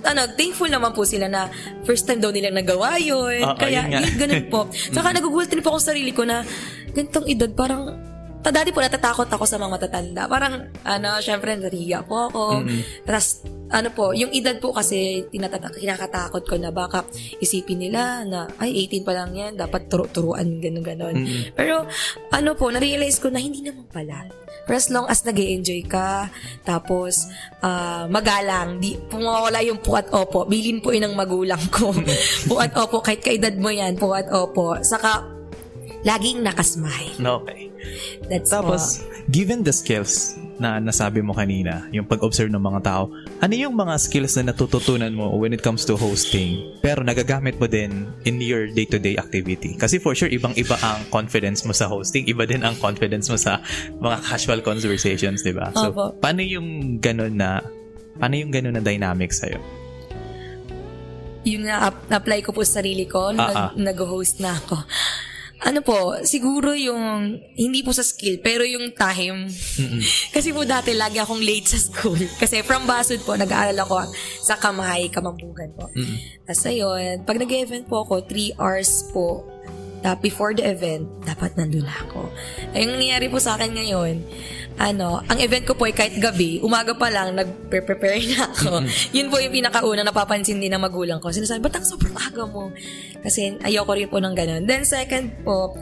ano, 0.05 0.29
thankful 0.37 0.69
naman 0.69 0.93
po 0.93 1.09
sila 1.09 1.33
na 1.33 1.49
first 1.89 2.05
time 2.05 2.21
daw 2.21 2.29
nilang 2.29 2.57
nagawa 2.57 3.01
yun. 3.01 3.41
Oo, 3.41 3.57
Kaya, 3.57 3.89
yun 3.89 4.05
yun, 4.05 4.15
ganun 4.21 4.45
po. 4.53 4.69
Saka 4.97 5.17
nagugulat 5.17 5.49
din 5.49 5.65
po 5.65 5.73
ako 5.75 5.81
sa 5.81 5.97
sarili 5.97 6.13
ko 6.13 6.29
na 6.29 6.45
ganitong 6.93 7.25
edad, 7.25 7.51
parang 7.57 7.97
ta 8.45 8.53
dati 8.53 8.77
po 8.77 8.85
natatakot 8.85 9.25
ako 9.25 9.49
sa 9.49 9.57
mga 9.57 9.73
matatanda. 9.73 10.23
Parang, 10.29 10.69
ano, 10.85 11.09
syempre, 11.25 11.57
nariya 11.57 12.05
po 12.05 12.29
ako. 12.29 12.61
Tapos, 13.09 13.41
ano 13.73 13.89
po, 13.91 14.13
yung 14.13 14.29
edad 14.37 14.61
po 14.61 14.77
kasi 14.77 15.25
tinatata- 15.33 15.73
kinakatakot 15.73 16.45
ko 16.45 16.61
na 16.61 16.69
baka 16.69 17.09
isipin 17.41 17.89
nila 17.89 18.21
na, 18.29 18.45
ay, 18.61 18.85
18 18.85 19.01
pa 19.01 19.17
lang 19.17 19.33
yan, 19.33 19.57
dapat 19.57 19.89
turo-turuan, 19.89 20.61
gano'n-gano'n. 20.61 21.17
Pero, 21.57 21.89
ano 22.29 22.51
po, 22.53 22.69
na-realize 22.69 23.17
ko 23.17 23.33
na 23.33 23.41
hindi 23.41 23.65
naman 23.65 23.89
pala. 23.89 24.29
Pero 24.65 24.77
as 24.77 24.89
long 24.93 25.05
as 25.09 25.25
nag 25.25 25.37
enjoy 25.37 25.81
ka, 25.85 26.29
tapos, 26.65 27.29
ah, 27.65 28.05
magalang, 28.13 28.77
di, 28.77 28.97
pumawala 29.09 29.65
yung 29.65 29.81
puat 29.81 30.09
opo, 30.13 30.45
bilin 30.45 30.85
po 30.85 30.93
yun 30.93 31.09
ng 31.09 31.17
magulang 31.17 31.61
ko. 31.73 31.97
puat 32.53 32.77
opo, 32.77 33.01
kahit 33.01 33.25
kaedad 33.25 33.57
mo 33.57 33.73
yan, 33.73 33.97
puat 33.97 34.29
opo. 34.29 34.77
Saka, 34.85 35.34
laging 36.05 36.45
nakasmile. 36.45 37.17
Okay. 37.17 37.73
That's 38.29 38.53
Tapos, 38.53 39.01
given 39.33 39.65
the 39.65 39.73
skills 39.73 40.37
na 40.61 40.79
nasabi 40.79 41.25
mo 41.25 41.35
kanina, 41.35 41.89
yung 41.91 42.07
pag-observe 42.07 42.53
ng 42.53 42.61
mga 42.61 42.81
tao, 42.87 43.11
ano 43.41 43.55
yung 43.57 43.75
mga 43.75 43.99
skills 43.99 44.39
na 44.39 44.55
natututunan 44.55 45.11
mo 45.11 45.33
when 45.35 45.51
it 45.51 45.65
comes 45.65 45.83
to 45.83 45.99
hosting, 45.99 46.63
pero 46.85 47.03
nagagamit 47.03 47.59
mo 47.59 47.67
din 47.67 48.07
in 48.29 48.39
your 48.39 48.71
day-to-day 48.71 49.19
activity? 49.19 49.75
Kasi 49.75 49.99
for 49.99 50.15
sure, 50.15 50.31
ibang-iba 50.31 50.79
ang 50.85 51.09
confidence 51.11 51.67
mo 51.67 51.75
sa 51.75 51.91
hosting, 51.91 52.29
iba 52.31 52.47
din 52.47 52.63
ang 52.63 52.77
confidence 52.79 53.27
mo 53.33 53.41
sa 53.41 53.59
mga 53.99 54.17
casual 54.23 54.61
conversations, 54.63 55.43
di 55.43 55.53
ba? 55.57 55.73
So, 55.75 55.91
Opo. 55.91 56.05
paano 56.21 56.45
yung 56.45 57.01
ganun 57.03 57.35
na, 57.41 57.65
paano 58.21 58.39
yung 58.39 58.53
ganun 58.55 58.79
na 58.79 58.85
dynamic 58.85 59.35
sa'yo? 59.35 59.59
Yung 61.45 61.69
na-apply 61.69 62.41
ko 62.41 62.57
po 62.57 62.65
sa 62.65 62.81
sarili 62.81 63.05
ko, 63.05 63.35
nag- 63.35 63.77
nag-host 63.77 64.41
na 64.41 64.57
ako. 64.57 64.81
Ano 65.65 65.81
po, 65.81 66.21
siguro 66.29 66.77
yung, 66.77 67.41
hindi 67.57 67.81
po 67.81 67.97
sa 67.97 68.05
skill, 68.05 68.45
pero 68.45 68.69
yung 68.69 68.93
time. 68.93 69.49
Kasi 70.37 70.53
po 70.53 70.69
dati 70.69 70.93
lagi 70.93 71.17
akong 71.17 71.41
late 71.41 71.73
sa 71.73 71.81
school. 71.81 72.21
Kasi 72.43 72.61
from 72.61 72.85
Basud 72.85 73.25
po, 73.25 73.33
nag-aaral 73.33 73.81
ako 73.81 74.13
sa 74.45 74.61
Kamay, 74.61 75.09
Kamambugan 75.09 75.73
po. 75.73 75.89
Tapos 76.45 76.65
ayun, 76.69 77.25
pag 77.25 77.41
nag-event 77.41 77.89
po 77.89 78.05
ako, 78.05 78.29
3 78.29 78.61
hours 78.61 79.09
po, 79.09 79.54
ta- 80.05 80.21
before 80.21 80.53
the 80.53 80.61
event, 80.61 81.09
dapat 81.25 81.57
nandun 81.57 81.89
ako. 81.89 82.29
Ay, 82.77 82.85
yung 82.85 83.01
nangyayari 83.01 83.33
po 83.33 83.41
sa 83.41 83.57
akin 83.57 83.73
ngayon, 83.73 84.21
ano, 84.77 85.25
ang 85.25 85.39
event 85.41 85.65
ko 85.65 85.73
po 85.73 85.89
ay 85.89 85.97
kahit 85.97 86.21
gabi, 86.21 86.61
umaga 86.61 86.93
pa 86.93 87.09
lang, 87.09 87.33
nag-prepare 87.33 88.21
na 88.37 88.53
ako. 88.53 88.85
Yun 89.17 89.33
po 89.33 89.41
yung 89.41 89.57
pinakaunang 89.57 90.05
napapansin 90.05 90.61
din 90.61 90.69
ng 90.77 90.85
magulang 90.85 91.25
ko. 91.25 91.33
Sinasabi, 91.33 91.65
ba't 91.65 91.81
ang 91.81 91.89
sobrang 91.89 92.13
aga 92.13 92.45
mo? 92.45 92.69
Kasi 93.25 93.57
ayoko 93.65 93.97
rin 93.97 94.13
po 94.13 94.21
ng 94.21 94.37
ganun. 94.37 94.69
Then 94.69 94.85
second 94.85 95.41
po, 95.41 95.73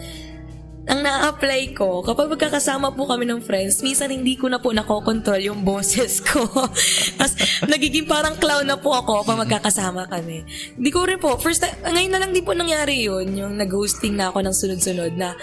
ang 0.82 0.98
na-apply 0.98 1.78
ko, 1.78 2.02
kapag 2.02 2.26
magkakasama 2.26 2.90
po 2.98 3.06
kami 3.06 3.22
ng 3.22 3.38
friends, 3.38 3.86
minsan 3.86 4.10
hindi 4.10 4.34
ko 4.34 4.50
na 4.50 4.58
po 4.58 4.74
nakokontrol 4.74 5.38
yung 5.38 5.62
boses 5.62 6.18
ko. 6.18 6.42
Tapos, 7.18 7.34
nagiging 7.70 8.10
parang 8.10 8.34
clown 8.34 8.66
na 8.66 8.74
po 8.74 8.90
ako 8.90 9.22
pag 9.22 9.38
magkakasama 9.38 10.10
kami. 10.10 10.42
Hindi 10.74 10.90
ko 10.90 11.06
rin 11.06 11.22
po, 11.22 11.38
first 11.38 11.62
time, 11.62 11.78
ngayon 11.86 12.10
na 12.10 12.18
lang 12.18 12.34
din 12.34 12.42
po 12.42 12.50
nangyari 12.50 13.06
yun, 13.06 13.30
yung 13.30 13.54
nag-hosting 13.54 14.18
na 14.18 14.34
ako 14.34 14.42
ng 14.42 14.54
sunod-sunod 14.54 15.12
na 15.14 15.38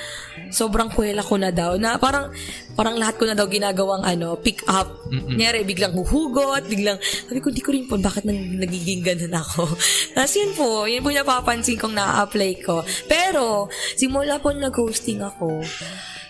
sobrang 0.52 0.92
kuwela 0.92 1.24
ko 1.24 1.40
na 1.40 1.56
daw, 1.56 1.80
na 1.80 1.96
parang, 1.96 2.36
parang 2.76 3.00
lahat 3.00 3.16
ko 3.16 3.24
na 3.24 3.36
daw 3.36 3.48
ginagawang 3.48 4.04
ano, 4.04 4.36
pick 4.36 4.60
up. 4.68 4.92
Nangyari, 5.08 5.64
biglang 5.64 5.96
huhugot, 5.96 6.68
biglang, 6.68 7.00
sabi 7.00 7.40
ko, 7.40 7.48
di 7.48 7.64
ko 7.64 7.72
rin 7.72 7.88
po, 7.88 7.96
bakit 7.96 8.28
nang, 8.28 8.60
nagiging 8.60 9.08
ganun 9.08 9.40
ako? 9.40 9.72
Tapos 10.20 10.34
yun 10.36 10.52
po, 10.52 10.84
yun 10.84 11.00
po 11.00 11.16
napapansin 11.16 11.80
kong 11.80 11.96
na-apply 11.96 12.52
ko. 12.60 12.84
Pero, 13.08 13.72
simula 13.96 14.36
po 14.44 14.52
nag-hosting 14.52 15.24
ako, 15.24 15.29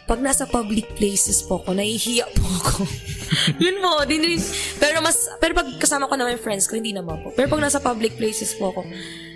pag 0.10 0.26
nasa 0.26 0.50
public 0.50 0.98
places 0.98 1.46
po 1.46 1.62
ako, 1.62 1.78
nahihiya 1.78 2.26
po 2.34 2.42
ako. 2.42 2.82
yun 3.64 3.78
po, 3.78 4.02
din 4.10 4.26
rin. 4.26 4.42
Pero 4.82 5.06
mas, 5.06 5.30
pero 5.38 5.54
pag 5.54 5.70
kasama 5.78 6.10
ko 6.10 6.18
naman 6.18 6.34
yung 6.34 6.42
friends 6.42 6.66
ko, 6.66 6.74
hindi 6.74 6.98
naman 6.98 7.22
po. 7.22 7.30
Pero 7.38 7.46
pag 7.46 7.62
nasa 7.62 7.78
public 7.78 8.18
places 8.18 8.58
po 8.58 8.74
ako, 8.74 8.90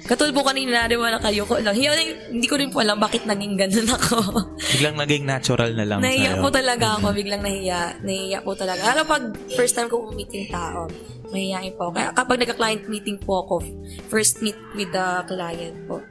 katulad 0.09 0.33
po 0.33 0.41
kanina, 0.41 0.89
di 0.89 0.97
ba, 0.97 1.13
kayo 1.21 1.45
ko 1.45 1.61
lang. 1.61 1.77
Hiya, 1.77 1.93
hindi 2.33 2.49
ko 2.49 2.57
rin 2.57 2.73
po 2.73 2.81
alam 2.81 2.97
bakit 2.97 3.29
naging 3.29 3.53
ganun 3.53 3.85
ako. 3.85 4.17
Biglang 4.73 4.97
naging 4.97 5.29
natural 5.29 5.77
na 5.77 5.85
lang 5.85 6.01
Nahiya 6.01 6.35
sa'yo. 6.35 6.41
po 6.41 6.49
talaga 6.49 6.97
ako, 6.97 7.07
biglang 7.13 7.45
nahiya. 7.45 8.01
Nahiya 8.01 8.39
po 8.41 8.57
talaga. 8.57 8.81
Lalo 8.81 9.05
pag 9.05 9.23
first 9.53 9.77
time 9.77 9.85
ko 9.93 10.09
meeting 10.09 10.49
tao, 10.49 10.89
mahihain 11.29 11.77
po. 11.77 11.93
ako. 11.93 12.01
Kaya 12.01 12.09
kapag 12.17 12.37
nagka-client 12.41 12.83
meeting 12.89 13.21
po 13.21 13.45
ako, 13.45 13.61
first 14.09 14.41
meet 14.41 14.57
with 14.73 14.89
the 14.89 15.07
client 15.29 15.77
po, 15.85 16.01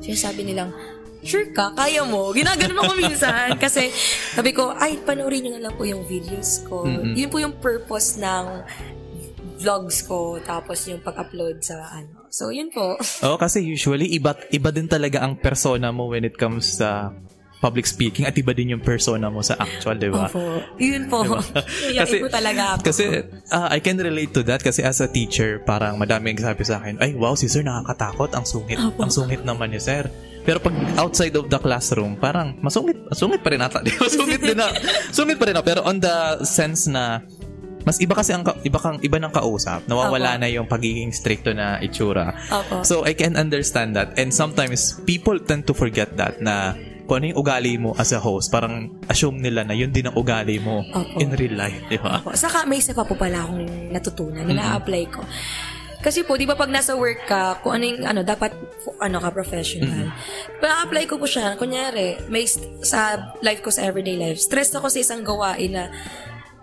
sinasabi 0.00 0.48
nilang, 0.48 0.72
sure 1.22 1.48
ka, 1.54 1.72
kaya 1.74 2.02
mo. 2.02 2.34
Ginaganon 2.34 2.78
ako 2.82 2.92
minsan. 2.98 3.54
Kasi 3.64 3.90
sabi 4.34 4.50
ko, 4.52 4.74
ay, 4.74 4.98
panoorin 5.02 5.46
nyo 5.46 5.52
na 5.58 5.62
lang 5.70 5.74
po 5.74 5.86
yung 5.86 6.04
videos 6.06 6.66
ko. 6.66 6.86
Yun 6.86 7.28
po 7.30 7.38
yung 7.38 7.56
purpose 7.58 8.18
ng 8.18 8.66
vlogs 9.62 10.02
ko, 10.02 10.42
tapos 10.42 10.90
yung 10.90 10.98
pag-upload 11.00 11.62
sa 11.62 11.78
ano. 11.94 12.26
So, 12.28 12.50
yun 12.50 12.74
po. 12.74 12.98
Oo, 13.24 13.38
kasi 13.38 13.62
usually, 13.62 14.10
iba, 14.10 14.34
iba 14.50 14.74
din 14.74 14.90
talaga 14.90 15.22
ang 15.22 15.38
persona 15.38 15.94
mo 15.94 16.10
when 16.10 16.26
it 16.26 16.34
comes 16.34 16.82
sa 16.82 17.14
public 17.62 17.86
speaking 17.86 18.26
at 18.26 18.34
iba 18.34 18.50
din 18.50 18.74
yung 18.74 18.82
persona 18.82 19.30
mo 19.30 19.38
sa 19.38 19.54
actual, 19.54 19.94
di 19.94 20.10
ba? 20.10 20.26
Opo. 20.26 20.58
Yun 20.82 21.06
po. 21.06 21.22
Kasi, 22.02 22.18
po 22.18 22.26
talaga 22.26 22.74
ako. 22.74 22.90
Kasi 22.90 23.22
ah, 23.54 23.70
I 23.70 23.78
can 23.78 24.02
relate 24.02 24.34
to 24.34 24.42
that 24.50 24.66
kasi 24.66 24.82
as 24.82 24.98
a 24.98 25.06
teacher, 25.06 25.62
parang 25.62 25.94
madaming 25.94 26.42
sabi 26.42 26.66
sa 26.66 26.82
akin, 26.82 26.98
ay 26.98 27.14
wow, 27.14 27.38
si 27.38 27.46
sir 27.46 27.62
nakakatakot, 27.62 28.34
ang 28.34 28.42
sungit, 28.42 28.82
ang 28.82 29.12
sungit 29.14 29.46
naman 29.46 29.70
ni 29.70 29.78
sir. 29.78 30.10
Pero 30.42 30.58
pag 30.58 30.74
outside 30.98 31.34
of 31.38 31.46
the 31.46 31.58
classroom, 31.58 32.18
parang 32.18 32.58
masungit, 32.58 32.98
masungit 33.06 33.40
pa 33.40 33.48
rin 33.54 33.62
ata. 33.62 33.78
Di 33.78 33.94
ba? 33.94 34.10
Sungit 34.10 34.42
din 34.42 34.58
na. 34.58 34.74
Sungit 35.16 35.38
pa 35.38 35.46
rin 35.46 35.54
ako. 35.54 35.64
Pero 35.64 35.80
on 35.86 36.02
the 36.02 36.42
sense 36.42 36.90
na 36.90 37.22
mas 37.82 37.98
iba 37.98 38.14
kasi 38.14 38.30
ang 38.30 38.46
iba 38.62 38.78
kang 38.78 38.98
iba 39.02 39.18
ng 39.18 39.30
kausap. 39.34 39.86
Nawawala 39.90 40.38
Opo. 40.38 40.40
na 40.42 40.48
yung 40.50 40.66
pagiging 40.70 41.10
stricto 41.10 41.50
na 41.54 41.82
itsura. 41.82 42.34
Opo. 42.50 42.86
So 42.86 43.02
I 43.02 43.14
can 43.14 43.34
understand 43.34 43.94
that. 43.98 44.14
And 44.18 44.30
sometimes 44.30 45.02
people 45.02 45.38
tend 45.42 45.66
to 45.70 45.74
forget 45.74 46.14
that 46.18 46.38
na 46.38 46.78
kung 47.06 47.22
ano 47.22 47.34
yung 47.34 47.38
ugali 47.42 47.74
mo 47.78 47.94
as 47.98 48.14
a 48.14 48.20
host, 48.22 48.54
parang 48.54 49.02
assume 49.10 49.42
nila 49.42 49.66
na 49.66 49.74
yun 49.74 49.90
din 49.90 50.06
ang 50.06 50.14
ugali 50.14 50.62
mo 50.62 50.86
Opo. 50.94 51.18
in 51.18 51.34
real 51.34 51.58
life, 51.58 51.82
di 51.90 51.98
ba? 51.98 52.22
Opo. 52.22 52.34
Saka 52.38 52.66
may 52.66 52.78
isa 52.78 52.94
pa 52.94 53.02
po 53.02 53.18
pala 53.18 53.42
akong 53.42 53.66
natutunan 53.90 54.46
na 54.46 54.54
na-apply 54.54 55.02
ko. 55.10 55.22
Kasi 56.02 56.26
po, 56.26 56.34
di 56.34 56.50
ba 56.50 56.58
pag 56.58 56.66
nasa 56.66 56.98
work 56.98 57.30
ka, 57.30 57.62
kung 57.62 57.78
ano 57.78 57.84
yung, 57.86 58.02
ano, 58.02 58.20
dapat, 58.26 58.50
ano 58.98 59.22
ka, 59.22 59.30
professional. 59.30 60.10
Pa-apply 60.58 61.06
ko 61.06 61.14
po 61.14 61.30
siya, 61.30 61.54
kunyari, 61.54 62.18
may, 62.26 62.42
sa 62.82 63.30
life 63.38 63.62
ko, 63.62 63.70
sa 63.70 63.86
everyday 63.86 64.18
life, 64.18 64.42
stress 64.42 64.74
ako 64.74 64.90
sa 64.90 64.98
isang 64.98 65.22
gawain 65.22 65.78
na, 65.78 65.94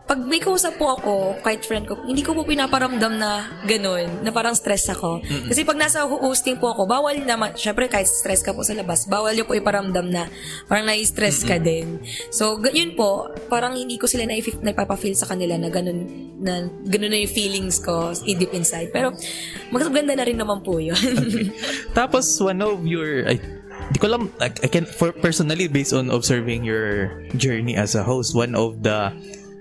pag 0.10 0.26
may 0.26 0.42
kausap 0.42 0.82
po 0.82 0.98
ako, 0.98 1.38
kahit 1.46 1.62
friend 1.62 1.86
ko, 1.86 1.94
hindi 2.02 2.26
ko 2.26 2.34
po 2.34 2.42
pinaparamdam 2.42 3.14
na 3.22 3.46
ganun, 3.70 4.10
na 4.26 4.34
parang 4.34 4.58
stress 4.58 4.90
ako. 4.90 5.22
Kasi 5.22 5.62
pag 5.62 5.78
nasa 5.78 6.02
hosting 6.02 6.58
po 6.58 6.74
ako, 6.74 6.90
bawal 6.90 7.14
naman, 7.22 7.54
syempre 7.54 7.86
kahit 7.86 8.10
stress 8.10 8.42
ka 8.42 8.50
po 8.50 8.66
sa 8.66 8.74
labas, 8.74 9.06
bawal 9.06 9.38
yung 9.38 9.46
po 9.46 9.54
iparamdam 9.54 10.10
na 10.10 10.26
parang 10.66 10.90
nai-stress 10.90 11.46
ka 11.46 11.62
din. 11.62 12.02
So, 12.34 12.58
yun 12.74 12.98
po, 12.98 13.30
parang 13.54 13.78
hindi 13.78 14.02
ko 14.02 14.10
sila 14.10 14.26
naipif- 14.26 14.66
naipapafeel 14.66 15.14
sa 15.14 15.30
kanila 15.30 15.62
na 15.62 15.70
ganun, 15.70 16.10
na 16.42 16.66
ganun 16.90 17.14
na 17.14 17.22
yung 17.22 17.30
feelings 17.30 17.78
ko 17.78 18.10
deep 18.26 18.50
inside. 18.58 18.90
Pero, 18.90 19.14
maganda 19.70 20.18
na 20.18 20.26
rin 20.26 20.42
naman 20.42 20.66
po 20.66 20.82
yun. 20.82 20.98
Tapos 21.98 22.26
one 22.42 22.66
of 22.66 22.82
your 22.82 23.30
I, 23.30 23.38
di 23.94 23.98
ko 24.02 24.10
alam 24.10 24.34
I, 24.42 24.50
I 24.50 24.70
can 24.74 24.90
for 24.90 25.14
personally 25.14 25.70
based 25.70 25.94
on 25.94 26.10
observing 26.10 26.66
your 26.66 27.14
journey 27.38 27.78
as 27.78 27.94
a 27.94 28.02
host 28.02 28.34
one 28.34 28.58
of 28.58 28.82
the 28.82 29.14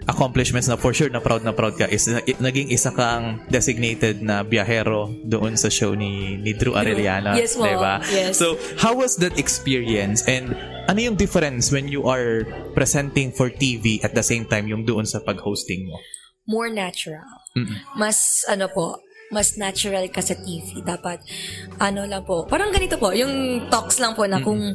accomplishments 0.09 0.67
na 0.67 0.81
for 0.81 0.97
sure 0.97 1.13
na 1.13 1.21
proud 1.21 1.45
na 1.45 1.53
proud 1.53 1.77
ka 1.77 1.85
is 1.87 2.09
na, 2.09 2.25
naging 2.41 2.73
isa 2.73 2.89
kang 2.91 3.45
designated 3.53 4.25
na 4.25 4.41
biyahero 4.41 5.13
doon 5.29 5.55
sa 5.55 5.69
show 5.69 5.93
ni 5.93 6.41
ni 6.41 6.57
Drew 6.57 6.73
Arellana, 6.73 7.37
Yes, 7.37 7.55
po. 7.55 7.69
di 7.69 7.77
ba? 7.77 8.01
Yes. 8.09 8.41
So, 8.41 8.57
how 8.81 8.97
was 8.97 9.21
that 9.21 9.37
experience 9.37 10.25
and 10.25 10.57
ano 10.89 11.13
yung 11.13 11.17
difference 11.21 11.69
when 11.69 11.93
you 11.93 12.09
are 12.09 12.49
presenting 12.73 13.37
for 13.37 13.53
TV 13.53 14.01
at 14.01 14.17
the 14.17 14.25
same 14.25 14.49
time 14.49 14.65
yung 14.67 14.89
doon 14.89 15.05
sa 15.05 15.21
pag-hosting 15.21 15.85
mo? 15.85 16.01
More 16.49 16.73
natural. 16.73 17.29
Mas, 17.93 18.41
ano 18.49 18.73
po, 18.73 18.97
mas 19.29 19.61
natural 19.61 20.09
ka 20.09 20.25
sa 20.25 20.33
TV. 20.37 20.81
Dapat, 20.81 21.21
ano 21.77 22.09
lang 22.09 22.25
po, 22.25 22.49
parang 22.49 22.73
ganito 22.73 22.97
po, 22.97 23.13
yung 23.13 23.67
talks 23.69 24.01
lang 24.01 24.17
po 24.17 24.25
na 24.25 24.41
kung 24.41 24.75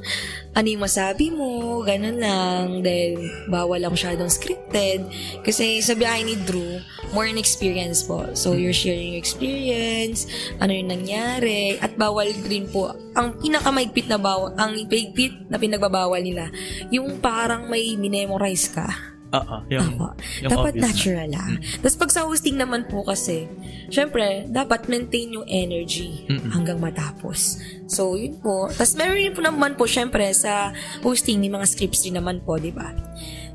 ano 0.53 0.67
yung 0.69 0.83
masabi 0.85 1.33
mo, 1.33 1.81
ganun 1.81 2.21
lang, 2.21 2.85
then 2.85 3.17
bawal 3.49 3.81
lang 3.81 3.93
masyadong 3.93 4.29
scripted. 4.29 5.05
Kasi 5.41 5.81
sa 5.81 5.97
biyahe 5.97 6.21
ni 6.21 6.37
Drew, 6.45 6.77
more 7.17 7.25
in 7.25 7.41
experience 7.41 8.05
po. 8.05 8.29
So, 8.37 8.53
you're 8.53 8.75
sharing 8.75 9.17
your 9.17 9.21
experience, 9.21 10.29
ano 10.61 10.73
yung 10.73 10.93
nangyari, 10.93 11.81
at 11.81 11.97
bawal 11.97 12.29
rin 12.45 12.69
po, 12.69 12.93
ang 13.17 13.41
pinakamaigpit 13.41 14.05
na 14.09 14.21
bawal, 14.21 14.53
ang 14.57 14.77
paigpit 14.85 15.49
na 15.49 15.57
pinagbabawal 15.57 16.21
nila, 16.21 16.53
yung 16.93 17.17
parang 17.17 17.65
may 17.69 17.97
minemorize 17.97 18.69
ka. 18.69 19.13
Oo, 19.33 19.55
yung, 19.65 19.97
Opo. 19.97 20.13
yung 20.45 20.51
dapat 20.53 20.73
obvious 20.77 20.77
na. 20.77 20.87
natural 20.93 21.27
lang. 21.33 21.51
Tapos 21.81 21.97
pag 21.97 22.11
sa 22.13 22.21
hosting 22.29 22.53
naman 22.53 22.85
po 22.85 23.01
kasi, 23.01 23.49
syempre, 23.89 24.45
dapat 24.45 24.85
maintain 24.85 25.33
yung 25.33 25.47
energy 25.49 26.29
hanggang 26.53 26.77
matapos. 26.77 27.57
So, 27.89 28.13
yun 28.13 28.37
po. 28.37 28.69
Tapos 28.69 28.93
meron 28.93 29.17
rin 29.17 29.33
po 29.33 29.41
naman 29.41 29.73
po, 29.73 29.89
syempre, 29.89 30.29
sa 30.37 30.69
hosting, 31.01 31.41
may 31.41 31.49
mga 31.49 31.65
scripts 31.65 32.05
rin 32.05 32.21
naman 32.21 32.45
po, 32.45 32.61
di 32.61 32.69
ba? 32.69 32.93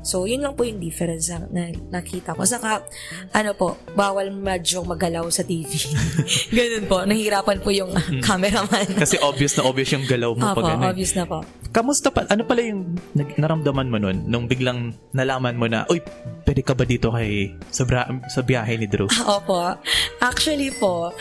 So, 0.01 0.23
yun 0.23 0.39
lang 0.39 0.55
po 0.55 0.63
yung 0.63 0.79
difference 0.79 1.27
na, 1.27 1.43
na 1.51 1.63
nakita 1.99 2.31
ko. 2.31 2.47
Saka, 2.47 2.87
ano 3.35 3.51
po, 3.51 3.75
bawal 3.93 4.31
medyo 4.31 4.83
magalaw 4.83 5.27
sa 5.27 5.43
TV. 5.43 5.67
Ganun 6.57 6.85
po. 6.87 7.03
Nahihirapan 7.03 7.57
po 7.59 7.69
yung 7.69 7.91
ah, 7.91 8.05
cameraman. 8.23 8.95
Kasi 8.95 9.19
obvious 9.19 9.59
na 9.59 9.67
obvious 9.67 9.91
yung 9.91 10.07
galaw 10.07 10.31
mo 10.35 10.43
Opo, 10.55 10.63
pag 10.63 10.79
ano. 10.79 10.91
obvious 10.91 11.13
na 11.15 11.27
po. 11.27 11.43
Kamusta 11.69 12.09
pa? 12.09 12.25
Ano 12.31 12.47
pala 12.47 12.65
yung 12.65 12.97
nag- 13.13 13.37
naramdaman 13.37 13.87
mo 13.87 13.97
nun 14.01 14.25
nung 14.25 14.49
biglang 14.49 14.95
nalaman 15.13 15.53
mo 15.53 15.69
na, 15.69 15.85
uy, 15.91 16.01
pwede 16.47 16.61
ka 16.65 16.73
ba 16.73 16.87
dito 16.87 17.13
kay 17.13 17.53
sa, 17.69 17.85
bra- 17.85 18.09
sa 18.31 18.41
biyahe 18.41 18.79
ni 18.79 18.87
Drew? 18.89 19.05
Opo. 19.37 19.77
Actually 20.17 20.73
po, 20.73 21.13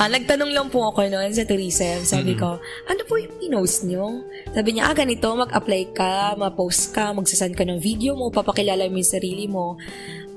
ah, 0.00 0.08
nagtanong 0.10 0.50
lang 0.50 0.68
po 0.72 0.90
ako 0.90 1.06
noon 1.06 1.30
sa 1.30 1.46
tourism. 1.46 2.02
Sabi 2.02 2.34
ko, 2.34 2.58
ano 2.88 3.02
po 3.06 3.14
yung 3.14 3.34
pinost 3.38 3.86
nyo? 3.86 4.26
Sabi 4.50 4.74
niya, 4.74 4.90
ah, 4.90 4.94
ganito, 4.96 5.30
mag-apply 5.30 5.82
ka, 5.94 6.34
ma-post 6.34 6.90
ka, 6.90 7.14
magsasend 7.14 7.54
ka 7.54 7.62
ng 7.62 7.78
video 7.78 8.18
mo, 8.18 8.21
papakilala 8.30 8.86
mo 8.86 9.00
yung 9.00 9.14
sarili 9.16 9.48
mo. 9.48 9.80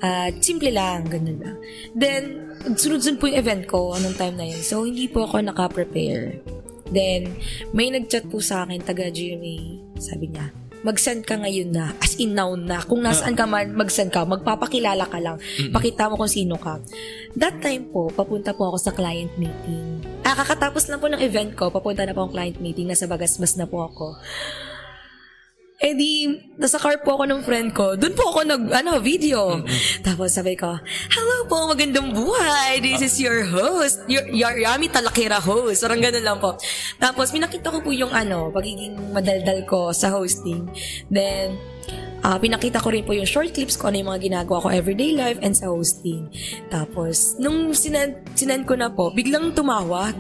At 0.02 0.42
simple 0.42 0.74
lang, 0.74 1.06
ganun 1.08 1.40
lang. 1.40 1.58
Then, 1.94 2.24
sunod-sunod 2.74 3.20
po 3.22 3.30
yung 3.30 3.40
event 3.40 3.64
ko 3.70 3.94
anong 3.94 4.18
time 4.18 4.36
na 4.40 4.46
yun. 4.50 4.62
So, 4.64 4.88
hindi 4.88 5.06
po 5.12 5.28
ako 5.28 5.46
naka-prepare. 5.46 6.42
Then, 6.90 7.34
may 7.74 7.90
nag-chat 7.90 8.30
po 8.30 8.42
sa 8.42 8.66
akin, 8.66 8.82
taga 8.86 9.10
GMA. 9.10 9.82
Sabi 9.98 10.30
niya, 10.30 10.54
mag-send 10.86 11.26
ka 11.26 11.42
ngayon 11.42 11.74
na, 11.74 11.98
as 11.98 12.14
in 12.22 12.38
now 12.38 12.54
na. 12.54 12.86
Kung 12.86 13.02
nasaan 13.02 13.34
ka 13.34 13.50
man, 13.50 13.74
mag-send 13.74 14.14
ka. 14.14 14.22
Magpapakilala 14.22 15.10
ka 15.10 15.18
lang. 15.18 15.42
Pakita 15.74 16.14
mo 16.14 16.22
kung 16.22 16.30
sino 16.30 16.62
ka. 16.62 16.78
That 17.34 17.58
time 17.58 17.90
po, 17.90 18.14
papunta 18.14 18.54
po 18.54 18.70
ako 18.70 18.78
sa 18.78 18.94
client 18.94 19.34
meeting. 19.42 20.06
Ah, 20.22 20.38
kakatapos 20.38 20.86
lang 20.86 21.02
po 21.02 21.10
ng 21.10 21.22
event 21.26 21.58
ko, 21.58 21.74
papunta 21.74 22.06
na 22.06 22.14
po 22.14 22.30
ang 22.30 22.32
client 22.32 22.62
meeting. 22.62 22.86
Nasa 22.86 23.10
Bagasbas 23.10 23.58
na 23.58 23.66
po 23.66 23.82
ako. 23.82 24.22
Eh 25.76 25.92
di, 25.92 26.24
nasa 26.56 26.80
car 26.80 27.04
po 27.04 27.20
ako 27.20 27.28
ng 27.28 27.42
friend 27.44 27.76
ko. 27.76 28.00
Doon 28.00 28.16
po 28.16 28.32
ako 28.32 28.48
nag, 28.48 28.64
ano, 28.72 29.04
video. 29.04 29.60
Tapos 30.08 30.32
sabi 30.32 30.56
ko, 30.56 30.72
Hello 31.12 31.38
po, 31.52 31.68
magandang 31.68 32.16
buhay. 32.16 32.80
This 32.80 33.04
is 33.04 33.16
your 33.20 33.44
host. 33.44 34.00
Your, 34.08 34.24
your 34.32 34.56
Yami 34.56 34.88
Talakira 34.88 35.44
host. 35.44 35.84
Parang 35.84 36.00
ganun 36.00 36.24
lang 36.24 36.40
po. 36.40 36.56
Tapos, 36.96 37.28
pinakita 37.36 37.76
ko 37.76 37.84
po 37.84 37.92
yung 37.92 38.16
ano, 38.16 38.56
pagiging 38.56 39.12
madaldal 39.12 39.68
ko 39.68 39.92
sa 39.92 40.16
hosting. 40.16 40.64
Then, 41.12 41.60
ah 42.26 42.42
pinakita 42.42 42.82
ko 42.82 42.90
rin 42.90 43.06
po 43.06 43.14
yung 43.14 43.30
short 43.30 43.54
clips 43.54 43.78
ko 43.78 43.94
ano 43.94 44.02
yung 44.02 44.10
mga 44.10 44.22
ginagawa 44.26 44.66
ko 44.66 44.68
everyday 44.74 45.14
life 45.14 45.38
and 45.46 45.54
sa 45.54 45.70
hosting. 45.70 46.26
Tapos, 46.74 47.38
nung 47.38 47.70
sinend, 47.78 48.18
sinend 48.34 48.66
ko 48.66 48.74
na 48.74 48.90
po, 48.90 49.14
biglang 49.14 49.54
tumawag. 49.54 50.18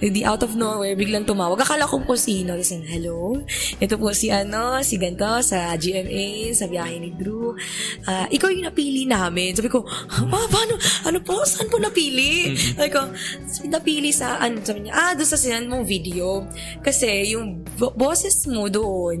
Di 0.00 0.24
out 0.24 0.40
of 0.40 0.56
nowhere, 0.56 0.96
biglang 0.96 1.28
tumawag. 1.28 1.60
Akala 1.60 1.84
ko 1.84 2.00
po 2.00 2.16
sino. 2.16 2.56
Kasi, 2.56 2.80
hello? 2.88 3.36
Ito 3.76 4.00
po 4.00 4.16
si 4.16 4.32
ano, 4.32 4.80
si 4.80 4.96
ganto 4.96 5.44
sa 5.44 5.76
GMA, 5.76 6.56
sa 6.56 6.64
biyahe 6.64 6.96
ni 6.96 7.12
Drew. 7.12 7.52
Ah, 8.08 8.24
ikaw 8.32 8.48
yung 8.48 8.64
napili 8.64 9.04
namin. 9.04 9.52
Sabi 9.52 9.68
ko, 9.68 9.84
pa, 10.32 10.38
paano? 10.48 10.80
Ano 11.04 11.20
po? 11.20 11.44
Saan 11.44 11.68
po 11.68 11.76
napili? 11.76 12.56
Sabi 12.56 12.88
ko, 12.88 13.12
napili 13.68 14.08
sa, 14.08 14.40
ano, 14.40 14.64
sabi 14.64 14.88
niya, 14.88 14.96
ah, 14.96 15.12
doon 15.12 15.28
sa 15.28 15.36
sinend 15.36 15.68
mong 15.68 15.84
video. 15.84 16.48
Kasi, 16.80 17.36
yung 17.36 17.60
bo- 17.76 17.92
boses 17.92 18.48
mo 18.48 18.72
doon, 18.72 19.20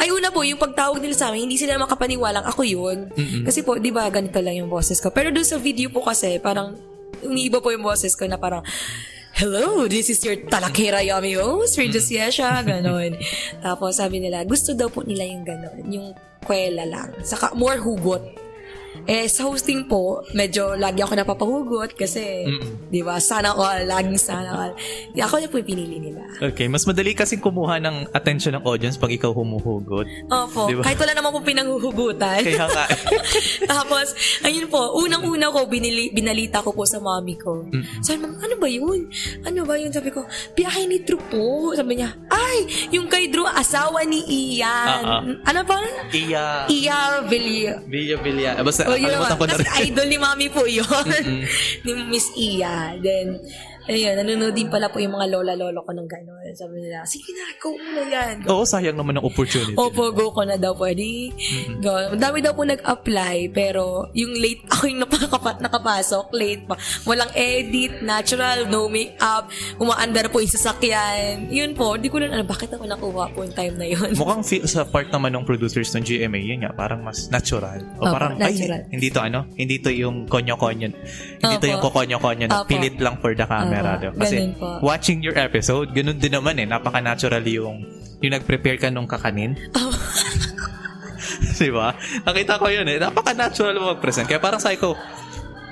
ay, 0.00 0.08
una 0.08 0.32
po, 0.32 0.40
yung 0.40 0.56
pagtawag 0.56 0.96
nila 0.96 1.12
sa 1.12 1.28
amin, 1.28 1.44
hindi 1.44 1.60
sila 1.60 1.76
makapaniwalang 1.76 2.48
ako 2.48 2.64
yun. 2.64 3.12
Kasi 3.44 3.60
po, 3.60 3.76
di 3.76 3.92
ba, 3.92 4.08
ganito 4.08 4.40
lang 4.40 4.56
yung 4.56 4.72
boses 4.72 4.96
ko. 4.96 5.12
Pero 5.12 5.28
doon 5.28 5.44
sa 5.44 5.60
video 5.60 5.92
po 5.92 6.00
kasi, 6.00 6.40
parang, 6.40 6.72
umiiba 7.20 7.60
po 7.60 7.68
yung 7.68 7.84
boses 7.84 8.16
ko 8.16 8.24
na 8.24 8.40
parang, 8.40 8.64
Hello, 9.36 9.86
this 9.86 10.10
is 10.10 10.18
your 10.26 10.36
Talakera 10.48 11.04
Yummy 11.04 11.38
host, 11.38 11.78
Regis 11.78 12.10
Yesha, 12.10 12.60
ganon. 12.66 13.14
Tapos 13.62 14.00
sabi 14.00 14.18
nila, 14.18 14.42
gusto 14.42 14.74
daw 14.74 14.90
po 14.90 15.06
nila 15.06 15.22
yung 15.22 15.44
ganon, 15.46 15.80
yung 15.86 16.08
kwela 16.42 16.82
lang. 16.88 17.14
Saka 17.22 17.54
more 17.54 17.78
hugot. 17.78 18.39
Eh, 19.10 19.26
sa 19.26 19.42
hosting 19.42 19.90
po, 19.90 20.22
medyo 20.30 20.78
lagi 20.78 21.02
ako 21.02 21.18
napapahugot 21.18 21.98
kasi, 21.98 22.46
di 22.86 23.02
ba, 23.02 23.18
sana 23.18 23.50
all, 23.50 23.82
laging 23.82 24.14
sana 24.14 24.50
all. 24.54 24.72
Di, 25.10 25.18
ako 25.18 25.34
na 25.36 25.50
po 25.50 25.58
yung 25.58 25.66
pinili 25.66 25.98
nila. 25.98 26.22
Okay, 26.38 26.70
mas 26.70 26.86
madali 26.86 27.10
kasi 27.10 27.34
kumuha 27.34 27.82
ng 27.82 28.14
attention 28.14 28.54
ng 28.54 28.62
audience 28.62 28.94
pag 28.94 29.10
ikaw 29.10 29.34
humuhugot. 29.34 30.06
Opo, 30.30 30.70
Di 30.70 30.78
ba? 30.78 30.86
kahit 30.86 30.94
wala 30.96 31.12
naman 31.12 31.34
po 31.34 31.42
pinanghuhugutan. 31.42 32.38
Kaya 32.38 32.70
nga. 32.70 32.86
Tapos, 33.74 34.14
ayun 34.46 34.70
po, 34.70 34.94
unang-una 34.94 35.50
ko, 35.50 35.66
binili, 35.66 36.14
binalita 36.14 36.62
ko 36.62 36.70
po 36.70 36.86
sa 36.86 37.02
mommy 37.02 37.34
ko. 37.34 37.66
Sabi, 38.00 38.22
ma'am, 38.22 38.38
ano 38.38 38.54
ba 38.62 38.68
yun? 38.70 39.10
Ano 39.42 39.66
ba 39.66 39.74
yun? 39.74 39.90
Sabi 39.90 40.14
ko, 40.14 40.22
biyahe 40.54 40.86
ni 40.86 41.02
Drew 41.02 41.18
po. 41.26 41.74
Sabi 41.74 41.98
niya, 41.98 42.14
ay, 42.30 42.62
yung 42.94 43.10
kay 43.10 43.26
Drew, 43.26 43.42
asawa 43.42 44.06
ni 44.06 44.22
Ian. 44.22 45.02
Ah. 45.02 45.22
Ano 45.50 45.66
ba? 45.66 45.82
Iya. 46.14 46.70
Iya. 46.70 47.26
Villa 47.26 47.74
Villa. 48.22 48.50
Ah, 48.54 48.62
Basta, 48.62 48.86
Oh, 48.86 48.98
yun 49.00 49.20
Kasi 49.48 49.64
idol 49.88 50.06
ni 50.06 50.18
mami 50.20 50.46
po 50.52 50.64
yun. 50.68 50.84
ni 51.84 51.92
Miss 52.08 52.28
Iya. 52.36 52.96
Then, 53.00 53.40
ayun, 53.88 54.14
nanonood 54.20 54.52
din 54.52 54.68
pala 54.68 54.92
po 54.92 55.00
yung 55.00 55.16
mga 55.16 55.30
lola-lolo 55.32 55.80
ko 55.86 55.92
ng 55.94 56.08
gano'n. 56.08 56.52
Sabi 56.52 56.84
nila, 56.84 57.06
sige 57.08 57.32
na, 57.32 57.54
go 57.56 57.72
mo 57.72 58.02
yan. 58.04 58.44
Oo, 58.50 58.66
sayang 58.66 58.98
naman 58.98 59.16
ang 59.16 59.24
opportunity. 59.24 59.78
Opo, 59.78 60.12
go 60.12 60.34
ko 60.34 60.42
na 60.44 60.60
daw 60.60 60.76
pwede. 60.76 61.32
Go. 61.80 62.12
Ang 62.12 62.20
dami 62.20 62.44
daw 62.44 62.52
po 62.52 62.66
nag-apply, 62.66 63.54
pero 63.54 64.10
yung 64.12 64.36
late, 64.36 64.66
ako 64.72 64.82
yung 64.90 65.00
napakapa, 65.06 65.50
nakapasok, 65.62 66.26
late 66.36 66.64
pa. 66.66 66.74
Walang 67.08 67.32
edit, 67.32 68.02
natural, 68.04 68.66
no 68.68 68.90
make-up, 68.90 69.48
umaandar 69.78 70.28
po 70.28 70.42
yung 70.42 70.52
sasakyan. 70.52 71.48
Yun 71.48 71.72
po, 71.78 71.94
di 71.94 72.10
ko 72.10 72.18
na 72.18 72.28
alam, 72.28 72.44
bakit 72.44 72.74
ako 72.74 72.84
nakuha 72.84 73.30
po 73.32 73.46
yung 73.46 73.54
time 73.54 73.76
na 73.78 73.86
yun. 73.86 74.10
Mukhang 74.18 74.42
feel 74.42 74.66
sa 74.66 74.82
part 74.82 75.08
naman 75.14 75.32
ng 75.32 75.46
producers 75.46 75.94
ng 75.94 76.02
GMA, 76.02 76.40
yun 76.42 76.58
nga, 76.66 76.74
parang 76.74 77.00
mas 77.00 77.30
natural. 77.30 77.80
O 77.96 78.04
Opo, 78.04 78.12
parang, 78.18 78.34
natural. 78.36 78.82
ay, 78.84 78.92
hindi 78.92 79.08
to 79.08 79.20
ano, 79.22 79.46
hindi 79.54 79.76
to 79.78 79.90
yung 79.94 80.26
konyo-konyo. 80.26 80.88
Hindi 81.38 81.56
to 81.56 81.66
Opo. 81.66 81.72
yung 81.72 81.82
kokonyo-konyo 81.82 82.44
na 82.50 82.66
pilit 82.66 82.98
lang 82.98 83.16
for 83.22 83.32
the 83.32 83.46
camera. 83.46 83.69
Opo, 83.78 84.00
diba? 84.02 84.14
Kasi 84.18 84.36
watching 84.82 85.18
your 85.22 85.36
episode, 85.38 85.94
ganun 85.94 86.18
din 86.18 86.34
naman 86.34 86.58
eh, 86.58 86.66
napaka-natural 86.66 87.44
yung 87.46 87.86
yung 88.20 88.32
nag-prepare 88.36 88.76
ka 88.76 88.88
nung 88.92 89.08
kakanin. 89.08 89.56
Oh. 89.78 89.92
diba? 91.60 91.96
Nakita 92.24 92.60
ko 92.60 92.66
yun 92.68 92.88
eh. 92.88 93.00
Napaka-natural 93.00 93.76
mo 93.80 93.96
mag-present. 93.96 94.28
Kaya 94.28 94.40
parang 94.40 94.60
sabi 94.60 94.76
ko, 94.76 94.96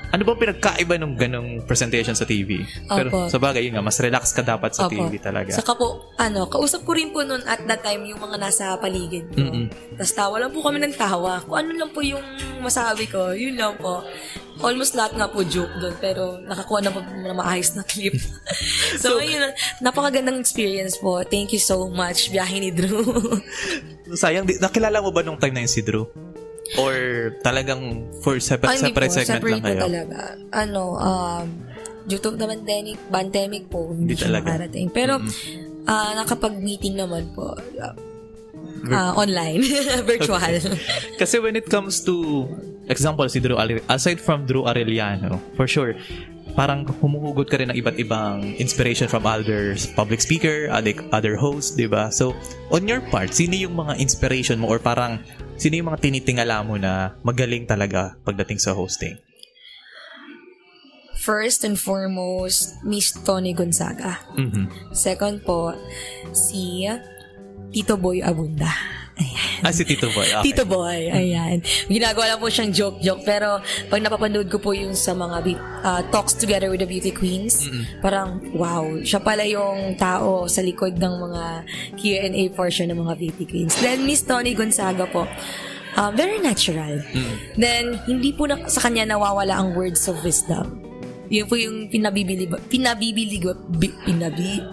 ano 0.08 0.22
bang 0.24 0.40
pinagkaiba 0.40 0.94
nung 0.96 1.12
ganong 1.12 1.68
presentation 1.68 2.16
sa 2.16 2.24
TV? 2.24 2.64
Pero 2.88 3.08
Opo. 3.12 3.20
sa 3.28 3.36
bagay, 3.36 3.68
yun 3.68 3.76
nga, 3.76 3.84
mas 3.84 4.00
relax 4.00 4.32
ka 4.32 4.40
dapat 4.40 4.72
sa 4.72 4.88
Opo. 4.88 4.96
TV 4.96 5.20
talaga. 5.20 5.52
Saka 5.52 5.76
po, 5.76 6.16
ano, 6.16 6.48
kausap 6.48 6.88
ko 6.88 6.96
rin 6.96 7.12
po 7.12 7.20
noon 7.20 7.44
at 7.44 7.60
that 7.68 7.84
time 7.84 8.08
yung 8.08 8.16
mga 8.16 8.40
nasa 8.40 8.72
paligid 8.80 9.28
ko. 9.36 9.44
Mm-mm. 9.44 9.68
Tapos 10.00 10.12
tawa 10.16 10.40
lang 10.40 10.50
po 10.52 10.64
kami 10.64 10.80
ng 10.80 10.96
tawa. 10.96 11.44
Kung 11.44 11.60
ano 11.60 11.70
lang 11.76 11.90
po 11.92 12.00
yung 12.00 12.24
masabi 12.64 13.04
ko, 13.04 13.36
yun 13.36 13.60
lang 13.60 13.76
po. 13.76 14.00
Almost 14.58 14.96
lahat 14.96 15.12
nga 15.14 15.28
po 15.28 15.44
joke 15.44 15.76
doon, 15.76 15.94
pero 16.00 16.40
nakakuha 16.40 16.80
na 16.82 16.90
po 16.90 16.98
na 17.04 17.36
maayos 17.36 17.76
na 17.76 17.84
clip. 17.84 18.16
so, 19.02 19.20
yun, 19.20 19.44
napakagandang 19.84 20.40
experience 20.40 20.96
po. 20.96 21.20
Thank 21.20 21.52
you 21.52 21.62
so 21.62 21.84
much, 21.92 22.32
biyahe 22.32 22.64
ni 22.64 22.72
Drew. 22.72 23.04
Sayang, 24.16 24.48
di, 24.48 24.56
nakilala 24.56 25.04
mo 25.04 25.12
ba 25.12 25.20
nung 25.20 25.36
time 25.36 25.52
na 25.52 25.62
yun 25.62 25.70
si 25.70 25.84
Drew? 25.84 26.08
Or 26.76 26.92
talagang 27.40 27.80
for 28.20 28.36
separate, 28.36 28.76
hindi 28.76 28.92
separate 28.92 29.08
po, 29.08 29.16
segment 29.16 29.32
separate 29.32 29.54
lang 29.54 29.64
kayo? 29.64 29.80
talaga. 29.80 30.18
Ano, 30.52 30.82
um, 30.94 31.44
due 32.04 32.18
to 32.18 32.30
the 32.30 32.44
pandemic, 32.44 32.98
pandemic 33.08 33.64
po, 33.68 33.88
hindi, 33.88 34.12
Hindi 34.12 34.20
talaga. 34.20 34.44
makarating. 34.52 34.86
Pero, 34.92 35.16
ah, 35.86 36.12
nakapag-meeting 36.14 36.94
naman 36.94 37.32
po. 37.32 37.56
ah, 38.92 39.12
online. 39.14 39.64
Virtual. 40.10 40.60
Kasi 41.16 41.36
when 41.38 41.56
it 41.56 41.66
comes 41.66 42.04
to, 42.04 42.44
example, 42.86 43.24
si 43.28 43.40
Drew, 43.40 43.56
Are- 43.56 43.84
aside 43.88 44.20
from 44.20 44.44
Drew 44.44 44.64
Arellano, 44.64 45.40
for 45.56 45.66
sure, 45.66 45.96
parang 46.52 46.82
humuhugot 46.84 47.46
ka 47.46 47.56
rin 47.56 47.70
ng 47.70 47.78
iba't 47.78 47.96
ibang 47.96 48.42
inspiration 48.56 49.06
from 49.06 49.22
other 49.24 49.76
public 49.94 50.18
speaker, 50.18 50.66
other, 50.68 50.90
other 51.12 51.36
hosts, 51.36 51.76
di 51.76 51.86
ba? 51.86 52.10
So, 52.10 52.34
on 52.68 52.88
your 52.88 52.98
part, 53.08 53.30
sino 53.30 53.54
yung 53.54 53.76
mga 53.76 53.98
inspiration 53.98 54.58
mo 54.58 54.68
or 54.68 54.80
parang 54.82 55.22
sino 55.58 55.74
yung 55.76 55.90
mga 55.90 56.00
tinitingala 56.00 56.62
mo 56.62 56.78
na 56.78 57.18
magaling 57.26 57.66
talaga 57.66 58.14
pagdating 58.22 58.62
sa 58.62 58.72
hosting? 58.72 59.18
First 61.18 61.66
and 61.66 61.76
foremost, 61.76 62.78
Miss 62.86 63.12
Tony 63.12 63.52
Gonzaga. 63.52 64.22
Mhm. 64.38 64.94
Second 64.94 65.42
po, 65.44 65.74
si 66.32 66.86
Tito 67.74 68.00
Boy 68.00 68.24
Abunda. 68.24 68.70
Ayan. 69.18 69.60
Ah, 69.66 69.74
si 69.74 69.82
Tito 69.82 70.06
Boy. 70.14 70.26
Okay. 70.30 70.44
Tito 70.50 70.64
Boy, 70.64 71.10
ayan. 71.10 71.58
Ginagawa 71.90 72.34
lang 72.34 72.38
po 72.38 72.46
siyang 72.46 72.70
joke-joke. 72.70 73.26
Pero 73.26 73.58
pag 73.90 73.98
napapanood 73.98 74.46
ko 74.46 74.62
po 74.62 74.70
yung 74.70 74.94
sa 74.94 75.12
mga 75.12 75.42
ah, 75.82 76.02
talks 76.14 76.38
together 76.38 76.70
with 76.70 76.78
the 76.78 76.88
beauty 76.88 77.10
queens, 77.10 77.66
parang 77.98 78.38
wow, 78.54 78.86
siya 79.02 79.18
pala 79.18 79.42
yung 79.42 79.98
tao 79.98 80.46
sa 80.46 80.62
likod 80.62 80.96
ng 80.96 81.14
mga 81.28 81.44
Q&A 81.98 82.42
portion 82.54 82.86
ng 82.94 82.98
mga 83.02 83.14
beauty 83.18 83.44
queens. 83.44 83.74
Then 83.82 84.06
Miss 84.06 84.22
Tony 84.22 84.54
Gonzaga 84.54 85.10
po, 85.10 85.26
um, 85.98 86.14
very 86.14 86.38
natural. 86.38 87.02
Then 87.58 87.98
hindi 88.06 88.30
po 88.30 88.46
na, 88.46 88.70
sa 88.70 88.86
kanya 88.86 89.10
nawawala 89.10 89.58
ang 89.58 89.74
words 89.74 90.06
of 90.06 90.22
wisdom. 90.22 90.87
Yun 91.28 91.44
po 91.44 91.54
yung 91.60 91.92
pinabibili 91.92 92.48
pinabibiligo 92.68 93.52
bi, 93.68 93.92
pinabi 94.04 94.64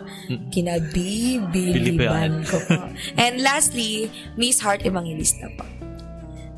kinabibiliban 0.49 2.41
ko 2.47 2.57
po. 2.65 2.79
And 3.19 3.43
lastly, 3.43 4.09
Miss 4.39 4.59
Heart 4.63 4.87
Evangelista 4.87 5.51
po. 5.53 5.65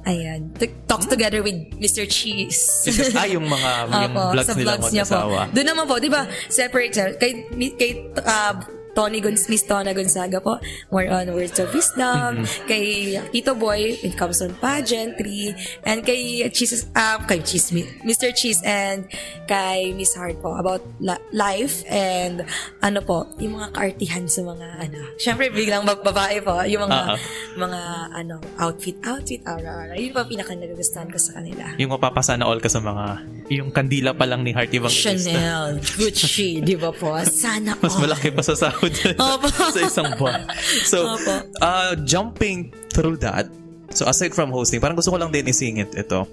Ayan. 0.08 0.56
Talks 0.88 1.04
together 1.12 1.44
with 1.44 1.68
Mr. 1.84 2.08
Cheese. 2.08 2.88
ah, 3.20 3.28
yung 3.28 3.44
mga 3.44 3.72
yung 3.92 4.16
Opo, 4.16 4.24
vlogs 4.40 4.48
sa 4.48 4.56
nila 4.56 4.80
vlogs 4.80 4.92
niya 4.96 5.04
po. 5.04 5.20
Doon 5.52 5.68
naman 5.68 5.84
po, 5.84 6.00
di 6.00 6.08
ba, 6.08 6.24
separate. 6.48 7.20
Kay, 7.20 7.52
kay 7.76 8.08
uh, 8.24 8.56
Tony 8.98 9.22
Gon 9.22 9.38
Miss 9.38 9.62
Tona 9.62 9.94
Gonzaga 9.94 10.42
po, 10.42 10.58
more 10.90 11.06
on 11.08 11.30
words 11.30 11.54
of 11.56 11.70
wisdom. 11.70 12.42
Kay 12.66 13.14
Tito 13.30 13.54
Boy, 13.54 13.94
it 14.02 14.18
comes 14.18 14.42
on 14.42 14.58
pageantry. 14.58 15.54
And 15.84 16.02
kay 16.02 16.18
Cheese, 16.50 16.90
uh, 16.92 17.22
kay 17.22 17.40
Cheese, 17.40 17.70
Mr. 18.02 18.34
Cheese 18.34 18.66
and 18.66 19.06
kay 19.46 19.94
Miss 19.94 20.12
Heart 20.12 20.42
po 20.42 20.58
about 20.58 20.82
la- 20.98 21.22
life 21.30 21.86
and 21.86 22.42
ano 22.82 23.00
po, 23.00 23.30
yung 23.38 23.54
mga 23.56 23.70
kaartihan 23.70 24.26
sa 24.26 24.42
mga 24.42 24.66
ano. 24.82 25.00
Syempre, 25.18 25.54
biglang 25.54 25.86
bab- 25.86 26.02
babae 26.02 26.42
po, 26.42 26.58
yung 26.66 26.82
mga 26.84 26.96
Ah, 26.98 27.14
mga 27.56 27.82
ano, 28.16 28.36
outfit, 28.58 28.98
outfit, 29.04 29.46
aura, 29.46 29.70
aura. 29.78 29.94
Yun 29.94 30.10
po 30.10 30.26
pinaka 30.26 30.52
nagugustuhan 30.52 31.06
ko 31.06 31.22
sa 31.22 31.38
kanila. 31.38 31.70
Yung 31.78 31.94
mapapasana 31.94 32.42
all 32.42 32.58
ka 32.58 32.66
sa 32.66 32.82
mga, 32.82 33.06
yung 33.52 33.70
kandila 33.70 34.12
pa 34.12 34.26
lang 34.26 34.42
ni 34.42 34.50
Heart 34.50 34.74
Evangelista. 34.74 35.30
Chanel, 35.30 35.78
Gucci, 35.78 36.60
di 36.60 36.74
ba 36.74 36.90
po? 36.90 37.14
Sana 37.28 37.78
Mas 37.78 37.94
all. 37.94 38.02
malaki 38.04 38.32
pa 38.32 38.42
sa 38.42 38.58
sahod 38.58 38.87
Opo. 39.20 39.48
sa 39.50 39.80
isang 39.80 40.10
buwan. 40.16 40.48
So, 40.84 41.16
Opo. 41.16 41.34
uh, 41.60 41.94
jumping 42.04 42.72
through 42.92 43.18
that, 43.22 43.48
so 43.92 44.06
aside 44.06 44.32
from 44.32 44.50
hosting, 44.50 44.80
parang 44.80 44.96
gusto 44.96 45.12
ko 45.12 45.18
lang 45.18 45.32
din 45.32 45.46
isingit 45.48 45.94
ito. 45.94 46.26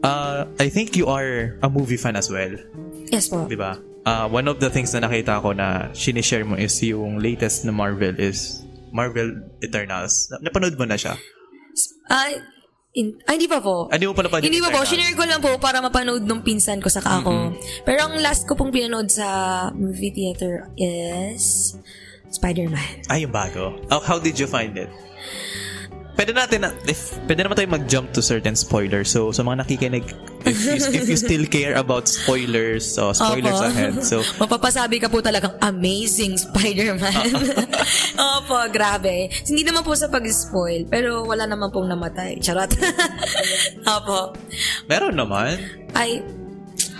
Uh, 0.00 0.48
I 0.56 0.72
think 0.72 0.96
you 0.96 1.06
are 1.06 1.60
a 1.60 1.68
movie 1.68 2.00
fan 2.00 2.16
as 2.16 2.32
well. 2.32 2.56
Yes 3.10 3.28
po. 3.28 3.44
Di 3.44 3.56
ba? 3.56 3.76
Uh, 4.00 4.24
one 4.26 4.48
of 4.48 4.56
the 4.58 4.72
things 4.72 4.96
na 4.96 5.04
nakita 5.04 5.42
ko 5.44 5.52
na 5.52 5.92
sinishare 5.92 6.46
mo 6.46 6.56
is 6.56 6.72
yung 6.80 7.20
latest 7.20 7.68
na 7.68 7.72
Marvel 7.72 8.16
is 8.16 8.64
Marvel 8.90 9.28
Eternals. 9.60 10.32
Na- 10.32 10.48
Napanood 10.48 10.80
mo 10.80 10.88
na 10.88 10.96
siya? 10.96 11.20
Ay, 12.08 12.40
in, 12.94 13.14
ay, 13.26 13.38
hindi 13.38 13.46
pa 13.46 13.62
po. 13.62 13.86
Ah, 13.86 13.94
Hindi 13.94 14.10
mo 14.10 14.14
pa 14.14 14.22
napanood 14.26 14.46
Hindi 14.46 14.60
pa 14.62 14.70
po. 14.74 14.82
Shinare 14.82 15.14
ko 15.14 15.24
lang 15.26 15.40
po 15.40 15.54
para 15.62 15.78
mapanood 15.78 16.26
nung 16.26 16.42
pinsan 16.42 16.82
ko 16.82 16.90
sa 16.90 16.98
ako. 17.02 17.54
Pero 17.86 17.98
ang 18.10 18.18
last 18.18 18.50
ko 18.50 18.58
pong 18.58 18.74
pinanood 18.74 19.10
sa 19.10 19.26
movie 19.74 20.10
theater 20.10 20.66
is 20.74 21.74
Spider-Man. 22.30 23.06
Ay, 23.10 23.26
yung 23.26 23.34
bago. 23.34 23.78
How, 23.90 24.02
how 24.02 24.18
did 24.18 24.38
you 24.38 24.46
find 24.46 24.74
it? 24.74 24.90
Pwede 26.14 26.36
natin 26.36 26.66
na, 26.66 26.70
if, 26.84 27.16
pwede 27.24 27.40
naman 27.46 27.56
tayo 27.56 27.68
mag-jump 27.70 28.12
to 28.12 28.20
certain 28.20 28.52
spoilers. 28.52 29.08
So, 29.08 29.32
sa 29.32 29.40
mga 29.40 29.64
nakikinig, 29.64 30.04
if 30.44 30.58
you, 30.62 30.76
if 31.00 31.04
you 31.08 31.16
still 31.16 31.46
care 31.46 31.78
about 31.80 32.10
spoilers, 32.10 32.84
so 32.84 33.14
spoilers 33.16 33.56
Opo. 33.56 33.70
ahead. 33.70 33.94
So, 34.04 34.20
Mapapasabi 34.42 35.00
ka 35.00 35.08
po 35.08 35.24
talagang 35.24 35.56
amazing 35.64 36.36
Spider-Man. 36.36 37.30
Opo, 38.36 38.56
grabe. 38.68 39.32
Hindi 39.48 39.62
naman 39.64 39.86
po 39.86 39.96
sa 39.96 40.12
pag-spoil, 40.12 40.84
pero 40.90 41.24
wala 41.24 41.48
naman 41.48 41.72
pong 41.72 41.88
namatay. 41.88 42.36
Charot. 42.42 42.68
Opo. 43.96 44.36
meron 44.90 45.16
naman. 45.16 45.56
Ay, 45.96 46.20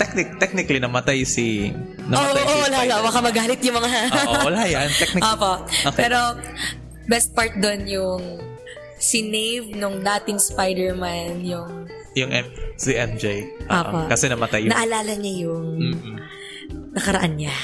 Technic, 0.01 0.41
technically, 0.41 0.81
namatay 0.81 1.29
si... 1.29 1.77
Namatay 2.09 2.41
oh, 2.41 2.49
si 2.49 2.57
wala, 2.57 2.57
wala. 2.57 2.79
Spider. 2.81 3.05
Baka 3.05 3.21
magalit 3.21 3.61
yung 3.61 3.77
mga... 3.77 3.89
Oo, 4.17 4.35
wala 4.49 4.63
yan. 4.65 4.89
Technically. 4.97 5.29
Opo. 5.37 5.53
Okay. 5.69 6.01
Pero, 6.09 6.19
best 7.05 7.37
part 7.37 7.53
doon 7.61 7.81
yung 7.85 8.21
sinave 9.01 9.73
nung 9.73 9.99
dating 9.99 10.37
Spider-Man, 10.37 11.41
yung 11.43 11.89
Yung 12.13 12.31
M- 12.31 12.53
si 12.77 12.93
MJ. 12.93 13.49
Apa. 13.67 14.07
kasi 14.07 14.27
namatay 14.27 14.67
yung... 14.67 14.73
naalala 14.73 15.15
niya 15.15 15.35
yung 15.47 15.65
Mm-mm. 15.81 16.17
nakaraan 16.93 17.35
niya. 17.35 17.55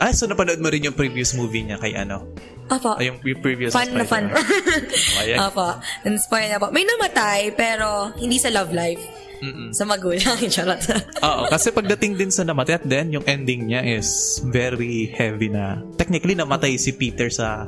Ah, 0.00 0.10
so 0.10 0.24
napanood 0.24 0.56
mo 0.56 0.72
rin 0.72 0.80
yung 0.80 0.96
previous 0.96 1.36
movie 1.36 1.60
niya 1.60 1.76
kay 1.76 1.92
ano? 1.92 2.24
Opo. 2.70 2.96
Ah, 2.96 3.02
yung, 3.02 3.20
previous 3.20 3.74
Fun 3.74 3.92
na 3.92 4.06
fun. 4.06 4.30
Spider-Man. 4.30 4.82
Ayan. 5.20 5.38
Opo. 5.44 5.66
Inspire 6.06 6.48
na 6.48 6.56
po. 6.56 6.70
May 6.70 6.86
namatay, 6.86 7.52
pero 7.52 8.14
hindi 8.14 8.38
sa 8.38 8.48
love 8.48 8.72
life. 8.72 9.02
Mm-mm. 9.40 9.72
Sa 9.72 9.84
magulang. 9.84 10.38
Charot. 10.54 10.80
Oo, 11.20 11.48
kasi 11.48 11.68
pagdating 11.68 12.14
din 12.14 12.30
sa 12.30 12.44
namatay 12.44 12.78
at 12.78 12.84
then 12.84 13.10
yung 13.10 13.24
ending 13.26 13.66
niya 13.66 13.82
is 13.82 14.08
very 14.46 15.10
heavy 15.10 15.50
na. 15.50 15.82
Technically, 15.96 16.32
namatay 16.32 16.76
si 16.76 16.92
Peter 16.92 17.26
sa 17.28 17.66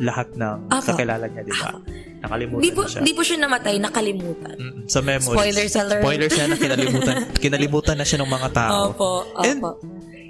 lahat 0.00 0.32
ng 0.32 0.56
Apo. 0.66 0.86
kakilala 0.88 1.24
niya, 1.26 1.42
di 1.42 1.52
ba? 1.52 1.76
Nakalimutan 2.20 2.62
Di 2.62 2.70
po, 2.72 2.82
na 2.82 2.88
siya. 2.88 3.00
di 3.00 3.12
po 3.12 3.20
siya 3.20 3.38
namatay, 3.38 3.74
nakalimutan. 3.76 4.56
Mm, 4.56 4.80
sa 4.84 5.00
memories. 5.00 5.36
Spoilers 5.36 5.74
alert. 5.76 6.02
Spoilers 6.02 6.32
siya 6.32 6.46
na 6.46 6.56
kinalimutan. 6.56 7.14
kinalimutan 7.44 7.96
na 7.96 8.04
siya 8.04 8.18
ng 8.20 8.30
mga 8.30 8.48
tao. 8.50 8.80
Opo, 8.90 9.08
And 9.40 9.60
opo. 9.60 9.70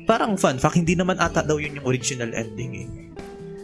parang 0.04 0.34
fun 0.34 0.58
fact, 0.58 0.74
hindi 0.74 0.94
naman 0.94 1.16
ata 1.16 1.40
daw 1.40 1.56
yun 1.56 1.78
yung 1.78 1.86
original 1.86 2.30
ending 2.30 2.72
eh. 2.76 2.88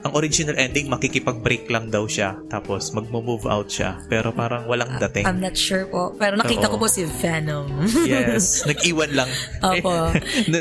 Ang 0.06 0.14
original 0.14 0.54
ending, 0.54 0.86
makikipag-break 0.86 1.66
lang 1.66 1.90
daw 1.90 2.06
siya. 2.06 2.38
Tapos, 2.46 2.94
magmo-move 2.94 3.50
out 3.50 3.66
siya. 3.66 3.98
Pero 4.06 4.30
parang 4.30 4.70
walang 4.70 5.02
dating. 5.02 5.26
I'm 5.26 5.42
not 5.42 5.58
sure 5.58 5.82
po. 5.90 6.14
Pero 6.14 6.38
nakita 6.38 6.70
Oo. 6.70 6.78
ko 6.78 6.86
po 6.86 6.86
si 6.86 7.02
Venom. 7.02 7.66
Yes. 8.06 8.62
Nag-iwan 8.70 9.10
lang. 9.10 9.26
Opo. 9.58 10.14
Na, 10.54 10.58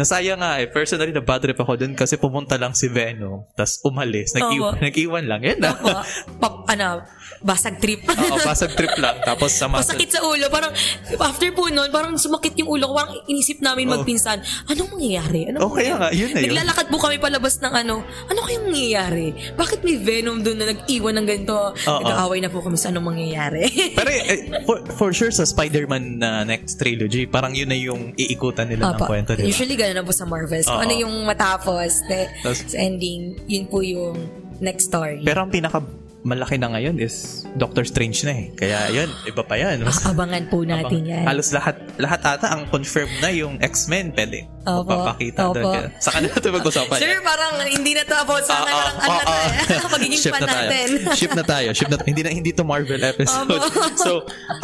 nasaya 0.00 0.32
nga 0.40 0.64
eh. 0.64 0.72
Personally, 0.72 1.12
na 1.12 1.20
bad 1.20 1.44
trip 1.44 1.60
ako 1.60 1.76
dun 1.76 1.92
kasi 1.92 2.16
pumunta 2.16 2.56
lang 2.56 2.72
si 2.72 2.88
Venom. 2.88 3.44
Tapos 3.52 3.84
umalis. 3.84 4.32
Nag-iwan, 4.32 4.80
Opo. 4.80 4.84
nag-iwan 4.88 5.24
lang. 5.28 5.40
Yan 5.44 5.60
na. 5.60 5.76
Opo. 5.76 5.92
Pap, 6.40 6.54
ano, 6.72 7.04
basag 7.42 7.76
trip. 7.78 8.00
Oo, 8.06 8.36
basag 8.40 8.72
trip 8.72 8.96
lang. 8.96 9.20
Tapos 9.20 9.52
sa 9.52 9.68
Masakit 9.68 10.08
sa 10.08 10.24
ulo. 10.24 10.48
Parang, 10.48 10.72
after 11.20 11.50
po 11.52 11.68
nun, 11.68 11.88
parang 11.90 12.16
sumakit 12.16 12.56
yung 12.56 12.70
ulo 12.70 12.88
ko. 12.88 12.94
Parang 12.96 13.12
inisip 13.26 13.60
namin 13.60 13.88
Oo. 13.88 14.00
magpinsan, 14.00 14.40
anong 14.66 14.90
mangyayari? 14.96 15.50
Anong 15.50 15.62
Oh, 15.62 15.72
kaya 15.72 15.94
nga, 15.98 16.08
yun 16.10 16.30
na 16.32 16.40
yun. 16.40 16.54
Naglalakad 16.54 16.86
po 16.88 16.96
kami 16.96 17.16
palabas 17.18 17.58
ng 17.60 17.74
ano, 17.74 17.94
ano 18.02 18.38
kayang 18.42 18.66
mangyayari? 18.66 19.26
Bakit 19.52 19.80
may 19.82 19.96
Venom 19.98 20.40
doon 20.40 20.58
na 20.60 20.66
nag-iwan 20.72 21.14
ng 21.18 21.26
ganito? 21.26 21.56
Oo. 21.74 22.00
Nag-aaway 22.00 22.38
na 22.40 22.48
po 22.48 22.62
kami 22.62 22.76
sa 22.78 22.88
anong 22.88 23.12
mangyayari. 23.12 23.66
Pero 23.98 24.08
eh, 24.08 24.62
for, 24.64 24.78
for 24.94 25.10
sure 25.12 25.30
sa 25.30 25.44
Spider-Man 25.44 26.20
na 26.20 26.44
next 26.44 26.78
trilogy, 26.78 27.26
parang 27.26 27.52
yun 27.52 27.68
na 27.68 27.76
yung 27.76 28.14
iikutan 28.14 28.70
nila 28.70 28.94
ng 28.94 28.98
Opo. 29.00 29.06
kwento, 29.10 29.34
di 29.34 29.44
ba? 29.44 29.48
Usually, 29.48 29.74
gano'n 29.74 29.96
na 30.00 30.04
po 30.04 30.14
sa 30.14 30.24
Marvels. 30.24 30.66
Kung 30.66 30.82
ano 30.82 30.94
yung 30.94 31.14
matapos, 31.26 32.04
de, 32.06 32.30
sa 32.44 32.76
ending, 32.78 33.36
yun 33.46 33.66
po 33.66 33.82
yung 33.82 34.16
next 34.60 34.88
story. 34.88 35.20
Pero 35.20 35.44
ang 35.44 35.50
pinaka 35.52 35.82
malaki 36.26 36.58
na 36.58 36.74
ngayon 36.74 36.98
is 36.98 37.46
Doctor 37.54 37.86
Strange 37.86 38.26
na 38.26 38.34
eh. 38.34 38.46
Kaya 38.58 38.90
yun, 38.90 39.06
iba 39.30 39.46
pa 39.46 39.54
yan. 39.54 39.86
Mas, 39.86 40.02
Abangan 40.02 40.42
po 40.50 40.66
natin 40.66 41.06
yan. 41.06 41.22
Halos 41.22 41.54
lahat 41.54 41.78
lahat 42.02 42.20
ata 42.26 42.50
ang 42.50 42.66
confirmed 42.66 43.14
na 43.22 43.30
yung 43.30 43.62
X-Men 43.62 44.10
pwede. 44.10 44.50
Opo. 44.66 44.90
Magpapakita 44.90 45.54
doon. 45.54 45.62
Opo. 45.62 45.70
Kaya, 45.70 45.88
sa 46.02 46.10
kanila 46.18 46.34
ito 46.34 46.48
mag-usapan. 46.50 46.98
Sir, 46.98 47.14
parang 47.22 47.52
hindi 47.70 47.92
na 47.94 48.02
to 48.02 48.16
about 48.18 48.42
sa 48.42 48.58
ano, 48.58 48.74
ah, 48.74 48.90
ano 49.06 49.18
na 49.22 49.34
ah. 49.38 49.46
eh. 49.54 49.90
Magiging 49.94 50.18
Ship 50.18 50.34
fan 50.34 50.42
na 50.42 50.48
tayo. 50.50 50.58
natin. 50.66 50.86
Ship 51.22 51.32
na 51.32 51.44
tayo. 51.46 51.68
Ship 51.70 51.90
na 51.94 51.98
Hindi 52.02 52.22
na 52.26 52.30
hindi 52.34 52.50
to 52.50 52.64
Marvel 52.66 53.02
episode. 53.06 53.46
Opo. 53.46 53.70
so, 54.06 54.10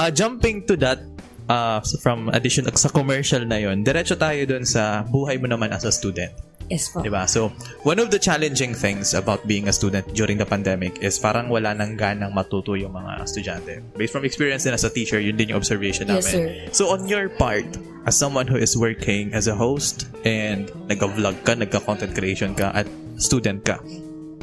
uh, 0.03 0.11
jumping 0.11 0.67
to 0.67 0.75
that 0.83 0.99
uh, 1.47 1.79
from 2.03 2.27
addition 2.35 2.67
sa 2.75 2.91
commercial 2.91 3.47
na 3.47 3.63
yon, 3.63 3.87
diretso 3.87 4.19
tayo 4.19 4.43
doon 4.51 4.67
sa 4.67 5.07
buhay 5.07 5.39
mo 5.39 5.47
naman 5.47 5.71
as 5.71 5.87
a 5.87 5.95
student. 5.95 6.35
Yes 6.73 6.89
po. 6.89 7.05
Diba? 7.05 7.29
So, 7.29 7.53
one 7.85 8.01
of 8.01 8.09
the 8.09 8.17
challenging 8.17 8.73
things 8.73 9.13
about 9.13 9.45
being 9.45 9.69
a 9.69 9.75
student 9.77 10.09
during 10.17 10.41
the 10.41 10.49
pandemic 10.49 11.05
is 11.05 11.21
parang 11.21 11.53
wala 11.53 11.77
nang 11.77 12.01
ganang 12.01 12.33
matuto 12.33 12.73
yung 12.73 12.97
mga 12.97 13.21
estudyante. 13.21 13.85
Based 13.93 14.17
from 14.17 14.25
experience 14.25 14.65
din 14.65 14.73
as 14.73 14.89
a 14.89 14.89
teacher, 14.89 15.21
yun 15.21 15.37
din 15.37 15.53
yung 15.53 15.61
observation 15.61 16.09
namin. 16.09 16.25
Yes, 16.25 16.33
sir. 16.33 16.49
So, 16.73 16.97
on 16.97 17.05
your 17.05 17.29
part, 17.29 17.69
as 18.09 18.17
someone 18.17 18.49
who 18.49 18.57
is 18.57 18.73
working 18.73 19.37
as 19.37 19.53
a 19.53 19.55
host 19.55 20.09
and 20.25 20.73
nagka-vlog 20.89 21.45
ka, 21.45 21.61
nagka-content 21.61 22.17
creation 22.17 22.57
ka, 22.57 22.73
at 22.73 22.89
student 23.21 23.61
ka, 23.69 23.77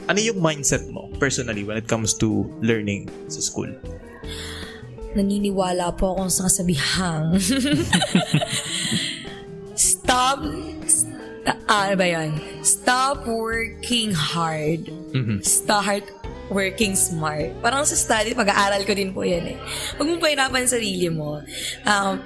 ano 0.06 0.22
yung 0.22 0.38
mindset 0.38 0.86
mo 0.94 1.10
personally 1.18 1.66
when 1.66 1.82
it 1.82 1.90
comes 1.90 2.14
to 2.14 2.46
learning 2.62 3.10
sa 3.26 3.42
school? 3.42 3.74
naniniwala 5.18 5.90
po 5.98 6.14
akong 6.14 6.30
sa 6.30 6.46
kasabihang 6.46 7.34
stop 9.74 10.46
st- 10.46 10.79
ano 11.70 11.94
ba 11.96 12.06
yan? 12.06 12.30
Stop 12.62 13.26
working 13.26 14.12
hard. 14.12 14.90
Mhm. 15.16 15.42
Start 15.46 16.06
working 16.50 16.98
smart. 16.98 17.54
Parang 17.62 17.86
sa 17.86 17.94
study, 17.94 18.34
pag-aaral 18.34 18.82
ko 18.84 18.94
din 18.98 19.14
po 19.14 19.22
yan 19.22 19.54
eh. 19.54 19.58
Huwag 19.96 20.08
mong 20.10 20.22
pahirapan 20.22 20.66
sarili 20.66 21.08
mo. 21.14 21.40
Um, 21.86 22.20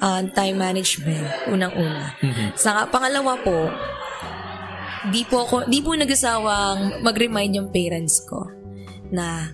uh, 0.00 0.22
time 0.32 0.56
management, 0.56 1.50
unang-una. 1.50 2.14
Sa 2.54 2.86
pangalawa 2.88 3.36
po, 3.42 3.68
di 5.10 5.22
po 5.26 5.46
ako, 5.46 5.56
di 5.70 5.82
po 5.82 5.94
nag-asawang 5.94 7.02
mag-remind 7.02 7.58
yung 7.58 7.68
parents 7.70 8.22
ko 8.26 8.46
na 9.10 9.50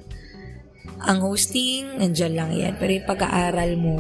ang 1.03 1.19
hosting, 1.19 1.99
nandyan 1.99 2.35
lang 2.37 2.51
yan. 2.55 2.73
Pero 2.79 2.91
yung 2.95 3.09
pag-aaral 3.09 3.75
mo, 3.75 3.99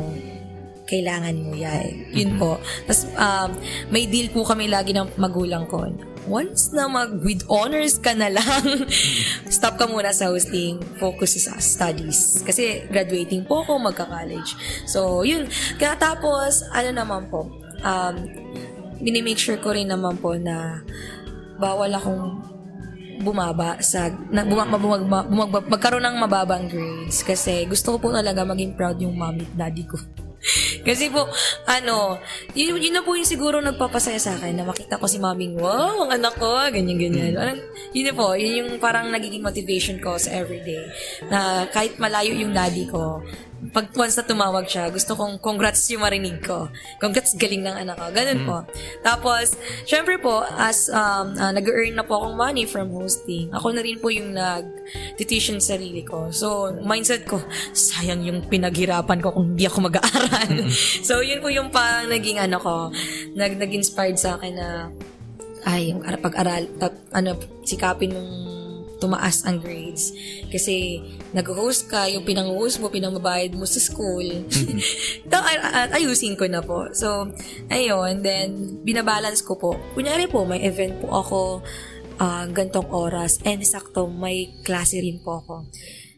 kailangan 0.92 1.32
mo 1.40 1.56
yan. 1.56 2.12
Yun 2.12 2.36
po. 2.36 2.60
Tapos, 2.84 3.08
um, 3.16 3.56
may 3.88 4.04
deal 4.04 4.28
po 4.28 4.44
kami 4.44 4.68
lagi 4.68 4.92
ng 4.92 5.16
magulang 5.16 5.64
ko. 5.64 5.88
Once 6.28 6.70
na 6.76 6.86
mag 6.86 7.18
with 7.24 7.42
honors 7.48 7.96
ka 7.96 8.12
na 8.12 8.28
lang, 8.28 8.64
stop 9.48 9.80
ka 9.80 9.88
muna 9.88 10.12
sa 10.12 10.28
hosting, 10.28 10.76
focus 11.00 11.40
sa 11.40 11.56
studies. 11.56 12.44
Kasi 12.44 12.84
graduating 12.92 13.48
po 13.48 13.64
ako, 13.64 13.80
magka-college. 13.80 14.52
So, 14.84 15.24
yun. 15.24 15.48
Kaya 15.80 15.96
tapos, 15.96 16.60
ano 16.68 16.92
naman 16.92 17.32
po, 17.32 17.48
um, 17.80 18.14
minimake 19.00 19.40
sure 19.40 19.58
ko 19.58 19.72
rin 19.72 19.88
naman 19.88 20.20
po 20.20 20.36
na 20.36 20.84
bawal 21.56 21.90
akong 21.90 22.52
bumaba 23.22 23.78
sa 23.78 24.10
na, 24.34 24.42
bumag, 24.42 24.68
bumag, 24.68 25.02
bumag, 25.06 25.50
magkaroon 25.70 26.02
ng 26.02 26.16
mababang 26.18 26.66
grades 26.66 27.22
kasi 27.22 27.64
gusto 27.70 27.94
ko 27.96 27.96
po 28.02 28.08
talaga 28.10 28.42
maging 28.42 28.74
proud 28.74 28.98
yung 28.98 29.14
mommy 29.14 29.46
at 29.46 29.54
daddy 29.70 29.86
ko. 29.86 29.96
Kasi 30.88 31.08
po, 31.08 31.30
ano, 31.70 32.18
yun, 32.52 32.78
yun 32.78 32.94
na 32.94 33.02
po 33.06 33.14
yung 33.14 33.28
siguro 33.28 33.62
nagpapasaya 33.62 34.18
sa 34.18 34.34
akin 34.34 34.58
na 34.58 34.66
makita 34.66 34.98
ko 34.98 35.06
si 35.06 35.22
maming, 35.22 35.54
wow, 35.54 36.06
ang 36.06 36.18
anak 36.18 36.34
ko, 36.36 36.50
ganyan, 36.68 36.98
ganyan. 36.98 37.32
Parang, 37.38 37.58
yun 37.94 38.06
na 38.10 38.14
po, 38.14 38.34
yun 38.34 38.52
yung 38.58 38.70
parang 38.82 39.06
nagiging 39.14 39.42
motivation 39.44 40.02
ko 40.02 40.18
sa 40.18 40.34
everyday. 40.34 40.82
Na 41.30 41.70
kahit 41.70 41.96
malayo 42.02 42.34
yung 42.34 42.50
daddy 42.50 42.90
ko, 42.90 43.22
pag 43.70 43.86
once 43.94 44.18
na 44.18 44.26
tumawag 44.26 44.66
siya, 44.66 44.90
gusto 44.90 45.14
kong 45.14 45.38
congrats 45.38 45.86
yung 45.94 46.02
marinig 46.02 46.42
ko. 46.42 46.66
Congrats 46.98 47.38
galing 47.38 47.62
ng 47.62 47.86
anak 47.86 47.94
ko. 47.94 48.06
Ganun 48.10 48.40
po. 48.42 48.58
Tapos, 49.06 49.54
syempre 49.86 50.18
po, 50.18 50.42
as 50.42 50.90
um, 50.90 51.38
uh, 51.38 51.54
nag-earn 51.54 51.94
na 51.94 52.02
po 52.02 52.18
akong 52.18 52.34
money 52.34 52.66
from 52.66 52.90
hosting, 52.90 53.54
ako 53.54 53.70
na 53.70 53.86
rin 53.86 54.02
po 54.02 54.10
yung 54.10 54.34
nag-tuition 54.34 55.62
sarili 55.62 56.02
ko. 56.02 56.34
So, 56.34 56.74
mindset 56.82 57.22
ko, 57.22 57.38
sayang 57.70 58.26
yung 58.26 58.42
pinaghirapan 58.50 59.22
ko 59.22 59.30
kung 59.30 59.54
hindi 59.54 59.70
ako 59.70 59.86
mag-aaral. 59.86 60.66
so, 61.06 61.22
yun 61.22 61.38
po 61.38 61.46
yung 61.46 61.70
parang 61.70 62.10
naging 62.10 62.42
ano 62.42 62.58
ko, 62.58 62.74
nag, 63.38 63.62
nag-inspired 63.62 64.18
sa 64.18 64.34
akin 64.42 64.58
na 64.58 64.90
ay, 65.62 65.94
yung 65.94 66.02
ar- 66.02 66.18
pag-aral, 66.18 66.66
tap, 66.82 66.94
ano, 67.14 67.38
sikapin 67.62 68.10
mong 68.10 68.61
tumaas 69.02 69.42
ang 69.42 69.58
grades. 69.58 70.14
Kasi 70.46 71.02
nag-host 71.34 71.90
ka, 71.90 72.06
yung 72.06 72.22
pinang-host 72.22 72.78
mo, 72.78 72.86
pinamabayad 72.86 73.58
mo 73.58 73.66
sa 73.66 73.82
school. 73.82 74.22
Ta- 75.30 75.42
ay- 75.42 75.58
ay- 75.90 75.92
ayusin 76.06 76.38
ko 76.38 76.46
na 76.46 76.62
po. 76.62 76.86
So, 76.94 77.26
ayun. 77.66 78.22
Then, 78.22 78.78
binabalance 78.86 79.42
ko 79.42 79.58
po. 79.58 79.74
Kunyari 79.98 80.30
po, 80.30 80.46
may 80.46 80.62
event 80.62 81.02
po 81.02 81.10
ako 81.10 81.38
ah, 82.22 82.46
gantong 82.46 82.86
oras 82.94 83.42
and 83.42 83.66
sakto 83.66 84.06
may 84.06 84.54
klase 84.62 85.02
rin 85.02 85.18
po 85.18 85.42
ako. 85.42 85.54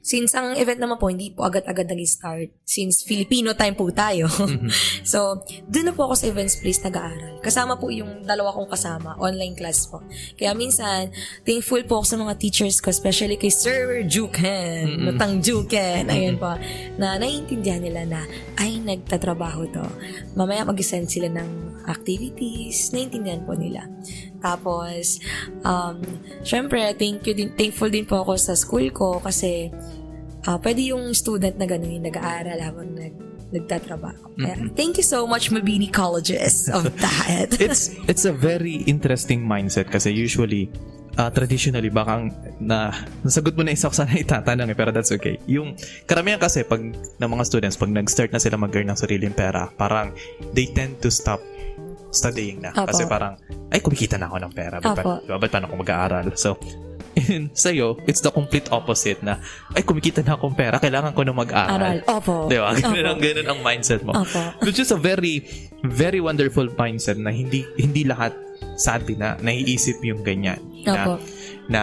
Since 0.04 0.36
ang 0.36 0.52
event 0.60 0.76
naman 0.76 1.00
po, 1.00 1.08
hindi 1.08 1.32
po 1.32 1.48
agad-agad 1.48 1.88
nag-start. 1.88 2.52
Since 2.60 3.08
Filipino 3.08 3.56
time 3.56 3.72
po 3.72 3.88
tayo. 3.88 4.28
so, 5.12 5.40
doon 5.64 5.88
na 5.88 5.96
po 5.96 6.12
ako 6.12 6.14
sa 6.20 6.28
events 6.28 6.60
place 6.60 6.84
nag-aaral. 6.84 7.40
Kasama 7.40 7.80
po 7.80 7.88
yung 7.88 8.20
dalawa 8.20 8.52
kong 8.52 8.68
kasama, 8.68 9.16
online 9.16 9.56
class 9.56 9.88
po. 9.88 10.04
Kaya 10.36 10.52
minsan, 10.52 11.08
thankful 11.48 11.80
po 11.88 12.04
ako 12.04 12.06
sa 12.06 12.20
mga 12.20 12.36
teachers 12.36 12.84
ko, 12.84 12.92
especially 12.92 13.40
kay 13.40 13.48
Sir 13.48 14.04
Juken, 14.04 15.08
Matang 15.08 15.40
Juken, 15.40 16.12
ayun 16.12 16.36
po, 16.36 16.52
na 17.00 17.16
naiintindihan 17.16 17.80
nila 17.80 18.04
na, 18.04 18.20
ay, 18.60 18.84
nagtatrabaho 18.84 19.64
to. 19.72 19.84
Mamaya 20.36 20.68
mag-send 20.68 21.08
sila 21.08 21.32
ng 21.32 21.73
activities, 21.88 22.92
naiintindihan 22.92 23.44
po 23.44 23.52
nila. 23.56 23.88
Tapos, 24.40 25.20
um, 25.64 26.00
syempre, 26.44 26.80
thank 26.96 27.24
you 27.24 27.34
din, 27.36 27.50
thankful 27.56 27.88
din 27.88 28.04
po 28.04 28.24
ako 28.24 28.36
sa 28.36 28.52
school 28.56 28.88
ko 28.92 29.20
kasi 29.20 29.72
ah 30.44 30.60
pwede 30.60 30.92
yung 30.92 31.16
student 31.16 31.56
na 31.56 31.64
gano'n 31.64 31.96
yung 31.96 32.04
nag-aaral 32.04 32.58
habang 32.60 32.92
nag, 32.92 33.16
nagtatrabaho. 33.48 34.36
Kaya, 34.36 34.68
thank 34.76 35.00
you 35.00 35.06
so 35.06 35.24
much, 35.24 35.48
Mabini 35.48 35.88
Colleges 35.88 36.68
of 36.68 36.84
that. 37.04 37.56
it's 37.56 37.94
it's 38.04 38.28
a 38.28 38.34
very 38.34 38.84
interesting 38.84 39.40
mindset 39.40 39.88
kasi 39.88 40.12
usually 40.12 40.68
uh, 41.18 41.30
traditionally 41.30 41.90
baka 41.90 42.30
na 42.58 42.90
nasagot 43.22 43.54
mo 43.54 43.62
na 43.62 43.72
isa 43.74 43.90
ko 43.90 43.94
sana 43.94 44.14
itatanong 44.18 44.70
eh, 44.70 44.76
pero 44.76 44.90
that's 44.90 45.14
okay. 45.14 45.38
Yung 45.46 45.78
karamihan 46.04 46.38
kasi 46.38 46.66
pag 46.66 46.82
ng 46.82 47.30
mga 47.30 47.44
students 47.46 47.78
pag 47.78 47.90
nag-start 47.90 48.30
na 48.34 48.40
sila 48.42 48.58
mag-earn 48.58 48.90
ng 48.90 48.98
sariling 48.98 49.34
pera, 49.34 49.70
parang 49.78 50.12
they 50.52 50.68
tend 50.70 50.98
to 51.00 51.10
stop 51.10 51.40
studying 52.14 52.62
na. 52.62 52.70
Apo. 52.70 52.94
Kasi 52.94 53.04
parang, 53.10 53.34
ay, 53.68 53.82
kumikita 53.82 54.16
na 54.16 54.30
ako 54.30 54.36
ng 54.46 54.52
pera. 54.54 54.78
Ba't, 54.78 55.02
Apo. 55.02 55.12
ba't 55.26 55.50
paano 55.50 55.66
ako 55.68 55.76
mag-aaral? 55.82 56.26
So, 56.38 56.56
in, 57.30 57.50
sa'yo, 57.54 57.98
it's 58.06 58.22
the 58.22 58.30
complete 58.30 58.70
opposite 58.70 59.22
na, 59.22 59.38
ay, 59.74 59.82
kumikita 59.82 60.22
na 60.22 60.34
akong 60.38 60.54
pera, 60.54 60.78
kailangan 60.78 61.14
ko 61.14 61.22
na 61.22 61.34
mag-aral. 61.34 61.74
Aral. 61.74 61.98
Opo. 62.06 62.50
Di 62.50 62.58
ba? 62.58 62.74
Ganun 62.74 63.06
ang, 63.06 63.20
ganun 63.20 63.48
ang 63.50 63.60
mindset 63.62 64.02
mo. 64.02 64.14
Opo. 64.14 64.40
Which 64.66 64.78
is 64.78 64.90
a 64.90 64.98
very, 64.98 65.46
very 65.86 66.18
wonderful 66.18 66.66
mindset 66.74 67.20
na 67.20 67.30
hindi 67.30 67.66
hindi 67.76 68.08
lahat 68.08 68.32
sadly 68.74 69.14
na 69.18 69.36
naiisip 69.38 70.02
yung 70.02 70.22
ganyan. 70.26 70.58
Opo. 70.86 71.18
Na, 71.18 71.70
na 71.70 71.82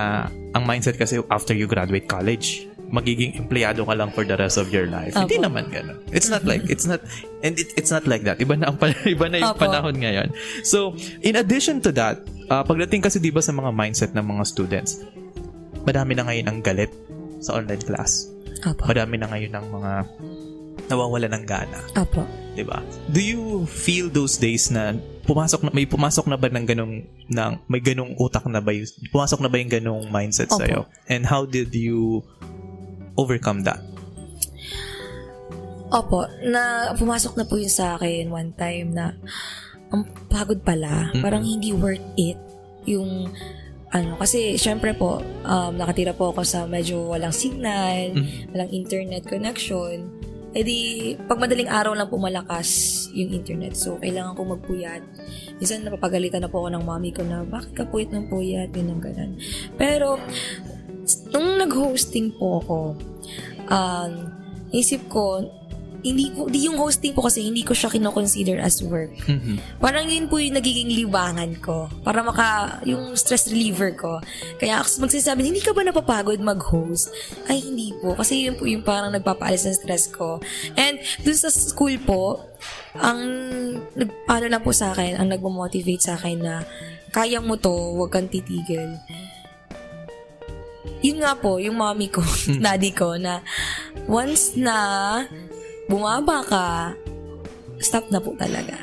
ang 0.52 0.64
mindset 0.68 1.00
kasi 1.00 1.24
after 1.32 1.56
you 1.56 1.66
graduate 1.66 2.12
college, 2.12 2.68
magiging 2.92 3.40
empleyado 3.40 3.88
ka 3.88 3.96
lang 3.96 4.12
for 4.12 4.28
the 4.28 4.36
rest 4.36 4.60
of 4.60 4.68
your 4.70 4.86
life. 4.92 5.16
Opo. 5.16 5.26
Hindi 5.26 5.40
naman 5.40 5.72
ganun. 5.72 5.98
It's 6.12 6.28
not 6.28 6.44
like, 6.44 6.68
it's 6.68 6.84
not, 6.84 7.00
and 7.42 7.56
it, 7.56 7.72
it's 7.80 7.90
not 7.90 8.04
like 8.04 8.28
that. 8.28 8.44
Iba 8.44 8.60
na, 8.60 8.70
ang, 8.70 8.78
iba 9.16 9.26
na 9.32 9.40
yung 9.40 9.56
Opo. 9.56 9.64
panahon 9.64 9.96
ngayon. 9.96 10.30
So, 10.68 10.94
in 11.24 11.40
addition 11.40 11.80
to 11.88 11.96
that, 11.96 12.20
uh, 12.52 12.68
pagdating 12.68 13.02
kasi 13.02 13.24
di 13.24 13.32
ba 13.32 13.40
sa 13.40 13.56
mga 13.56 13.72
mindset 13.72 14.12
ng 14.12 14.24
mga 14.28 14.44
students, 14.44 15.00
madami 15.88 16.20
na 16.20 16.28
ngayon 16.28 16.46
ang 16.52 16.60
galit 16.60 16.92
sa 17.40 17.56
online 17.56 17.82
class. 17.82 18.28
Opo. 18.68 18.86
Madami 18.86 19.16
na 19.18 19.28
ngayon 19.32 19.54
ang 19.56 19.68
mga 19.72 19.92
nawawala 20.92 21.28
ng 21.32 21.44
gana. 21.48 21.80
Opo. 21.96 22.28
'di 22.56 22.64
ba? 22.68 22.84
Do 23.08 23.24
you 23.24 23.64
feel 23.68 24.12
those 24.12 24.36
days 24.36 24.68
na 24.68 25.00
pumasok 25.24 25.64
na 25.68 25.72
may 25.72 25.88
pumasok 25.88 26.28
na 26.28 26.36
ba 26.36 26.52
ng 26.52 26.66
ganong 26.68 26.96
ng 27.32 27.52
may 27.72 27.80
ganong 27.80 28.18
utak 28.20 28.44
na 28.52 28.60
ba 28.60 28.76
yung, 28.76 28.88
pumasok 29.14 29.40
na 29.40 29.50
ba 29.50 29.56
yung 29.62 29.72
ganong 29.72 30.04
mindset 30.12 30.52
sa 30.52 30.66
And 31.08 31.24
how 31.24 31.48
did 31.48 31.72
you 31.72 32.26
overcome 33.16 33.64
that? 33.64 33.82
Opo, 35.92 36.24
na 36.48 36.96
pumasok 36.96 37.36
na 37.36 37.44
po 37.44 37.60
yun 37.60 37.72
sa 37.72 38.00
akin 38.00 38.32
one 38.32 38.56
time 38.56 38.96
na 38.96 39.12
ang 39.92 40.08
pagod 40.32 40.64
pala, 40.64 41.12
parang 41.20 41.44
hindi 41.44 41.76
worth 41.76 42.04
it 42.16 42.40
yung 42.88 43.28
ano, 43.92 44.16
kasi 44.16 44.56
syempre 44.56 44.96
po, 44.96 45.20
um, 45.44 45.76
nakatira 45.76 46.16
po 46.16 46.32
ako 46.32 46.48
sa 46.48 46.64
medyo 46.64 47.12
walang 47.12 47.36
signal, 47.36 48.16
walang 48.56 48.72
internet 48.72 49.28
connection. 49.28 50.08
Eh 50.56 50.64
di, 50.64 50.80
pag 51.28 51.40
madaling 51.40 51.68
araw 51.68 51.96
lang 51.96 52.08
po 52.08 52.16
malakas 52.20 52.68
yung 53.12 53.32
internet. 53.36 53.76
So, 53.76 54.00
kailangan 54.00 54.36
ko 54.36 54.48
magpuyat. 54.48 55.04
Minsan 55.60 55.88
napapagalitan 55.88 56.44
na 56.44 56.52
po 56.52 56.64
ako 56.64 56.76
ng 56.76 56.84
mami 56.84 57.12
ko 57.16 57.24
na, 57.24 57.44
bakit 57.48 57.72
ka 57.72 57.84
puyat 57.88 58.12
ng 58.12 58.28
puyat? 58.28 58.72
Ganun, 58.72 59.00
ganun. 59.00 59.40
Pero, 59.80 60.20
nung 61.32 61.60
nag-hosting 61.60 62.36
po 62.36 62.62
ako, 62.64 62.80
um, 63.72 64.12
isip 64.72 65.04
ko, 65.12 65.48
hindi 66.02 66.34
ko, 66.34 66.50
di 66.50 66.66
yung 66.66 66.82
hosting 66.82 67.14
po 67.14 67.30
kasi 67.30 67.46
hindi 67.46 67.62
ko 67.62 67.78
siya 67.78 67.94
kinoconsider 67.94 68.58
as 68.58 68.82
work. 68.82 69.14
Parang 69.78 70.10
yun 70.10 70.26
po 70.26 70.42
yung 70.42 70.58
nagiging 70.58 70.90
libangan 70.90 71.54
ko. 71.62 71.94
Para 72.02 72.26
maka, 72.26 72.82
yung 72.90 73.14
stress 73.14 73.54
reliever 73.54 73.94
ko. 73.94 74.18
Kaya 74.58 74.82
ako 74.82 75.06
magsasabi, 75.06 75.46
hindi 75.46 75.62
ka 75.62 75.78
ba 75.78 75.86
napapagod 75.86 76.42
mag-host? 76.42 77.14
Ay, 77.46 77.62
hindi 77.62 77.94
po. 78.02 78.18
Kasi 78.18 78.50
yun 78.50 78.58
po 78.58 78.66
yung 78.66 78.82
parang 78.82 79.14
nagpapaalis 79.14 79.70
ng 79.70 79.78
stress 79.78 80.10
ko. 80.10 80.42
And 80.74 80.98
dun 81.22 81.38
sa 81.38 81.54
school 81.54 82.02
po, 82.02 82.50
ang, 82.98 83.22
nag, 83.94 84.10
ano 84.26 84.46
lang 84.50 84.62
po 84.66 84.74
sa 84.74 84.98
akin, 84.98 85.22
ang 85.22 85.30
nagmo-motivate 85.30 86.02
sa 86.02 86.18
akin 86.18 86.38
na 86.42 86.66
kaya 87.14 87.44
mo 87.44 87.62
to, 87.62 87.70
huwag 87.70 88.10
kang 88.10 88.32
titigil. 88.32 88.98
Yun 91.02 91.22
nga 91.22 91.34
po, 91.38 91.58
yung 91.58 91.78
mommy 91.78 92.10
ko, 92.10 92.22
daddy 92.66 92.92
ko, 92.94 93.18
na 93.18 93.42
once 94.06 94.58
na 94.58 94.76
bumaba 95.90 96.46
ka, 96.46 96.66
stop 97.82 98.08
na 98.14 98.22
po 98.22 98.34
talaga. 98.38 98.78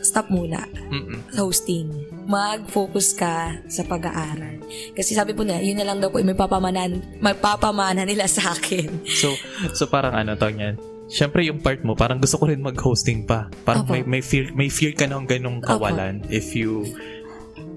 Stop 0.00 0.32
muna 0.32 0.64
Mm-mm. 0.88 1.28
sa 1.28 1.44
hosting. 1.44 1.92
Mag-focus 2.24 3.12
ka 3.12 3.60
sa 3.68 3.84
pag-aaral. 3.84 4.56
Kasi 4.96 5.12
sabi 5.12 5.36
po 5.36 5.44
na, 5.44 5.60
yun 5.60 5.76
na 5.76 5.84
lang 5.84 6.00
daw 6.00 6.08
po, 6.08 6.24
may 6.24 6.32
papamanan, 6.32 7.04
may 7.20 7.36
papamana 7.36 8.08
nila 8.08 8.24
sa 8.24 8.56
akin. 8.56 8.88
So, 9.20 9.36
so 9.76 9.84
parang 9.84 10.16
ano 10.16 10.40
tawag 10.40 10.56
niyan? 10.56 10.76
Siyempre 11.10 11.42
yung 11.42 11.60
part 11.60 11.82
mo, 11.82 11.98
parang 11.98 12.22
gusto 12.22 12.38
ko 12.38 12.48
rin 12.48 12.62
mag-hosting 12.62 13.26
pa. 13.26 13.50
Parang 13.66 13.82
Opo. 13.84 13.92
may, 13.92 14.06
may 14.06 14.22
fear 14.22 14.48
may 14.54 14.70
fear 14.70 14.94
ka 14.94 15.10
ng 15.10 15.26
ganong 15.26 15.58
kawalan 15.58 16.22
if 16.30 16.54
you 16.54 16.86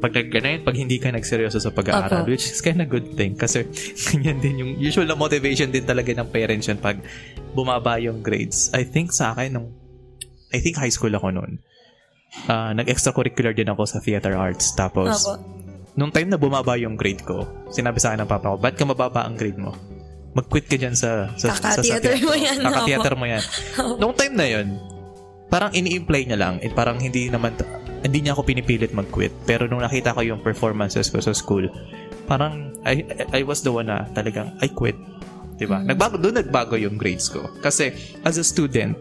pag 0.04 0.12
nag- 0.12 0.68
pag 0.68 0.76
hindi 0.76 1.00
ka 1.00 1.16
nagseryoso 1.16 1.64
sa 1.64 1.72
pag-aaral, 1.72 2.28
Opo. 2.28 2.36
which 2.36 2.52
is 2.52 2.60
kind 2.60 2.84
of 2.84 2.92
good 2.92 3.16
thing 3.16 3.40
kasi 3.40 3.64
ganyan 4.12 4.44
din 4.44 4.56
yung 4.60 4.72
usual 4.76 5.08
na 5.08 5.16
motivation 5.16 5.72
din 5.72 5.88
talaga 5.88 6.12
ng 6.12 6.28
parents 6.28 6.68
yun 6.68 6.76
pag 6.76 7.00
bumaba 7.56 7.96
yung 8.04 8.20
grades. 8.20 8.68
I 8.76 8.84
think 8.84 9.16
sa 9.16 9.32
akin 9.32 9.56
nung 9.56 9.72
I 10.52 10.60
think 10.60 10.76
high 10.76 10.92
school 10.92 11.16
ako 11.16 11.32
noon. 11.32 11.64
ah, 12.50 12.74
nag-extracurricular 12.76 13.56
din 13.56 13.70
ako 13.70 13.86
sa 13.86 14.02
theater 14.02 14.36
arts. 14.36 14.74
Tapos, 14.76 15.24
Opo. 15.24 15.40
nung 15.96 16.12
time 16.12 16.28
na 16.28 16.38
bumaba 16.38 16.76
yung 16.76 16.98
grade 17.00 17.22
ko, 17.24 17.46
sinabi 17.70 18.02
sa 18.02 18.12
akin 18.12 18.26
ng 18.26 18.30
papa 18.30 18.54
ko, 18.54 18.58
ba't 18.60 18.76
ka 18.76 18.84
mababa 18.84 19.24
ang 19.24 19.38
grade 19.38 19.58
mo? 19.58 19.72
Mag-quit 20.34 20.66
ka 20.66 20.76
dyan 20.76 20.98
sa, 20.98 21.30
sa, 21.38 21.54
sa, 21.54 21.78
sa 21.78 21.82
Kaka-theater 21.82 22.18
mo 22.26 22.34
yan, 22.34 22.58
Kaka-theater 22.58 23.14
mo 23.14 23.26
yan. 23.30 23.44
Nung 24.02 24.18
time 24.18 24.34
na 24.34 24.48
yun, 24.50 24.68
parang 25.48 25.70
ini-imply 25.78 26.26
niya 26.26 26.38
lang. 26.42 26.56
Eh, 26.66 26.74
parang 26.74 26.98
hindi 26.98 27.30
naman, 27.30 27.54
hindi 28.04 28.20
niya 28.22 28.36
ako 28.36 28.44
pinipilit 28.44 28.92
mag-quit. 28.92 29.32
Pero 29.44 29.66
nung 29.66 29.80
nakita 29.80 30.12
ko 30.12 30.22
yung 30.22 30.40
performances 30.40 31.08
ko 31.08 31.18
sa 31.18 31.32
school, 31.32 31.72
parang 32.24 32.76
I, 32.84 33.04
I 33.32 33.42
was 33.42 33.64
the 33.64 33.72
one 33.72 33.88
na 33.88 34.06
talagang 34.12 34.52
I 34.60 34.68
quit. 34.68 34.96
Diba? 35.56 35.80
Nagbago, 35.80 36.18
doon 36.18 36.36
nagbago 36.36 36.76
yung 36.76 36.96
grades 36.96 37.28
ko. 37.28 37.48
Kasi 37.58 37.96
as 38.22 38.36
a 38.36 38.44
student, 38.44 39.00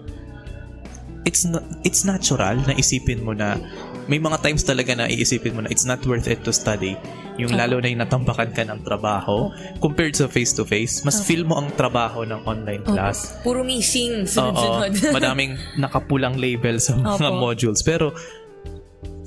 it's 1.25 1.43
na- 1.43 1.63
it's 1.83 2.03
natural 2.03 2.59
na 2.61 2.75
isipin 2.75 3.23
mo 3.23 3.33
na 3.33 3.59
may 4.05 4.19
mga 4.19 4.43
times 4.43 4.63
talaga 4.63 4.93
na 4.93 5.07
iisipin 5.07 5.55
mo 5.55 5.63
na 5.63 5.71
it's 5.71 5.83
not 5.83 6.03
worth 6.03 6.27
it 6.27 6.43
to 6.43 6.51
study. 6.51 6.99
Yung 7.39 7.55
lalo 7.55 7.81
na 7.81 7.89
yung 7.89 8.03
natambakan 8.03 8.53
ka 8.53 8.61
ng 8.61 8.85
trabaho 8.85 9.49
compared 9.79 10.13
sa 10.13 10.29
face-to-face, 10.29 11.01
mas 11.01 11.25
feel 11.25 11.43
mo 11.43 11.57
ang 11.57 11.73
trabaho 11.73 12.29
ng 12.29 12.45
online 12.45 12.85
class. 12.85 13.39
Puro 13.41 13.65
missing, 13.65 14.27
Oo, 14.29 14.29
sunod-sunod. 14.29 15.15
madaming 15.17 15.57
nakapulang 15.79 16.37
label 16.37 16.77
sa 16.77 16.93
mga 16.93 17.31
Opo. 17.31 17.41
modules. 17.41 17.81
Pero, 17.81 18.13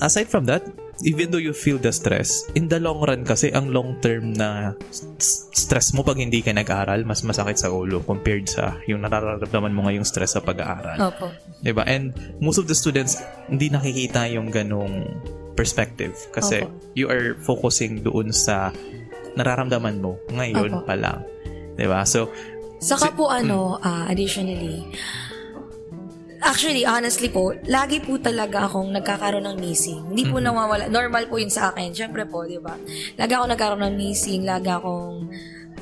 aside 0.02 0.28
from 0.28 0.46
that, 0.48 0.64
even 1.04 1.32
though 1.32 1.42
you 1.42 1.52
feel 1.52 1.76
the 1.76 1.92
stress, 1.92 2.48
in 2.56 2.72
the 2.72 2.80
long 2.80 3.04
run 3.04 3.28
kasi, 3.28 3.52
ang 3.52 3.72
long 3.72 4.00
term 4.00 4.32
na 4.32 4.72
stress 5.20 5.92
mo 5.92 6.04
pag 6.08 6.16
hindi 6.16 6.40
ka 6.40 6.56
nag-aral, 6.56 7.04
mas 7.04 7.20
masakit 7.28 7.60
sa 7.60 7.72
ulo 7.72 8.00
compared 8.04 8.48
sa 8.48 8.80
yung 8.88 9.04
nararamdaman 9.04 9.76
mo 9.76 9.88
ngayong 9.88 10.08
stress 10.08 10.40
sa 10.40 10.42
pag-aaral. 10.44 10.96
Opo. 11.12 11.28
'Di 11.60 11.72
ba? 11.76 11.84
And 11.84 12.16
most 12.40 12.62
of 12.62 12.72
the 12.72 12.78
students 12.78 13.20
hindi 13.52 13.68
nakikita 13.68 14.30
yung 14.32 14.54
ganong 14.54 15.20
perspective 15.60 16.16
kasi 16.32 16.64
Opo. 16.64 16.72
you 16.96 17.08
are 17.12 17.36
focusing 17.44 18.00
doon 18.04 18.32
sa 18.32 18.72
nararamdaman 19.36 20.00
mo 20.00 20.16
ngayon 20.32 20.80
Opo. 20.80 20.88
pa 20.88 20.96
lang. 20.96 21.20
'Di 21.76 21.88
ba? 21.92 22.08
So, 22.08 22.32
Saka 22.76 23.16
po 23.16 23.32
ano, 23.32 23.80
ah, 23.82 24.06
additionally, 24.12 24.84
actually, 26.46 26.86
honestly 26.86 27.28
po, 27.28 27.58
lagi 27.66 27.98
po 28.00 28.22
talaga 28.22 28.70
akong 28.70 28.94
nagkakaroon 28.94 29.50
ng 29.50 29.58
missing. 29.58 30.06
Hindi 30.14 30.30
po 30.30 30.38
nawawala. 30.38 30.88
Normal 30.88 31.26
po 31.26 31.42
yun 31.42 31.50
sa 31.50 31.74
akin. 31.74 31.92
Siyempre 31.92 32.24
po, 32.30 32.46
di 32.46 32.62
ba? 32.62 32.78
Lagi 33.18 33.34
ako 33.34 33.46
nagkaroon 33.50 33.82
ng 33.82 33.96
missing. 33.98 34.46
Lagi 34.46 34.70
akong 34.70 35.28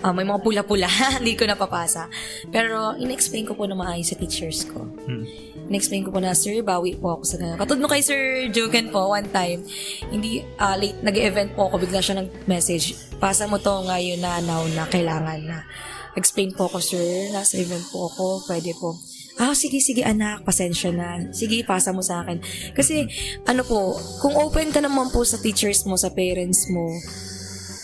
ah, 0.03 0.15
may 0.15 0.23
mga 0.23 0.39
pula-pula. 0.43 0.87
Hindi 1.19 1.35
ko 1.35 1.43
napapasa. 1.43 2.07
Pero, 2.51 2.95
in-explain 2.95 3.47
ko 3.47 3.59
po 3.59 3.67
na 3.67 3.75
maayos 3.75 4.11
sa 4.11 4.19
teachers 4.19 4.67
ko. 4.67 4.87
In-explain 5.71 6.03
ko 6.03 6.11
po 6.11 6.19
na, 6.19 6.35
Sir, 6.35 6.59
bawi 6.63 6.99
po 6.99 7.19
ako 7.19 7.23
sa 7.23 7.35
ganun. 7.39 7.59
Katulad 7.59 7.81
mo 7.83 7.89
kay 7.91 8.03
Sir 8.03 8.47
Joken 8.51 8.91
po, 8.91 9.11
one 9.11 9.27
time, 9.31 9.63
hindi, 10.11 10.43
ah, 10.59 10.75
late, 10.75 10.99
nag-event 11.03 11.55
po 11.55 11.71
ako, 11.71 11.87
bigla 11.87 12.03
siya 12.03 12.19
nag-message, 12.19 13.15
pasa 13.19 13.47
mo 13.47 13.59
to 13.59 13.71
ngayon 13.87 14.19
na 14.19 14.43
now 14.43 14.63
na 14.75 14.83
kailangan 14.87 15.39
na. 15.43 15.59
Explain 16.19 16.51
po 16.51 16.67
ako, 16.67 16.83
Sir, 16.83 17.31
nasa 17.31 17.55
event 17.57 17.87
po 17.89 18.11
ako, 18.11 18.43
pwede 18.51 18.75
po. 18.75 18.99
Ah, 19.35 19.53
sige, 19.53 19.79
sige 19.79 20.01
anak, 20.01 20.45
pasensya 20.45 20.93
na. 20.93 21.31
Sige, 21.31 21.63
pasa 21.63 21.89
mo 21.89 22.01
sa 22.01 22.21
akin. 22.21 22.37
Kasi, 22.71 23.09
ano 23.43 23.65
po, 23.65 23.93
kung 24.19 24.33
open 24.35 24.69
ka 24.69 24.77
naman 24.77 25.09
po 25.09 25.25
sa 25.25 25.37
teachers 25.37 25.83
mo, 25.83 25.95
sa 25.95 26.09
parents 26.09 26.69
mo, 26.69 26.85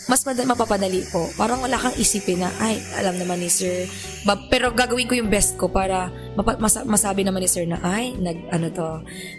mas 0.06 0.26
mad- 0.26 0.42
mapapadali 0.42 1.06
po. 1.06 1.30
Parang 1.34 1.58
wala 1.60 1.74
kang 1.74 1.94
isipin 1.94 2.38
na, 2.38 2.50
ay, 2.58 2.78
alam 2.96 3.14
naman 3.14 3.38
ni 3.38 3.46
sir. 3.46 3.86
Ba- 4.24 4.42
pero 4.46 4.70
gagawin 4.70 5.06
ko 5.06 5.14
yung 5.14 5.30
best 5.30 5.54
ko 5.54 5.66
para 5.66 6.10
mapa- 6.34 6.58
masa- 6.58 6.82
masabi 6.82 7.22
naman 7.22 7.38
ni 7.38 7.46
sir 7.46 7.62
na, 7.62 7.78
ay, 7.80 8.14
nag, 8.16 8.50
ano 8.50 8.66
to, 8.68 8.88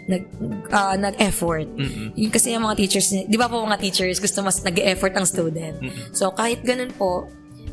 nag, 0.06 0.22
ah, 0.70 0.96
nag-effort. 0.96 1.68
Yun 2.14 2.32
kasi 2.32 2.52
yung 2.52 2.64
mga 2.64 2.76
teachers, 2.78 3.08
di 3.12 3.36
ba 3.36 3.48
po 3.48 3.60
mga 3.60 3.80
teachers, 3.80 4.16
gusto 4.16 4.40
mas 4.40 4.60
nag-effort 4.60 5.12
ang 5.12 5.24
student. 5.24 5.76
So, 6.10 6.28
kahit 6.30 6.60
ganun 6.62 6.88
po, 6.90 7.28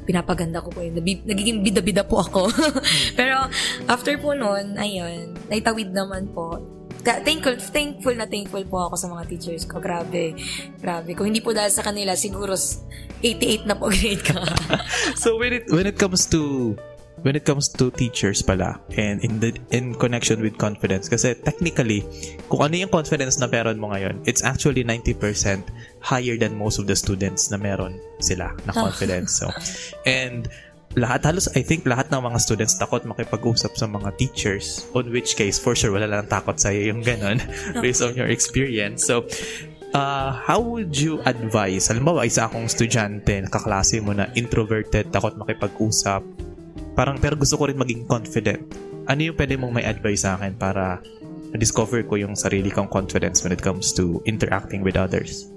pinapaganda 0.09 0.57
ko 0.57 0.73
po 0.73 0.81
yun. 0.81 0.97
Nabi- 0.97 1.21
nagiging 1.21 1.61
bida-bida 1.61 2.01
po 2.01 2.17
ako. 2.19 2.49
pero, 3.19 3.45
after 3.85 4.17
po 4.17 4.33
nun, 4.33 4.73
ayun, 4.73 5.37
naitawid 5.45 5.93
naman 5.93 6.25
po. 6.33 6.57
Thankful, 6.99 7.55
thankful 7.61 8.11
na 8.11 8.25
thankful 8.25 8.65
po 8.65 8.89
ako 8.89 8.95
sa 8.97 9.07
mga 9.07 9.23
teachers 9.29 9.63
ko. 9.63 9.77
Grabe. 9.77 10.33
Grabe. 10.75 11.13
Kung 11.13 11.29
hindi 11.29 11.39
po 11.39 11.53
dahil 11.53 11.69
sa 11.69 11.85
kanila, 11.85 12.11
siguro 12.11 12.57
s- 12.57 12.81
88 13.21 13.69
na 13.69 13.77
po 13.77 13.87
grade 13.93 14.19
ka. 14.19 14.41
so 15.21 15.37
when 15.37 15.53
it 15.53 15.69
when 15.69 15.85
it 15.85 15.95
comes 15.95 16.25
to 16.25 16.73
when 17.23 17.35
it 17.35 17.43
comes 17.43 17.67
to 17.67 17.91
teachers 17.91 18.41
pala 18.41 18.79
and 18.95 19.23
in 19.23 19.39
the 19.39 19.51
in 19.75 19.95
connection 19.95 20.39
with 20.39 20.55
confidence. 20.57 21.09
Kasi 21.11 21.35
technically 21.43 22.05
kung 22.47 22.69
ano 22.69 22.87
yung 22.87 22.91
confidence 22.91 23.39
na 23.39 23.47
meron 23.47 23.77
mo 23.79 23.91
ngayon 23.91 24.23
it's 24.23 24.43
actually 24.43 24.83
90% 24.83 25.63
higher 25.99 26.39
than 26.39 26.55
most 26.55 26.79
of 26.79 26.87
the 26.87 26.95
students 26.95 27.51
na 27.51 27.57
meron 27.59 27.99
sila 28.23 28.55
na 28.63 28.71
confidence. 28.71 29.39
So 29.39 29.51
and 30.07 30.47
lahat 30.97 31.21
halos 31.27 31.45
I 31.53 31.61
think 31.61 31.85
lahat 31.85 32.09
ng 32.09 32.21
mga 32.23 32.39
students 32.41 32.73
takot 32.79 33.05
makipag-usap 33.05 33.77
sa 33.77 33.85
mga 33.85 34.15
teachers. 34.17 34.89
On 34.97 35.05
which 35.11 35.37
case 35.37 35.59
for 35.61 35.75
sure 35.77 35.93
wala 35.93 36.09
lang 36.09 36.25
takot 36.31 36.57
sa 36.57 36.73
iyo 36.73 36.95
yung 36.95 37.05
ganun 37.05 37.37
based 37.83 38.01
on 38.01 38.15
your 38.15 38.31
experience. 38.31 39.05
So 39.05 39.27
uh, 39.93 40.31
how 40.33 40.59
would 40.61 40.97
you 40.97 41.21
advise 41.25 41.89
halimbawa 41.89 42.25
isa 42.25 42.49
akong 42.49 42.65
estudyante 42.69 43.41
nakaklase 43.45 44.01
mo 44.01 44.13
na 44.13 44.29
introverted 44.33 45.13
takot 45.13 45.37
makipag-usap 45.37 46.21
parang 46.97 47.17
pero 47.21 47.35
gusto 47.37 47.55
ko 47.55 47.69
rin 47.69 47.77
maging 47.77 48.05
confident 48.09 48.61
ano 49.09 49.19
yung 49.21 49.37
pwede 49.37 49.57
mong 49.57 49.73
may 49.73 49.85
advice 49.85 50.23
sa 50.25 50.37
akin 50.37 50.53
para 50.57 51.01
discover 51.57 52.05
ko 52.05 52.17
yung 52.17 52.37
sarili 52.37 52.69
kong 52.69 52.89
confidence 52.93 53.41
when 53.41 53.53
it 53.53 53.61
comes 53.61 53.89
to 53.89 54.21
interacting 54.29 54.85
with 54.85 54.93
others 54.93 55.49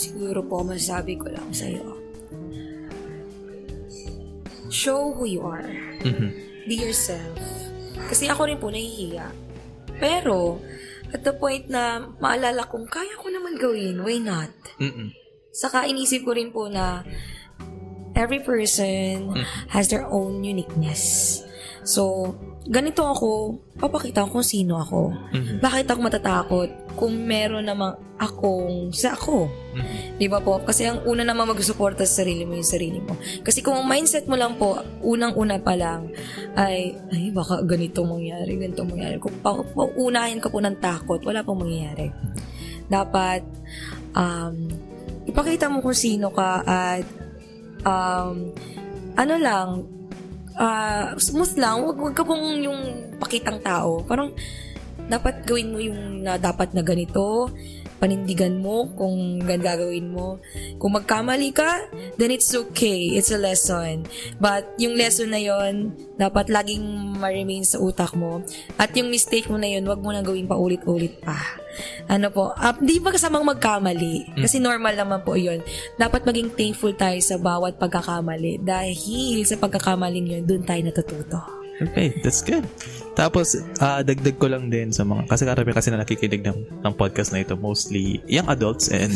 siguro 0.00 0.44
po, 0.44 0.60
masasabi 0.60 1.16
ko 1.20 1.32
lang 1.32 1.48
sa'yo. 1.52 1.96
Show 4.68 5.16
who 5.16 5.24
you 5.24 5.40
are. 5.44 5.72
Mhm. 6.04 6.28
Be 6.64 6.76
yourself. 6.76 7.36
Kasi 8.08 8.28
ako 8.28 8.48
rin 8.48 8.60
po 8.60 8.68
nahihiya. 8.68 9.28
Pero, 10.00 10.60
at 11.10 11.24
the 11.24 11.32
point 11.32 11.68
na 11.68 12.12
maalala 12.20 12.68
kong 12.68 12.84
kaya 12.88 13.16
ko 13.16 13.28
naman 13.28 13.56
gawin, 13.56 14.00
why 14.00 14.16
not? 14.20 14.52
Mm-mm. 14.76 15.12
Saka 15.50 15.84
inisip 15.88 16.22
ko 16.22 16.36
rin 16.36 16.54
po 16.54 16.70
na 16.70 17.02
every 18.20 18.44
person 18.44 19.32
has 19.72 19.88
their 19.88 20.04
own 20.04 20.44
uniqueness. 20.44 21.40
So, 21.80 22.36
ganito 22.68 23.00
ako, 23.08 23.56
papakita 23.80 24.28
ko 24.28 24.40
kung 24.40 24.46
sino 24.46 24.76
ako. 24.76 25.16
Bakit 25.64 25.88
ako 25.88 25.98
matatakot 26.04 26.68
kung 27.00 27.24
meron 27.24 27.64
namang 27.64 27.96
akong 28.20 28.92
sa 28.92 29.16
ako? 29.16 29.48
Di 30.20 30.28
ba 30.28 30.44
po? 30.44 30.60
Kasi 30.60 30.84
ang 30.84 31.00
una 31.08 31.24
naman 31.24 31.48
mag-suporta 31.48 32.04
sa 32.04 32.20
sarili 32.20 32.44
mo 32.44 32.52
yung 32.52 32.68
sarili 32.68 33.00
mo. 33.00 33.16
Kasi 33.40 33.64
kung 33.64 33.80
ang 33.80 33.88
mindset 33.88 34.28
mo 34.28 34.36
lang 34.36 34.60
po, 34.60 34.76
unang-una 35.00 35.56
pa 35.56 35.72
lang, 35.72 36.12
ay, 36.52 37.00
ay, 37.16 37.32
baka 37.32 37.64
ganito 37.64 38.04
mangyari, 38.04 38.60
ganito 38.60 38.84
mangyari. 38.84 39.16
Kung 39.16 39.40
pa, 39.40 39.56
paunahin 39.72 40.44
ka 40.44 40.52
po 40.52 40.60
ng 40.60 40.76
takot, 40.76 41.24
wala 41.24 41.40
pong 41.40 41.64
mangyayari. 41.64 42.12
Dapat, 42.92 43.40
um, 44.12 44.68
ipakita 45.24 45.72
mo 45.72 45.80
kung 45.80 45.96
sino 45.96 46.28
ka 46.28 46.60
at, 46.68 47.19
um, 47.84 48.52
ano 49.16 49.34
lang, 49.36 49.68
ah, 50.56 51.14
smooth 51.16 51.54
lang, 51.60 51.84
wag, 51.84 51.98
wag 51.98 52.14
ka 52.16 52.24
pong 52.24 52.64
yung 52.64 52.80
pakitang 53.20 53.60
tao. 53.60 54.04
Parang, 54.04 54.32
dapat 55.10 55.42
gawin 55.42 55.74
mo 55.74 55.78
yung 55.82 56.22
na 56.22 56.38
dapat 56.38 56.70
na 56.70 56.86
ganito, 56.86 57.50
panindigan 58.00 58.56
mo 58.56 58.88
kung 58.96 59.44
gagawin 59.44 60.08
mo. 60.08 60.40
Kung 60.80 60.96
magkamali 60.96 61.52
ka, 61.52 61.84
then 62.16 62.32
it's 62.32 62.48
okay. 62.56 63.12
It's 63.14 63.28
a 63.28 63.36
lesson. 63.36 64.08
But 64.40 64.72
yung 64.80 64.96
lesson 64.96 65.36
na 65.36 65.38
yon 65.38 65.92
dapat 66.16 66.48
laging 66.48 66.82
ma-remain 67.20 67.62
sa 67.62 67.76
utak 67.76 68.16
mo. 68.16 68.40
At 68.80 68.96
yung 68.96 69.12
mistake 69.12 69.52
mo 69.52 69.60
na 69.60 69.68
yon 69.68 69.84
wag 69.84 70.00
mo 70.00 70.10
na 70.10 70.24
gawin 70.24 70.48
pa 70.48 70.56
ulit-ulit 70.56 71.20
pa. 71.20 71.36
Ano 72.08 72.32
po, 72.32 72.56
uh, 72.56 72.74
di 72.80 72.98
ba 72.98 73.12
kasamang 73.12 73.44
magkamali? 73.46 74.40
Kasi 74.40 74.58
normal 74.58 74.96
naman 74.96 75.20
po 75.22 75.36
yon 75.36 75.60
Dapat 76.00 76.24
maging 76.24 76.56
thankful 76.56 76.96
tayo 76.96 77.20
sa 77.20 77.36
bawat 77.36 77.76
pagkakamali. 77.76 78.64
Dahil 78.64 79.44
sa 79.44 79.60
pagkakamaling 79.60 80.40
yon 80.40 80.42
doon 80.48 80.64
tayo 80.64 80.80
natututo. 80.82 81.59
Okay, 81.80 82.20
that's 82.20 82.44
good. 82.44 82.68
Tapos, 83.16 83.56
ah, 83.80 84.04
dagdag 84.04 84.36
ko 84.36 84.52
lang 84.52 84.68
din 84.68 84.92
sa 84.92 85.04
mga, 85.04 85.28
kasi 85.28 85.42
karami 85.48 85.72
kasi 85.72 85.88
na 85.88 86.04
nakikinig 86.04 86.44
ng, 86.44 86.84
ng 86.84 86.92
podcast 86.94 87.32
na 87.32 87.40
ito, 87.40 87.56
mostly 87.56 88.20
young 88.28 88.48
adults 88.52 88.92
and 88.92 89.12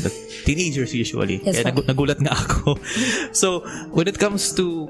teenagers 0.49 0.97
usually. 0.97 1.45
Yes, 1.45 1.61
Kaya 1.61 1.73
nagu- 1.73 1.87
nagulat 1.87 2.21
nga 2.21 2.33
ako. 2.33 2.81
so, 3.37 3.63
when 3.93 4.09
it 4.09 4.17
comes 4.17 4.53
to 4.57 4.89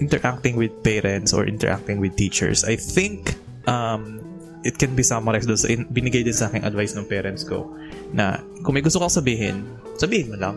interacting 0.00 0.56
with 0.56 0.72
parents 0.84 1.32
or 1.32 1.44
interacting 1.44 2.00
with 2.00 2.16
teachers, 2.16 2.64
I 2.64 2.76
think 2.76 3.36
um, 3.68 4.20
it 4.64 4.76
can 4.80 4.96
be 4.96 5.04
summarized 5.04 5.48
doon 5.48 5.60
sa 5.60 5.68
in, 5.68 5.88
binigay 5.88 6.24
din 6.24 6.36
sa 6.36 6.48
akin 6.52 6.64
advice 6.64 6.96
ng 6.96 7.06
parents 7.08 7.44
ko 7.44 7.70
na 8.12 8.40
kung 8.64 8.76
may 8.76 8.84
gusto 8.84 9.00
kang 9.00 9.12
sabihin, 9.12 9.64
sabihin 9.96 10.32
mo 10.32 10.36
lang. 10.36 10.56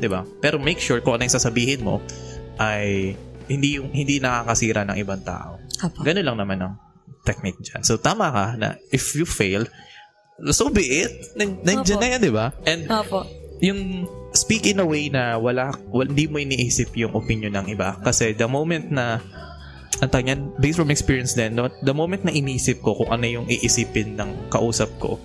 'di 0.00 0.08
ba? 0.08 0.24
Pero 0.40 0.56
make 0.56 0.80
sure 0.80 1.04
kung 1.04 1.20
ano 1.20 1.28
yung 1.28 1.36
sasabihin 1.36 1.84
mo 1.84 2.00
ay 2.56 3.14
hindi 3.50 3.82
yung 3.82 3.90
hindi 3.90 4.22
nakakasira 4.22 4.86
ng 4.86 4.96
ibang 5.02 5.26
tao. 5.26 5.58
Apo. 5.82 6.06
Ganun 6.06 6.22
lang 6.22 6.38
naman 6.38 6.58
ang 6.62 6.74
technique 7.26 7.58
dyan. 7.60 7.82
So, 7.82 7.98
tama 7.98 8.30
ka 8.30 8.46
na 8.54 8.78
if 8.94 9.12
you 9.18 9.26
fail, 9.26 9.66
so 10.54 10.70
be 10.70 11.04
it. 11.04 11.34
Nan- 11.34 11.60
Nandiyan 11.66 11.98
na 11.98 12.08
yan, 12.14 12.20
di 12.22 12.32
ba? 12.32 12.54
And 12.64 12.86
Opo. 12.86 13.26
yung 13.58 14.06
speak 14.30 14.70
in 14.70 14.78
a 14.78 14.86
way 14.86 15.10
na 15.10 15.36
wala, 15.36 15.74
wala 15.90 16.08
hindi 16.08 16.30
mo 16.30 16.38
iniisip 16.38 16.94
yung 16.96 17.12
opinion 17.18 17.58
ng 17.58 17.74
iba. 17.74 17.98
Kasi 18.00 18.32
the 18.32 18.46
moment 18.46 18.88
na 18.88 19.18
ang 20.00 20.08
tawag 20.08 20.32
niyan, 20.32 20.40
based 20.56 20.78
from 20.80 20.88
experience 20.88 21.36
din, 21.36 21.52
no, 21.52 21.68
the 21.84 21.92
moment 21.92 22.24
na 22.24 22.32
inisip 22.32 22.80
ko 22.80 22.96
kung 22.96 23.10
ano 23.12 23.26
yung 23.26 23.46
iisipin 23.50 24.16
ng 24.16 24.48
kausap 24.48 24.88
ko, 24.96 25.20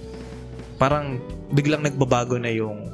parang 0.75 1.21
biglang 1.55 1.79
nagbabago 1.85 2.35
na 2.35 2.51
yung 2.51 2.91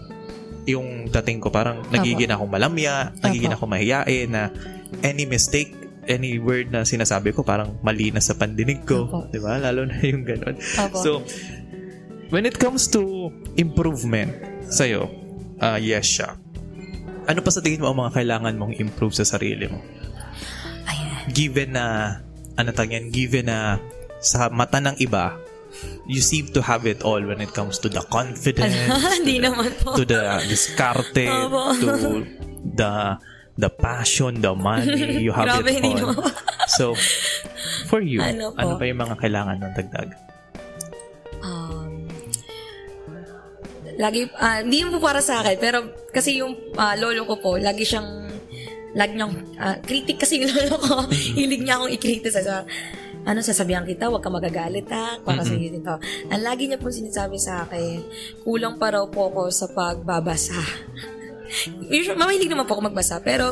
yung 0.70 1.10
dating 1.10 1.42
ko. 1.42 1.50
Parang 1.50 1.82
nagiging 1.90 2.30
akong 2.30 2.52
malamya, 2.52 3.16
nagiging 3.22 3.54
Apo. 3.54 3.66
ako 3.66 3.74
mahiyain 3.78 4.30
na 4.30 4.54
any 5.02 5.26
mistake 5.26 5.74
any 6.10 6.42
word 6.42 6.74
na 6.74 6.82
sinasabi 6.82 7.30
ko 7.30 7.46
parang 7.46 7.78
mali 7.86 8.10
na 8.10 8.24
sa 8.24 8.34
pandinig 8.34 8.84
ko. 8.90 9.06
Di 9.30 9.38
ba? 9.38 9.62
Lalo 9.62 9.86
na 9.86 10.02
yung 10.02 10.26
ganun. 10.26 10.58
Opo. 10.58 10.98
So, 10.98 11.12
when 12.34 12.50
it 12.50 12.58
comes 12.58 12.90
to 12.90 13.30
improvement 13.60 14.34
sa'yo, 14.66 15.12
uh, 15.62 15.78
yes 15.78 16.08
siya. 16.08 16.38
Ano 17.30 17.46
pa 17.46 17.54
sa 17.54 17.62
tingin 17.62 17.86
mo 17.86 17.94
ang 17.94 18.02
mga 18.02 18.18
kailangan 18.18 18.54
mong 18.58 18.74
improve 18.82 19.14
sa 19.14 19.28
sarili 19.28 19.70
mo? 19.70 19.78
Ayan. 20.90 21.30
Given 21.30 21.78
na, 21.78 22.18
ano 22.58 22.70
yan, 22.74 23.14
given 23.14 23.46
na 23.46 23.78
sa 24.18 24.50
mata 24.50 24.82
ng 24.82 24.98
iba, 24.98 25.38
you 26.06 26.20
seem 26.20 26.50
to 26.50 26.60
have 26.60 26.84
it 26.84 27.02
all 27.02 27.20
when 27.20 27.40
it 27.40 27.52
comes 27.52 27.78
to 27.78 27.88
the 27.88 28.02
confidence, 28.08 28.76
Hindi 29.18 29.40
naman 29.40 29.72
po. 29.80 29.96
to 29.96 30.04
the 30.04 30.22
diskarte, 30.46 31.28
Opo. 31.28 31.62
to 31.76 31.88
the 32.74 32.92
the 33.58 33.70
passion, 33.70 34.40
the 34.40 34.52
money, 34.52 35.20
you 35.26 35.32
have 35.32 35.46
Grabe, 35.46 35.70
it 35.70 35.84
all. 35.84 36.16
naman. 36.16 36.34
So, 36.68 36.96
for 37.86 38.00
you, 38.00 38.20
Ano 38.20 38.56
ano, 38.56 38.74
po? 38.74 38.80
pa 38.80 38.86
yung 38.86 39.00
mga 39.00 39.16
kailangan 39.18 39.56
ng 39.60 39.74
dagdag? 39.76 40.10
um, 41.42 42.08
lagi, 43.98 44.26
ah, 44.36 44.62
hindi 44.62 44.82
mo 44.84 44.98
para 44.98 45.20
sa 45.20 45.42
akin, 45.42 45.58
pero 45.58 45.78
kasi 46.10 46.40
yung 46.40 46.56
ah, 46.76 46.96
lolo 46.96 47.26
ko 47.26 47.36
po, 47.38 47.52
lagi 47.58 47.84
siyang, 47.84 48.30
lagi 48.94 49.14
niyang, 49.14 49.36
ah, 49.58 49.78
kritik 49.80 50.18
kasi 50.18 50.42
yung 50.42 50.52
lolo 50.52 50.76
ko, 50.80 50.94
hilig 51.38 51.62
niya 51.62 51.78
akong 51.78 51.92
i-criticize. 51.92 52.46
So, 52.46 52.66
ano, 53.22 53.40
sasabihan 53.42 53.86
kita, 53.86 54.10
huwag 54.10 54.24
ka 54.24 54.32
magagalit 54.34 54.88
ha, 54.90 55.22
para 55.22 55.46
sa 55.46 55.54
iyo 55.54 55.70
dito. 55.74 55.94
Ang 56.30 56.42
lagi 56.42 56.66
niya 56.66 56.82
po 56.82 56.90
sinasabi 56.90 57.38
sa 57.38 57.66
akin, 57.68 58.02
kulang 58.42 58.82
pa 58.82 58.94
raw 58.94 59.06
po 59.06 59.30
ako 59.30 59.52
sa 59.54 59.70
pagbabasa. 59.70 60.58
Usually, 61.92 62.16
mamahilig 62.16 62.48
naman 62.48 62.64
po 62.64 62.80
ako 62.80 62.90
magbasa, 62.90 63.20
pero 63.20 63.52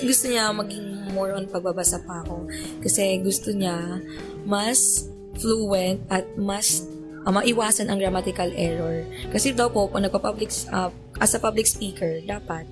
gusto 0.00 0.24
niya 0.26 0.48
maging 0.50 1.12
more 1.12 1.36
on 1.36 1.44
pagbabasa 1.46 2.00
pa 2.02 2.24
ako. 2.24 2.48
Kasi 2.80 3.20
gusto 3.20 3.52
niya 3.52 4.00
mas 4.48 5.06
fluent 5.38 6.02
at 6.08 6.24
mas 6.34 6.82
uh, 7.22 7.32
maiwasan 7.32 7.92
ang 7.92 8.00
grammatical 8.00 8.48
error. 8.56 9.04
Kasi 9.30 9.52
daw 9.52 9.68
po, 9.68 9.86
pag 9.92 10.08
nagpa-public, 10.08 10.50
uh, 10.72 10.90
as 11.20 11.36
a 11.36 11.40
public 11.40 11.68
speaker, 11.68 12.24
dapat 12.24 12.64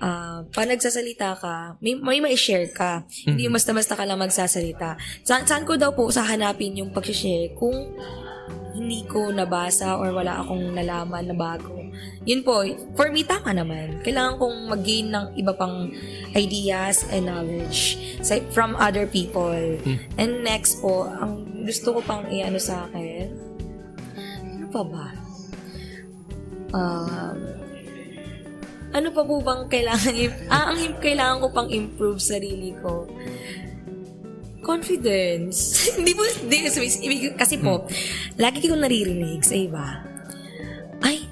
uh, 0.00 0.44
pag 0.50 0.66
nagsasalita 0.68 1.38
ka, 1.38 1.56
may, 1.80 1.96
may 1.96 2.18
ma-share 2.20 2.68
ka. 2.72 3.04
Hindi 3.24 3.48
yung 3.48 3.56
basta-basta 3.56 3.96
ka 3.96 4.04
lang 4.04 4.20
magsasalita. 4.20 4.96
Saan, 5.24 5.44
saan 5.48 5.64
ko 5.64 5.76
daw 5.76 5.92
po 5.92 6.08
sa 6.12 6.24
hanapin 6.24 6.76
yung 6.76 6.90
pag-share 6.92 7.52
kung 7.56 7.96
hindi 8.76 9.08
ko 9.08 9.32
nabasa 9.32 9.96
or 9.96 10.12
wala 10.12 10.44
akong 10.44 10.76
nalaman 10.76 11.32
na 11.32 11.36
bago. 11.36 11.72
Yun 12.28 12.44
po, 12.44 12.60
for 12.92 13.08
me, 13.08 13.24
tama 13.24 13.56
naman. 13.56 14.04
Kailangan 14.04 14.36
kong 14.36 14.56
mag-gain 14.68 15.08
ng 15.08 15.26
iba 15.40 15.56
pang 15.56 15.88
ideas 16.36 17.08
and 17.08 17.24
knowledge 17.24 17.96
from 18.52 18.76
other 18.76 19.08
people. 19.08 19.56
And 20.20 20.44
next 20.44 20.84
po, 20.84 21.08
ang 21.08 21.64
gusto 21.64 21.96
ko 21.96 22.00
pang 22.04 22.28
i-ano 22.28 22.60
sa 22.60 22.84
akin, 22.86 23.32
ano 24.60 24.66
pa 24.68 24.82
ba? 24.84 25.06
Um, 26.76 27.65
ano 28.92 29.08
pa 29.10 29.22
po 29.22 29.42
bang 29.42 29.62
kailangan, 29.66 30.12
i- 30.14 30.46
ah, 30.50 30.70
ang 30.70 30.78
kailangan 31.02 31.42
ko 31.42 31.48
pang 31.50 31.68
improve 31.70 32.20
sarili 32.20 32.74
ko? 32.78 33.06
Confidence. 34.62 35.58
hindi 35.98 36.12
po, 36.14 36.22
hindi, 36.26 36.66
ibig- 37.06 37.38
kasi 37.38 37.58
po, 37.58 37.86
lagi 38.36 38.66
ko 38.66 38.74
naririnig 38.74 39.42
sa 39.46 39.54
iba, 39.54 40.02
ay, 41.02 41.22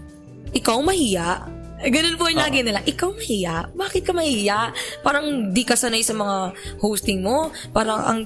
ikaw 0.55 0.79
mahiya. 0.83 1.51
Eh, 1.85 1.91
Ganun 1.93 2.17
po 2.17 2.31
yung 2.31 2.41
lagi 2.41 2.65
nila. 2.65 2.81
Ikaw 2.81 3.11
mahiya? 3.13 3.75
Bakit 3.75 4.03
ka 4.07 4.13
mahiya? 4.17 4.73
Parang 5.05 5.53
di 5.53 5.63
ka 5.67 5.77
sanay 5.77 6.01
sa 6.01 6.17
mga 6.17 6.55
hosting 6.81 7.21
mo. 7.21 7.53
Parang 7.75 8.01
ang 8.01 8.21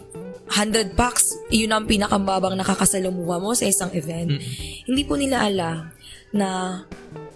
100 0.49 0.97
bucks, 0.97 1.37
yun 1.53 1.73
ang 1.73 1.85
pinakamabang 1.85 2.57
nakakasalumuha 2.57 3.37
mo 3.37 3.53
sa 3.53 3.69
isang 3.69 3.93
event. 3.93 4.41
Hindi 4.89 5.03
po 5.05 5.17
nila 5.19 5.45
alam 5.45 5.93
na 6.33 6.81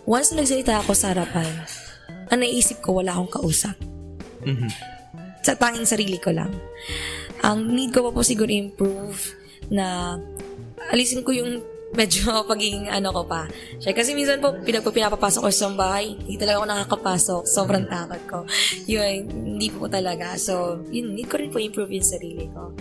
once 0.06 0.32
na 0.32 0.42
nagsalita 0.42 0.82
ako 0.82 0.92
sa 0.94 1.14
harapan, 1.14 1.48
ang 2.32 2.38
naisip 2.40 2.80
ko, 2.80 2.98
wala 3.02 3.12
akong 3.14 3.42
kausap. 3.42 3.76
Mhm. 4.42 4.68
Sa 5.42 5.58
tanging 5.58 5.86
sarili 5.86 6.18
ko 6.22 6.30
lang. 6.30 6.50
Ang 7.42 7.74
need 7.74 7.90
ko 7.90 8.06
pa 8.06 8.14
po 8.14 8.22
siguro 8.22 8.48
improve 8.48 9.18
na 9.68 10.18
alisin 10.94 11.26
ko 11.26 11.34
yung 11.34 11.62
medyo 11.92 12.32
pagiging 12.50 12.88
ano 12.88 13.12
ko 13.12 13.22
pa. 13.24 13.48
Siya, 13.80 13.92
kasi 13.92 14.16
minsan 14.16 14.40
po, 14.40 14.56
pinag 14.60 14.84
pinapapasok 14.84 15.40
ko 15.44 15.50
sa 15.52 15.68
bahay, 15.72 16.16
hindi 16.16 16.36
talaga 16.40 16.60
ako 16.60 16.66
nakakapasok. 16.68 17.42
Sobrang 17.48 17.84
takot 17.88 18.22
ko. 18.28 18.38
Yun, 18.88 19.28
hindi 19.56 19.68
po 19.72 19.88
talaga. 19.88 20.36
So, 20.36 20.84
yun, 20.88 21.16
need 21.16 21.28
ko 21.28 21.40
rin 21.40 21.52
po 21.52 21.60
improve 21.60 21.92
yung 21.92 22.06
sarili 22.06 22.48
ko. 22.52 22.72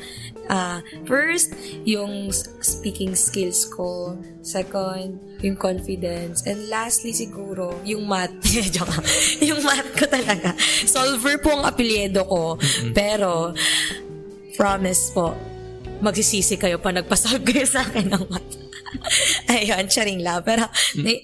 Ah, 0.52 0.84
first, 1.08 1.56
yung 1.88 2.32
speaking 2.64 3.16
skills 3.16 3.68
ko. 3.72 4.20
Second, 4.42 5.20
yung 5.46 5.56
confidence. 5.56 6.44
And 6.50 6.68
lastly, 6.68 7.14
siguro, 7.14 7.78
yung 7.88 8.08
math. 8.08 8.34
Joke 8.76 9.04
yung 9.42 9.62
math 9.64 9.92
ko 9.96 10.06
talaga. 10.08 10.56
Solver 10.88 11.40
po 11.40 11.62
ang 11.62 11.64
apelyido 11.68 12.26
ko. 12.26 12.58
Pero, 12.92 13.54
promise 14.56 15.14
po, 15.14 15.34
magsisisi 16.02 16.58
kayo 16.58 16.82
pa 16.82 16.90
nagpasolve 16.92 17.46
kayo 17.50 17.66
sa 17.66 17.86
akin 17.86 18.10
ng 18.10 18.26
math. 18.28 18.71
Ayun, 19.52 19.86
charing 19.88 20.20
lang. 20.20 20.42
Pero, 20.42 20.66
na- 20.98 21.24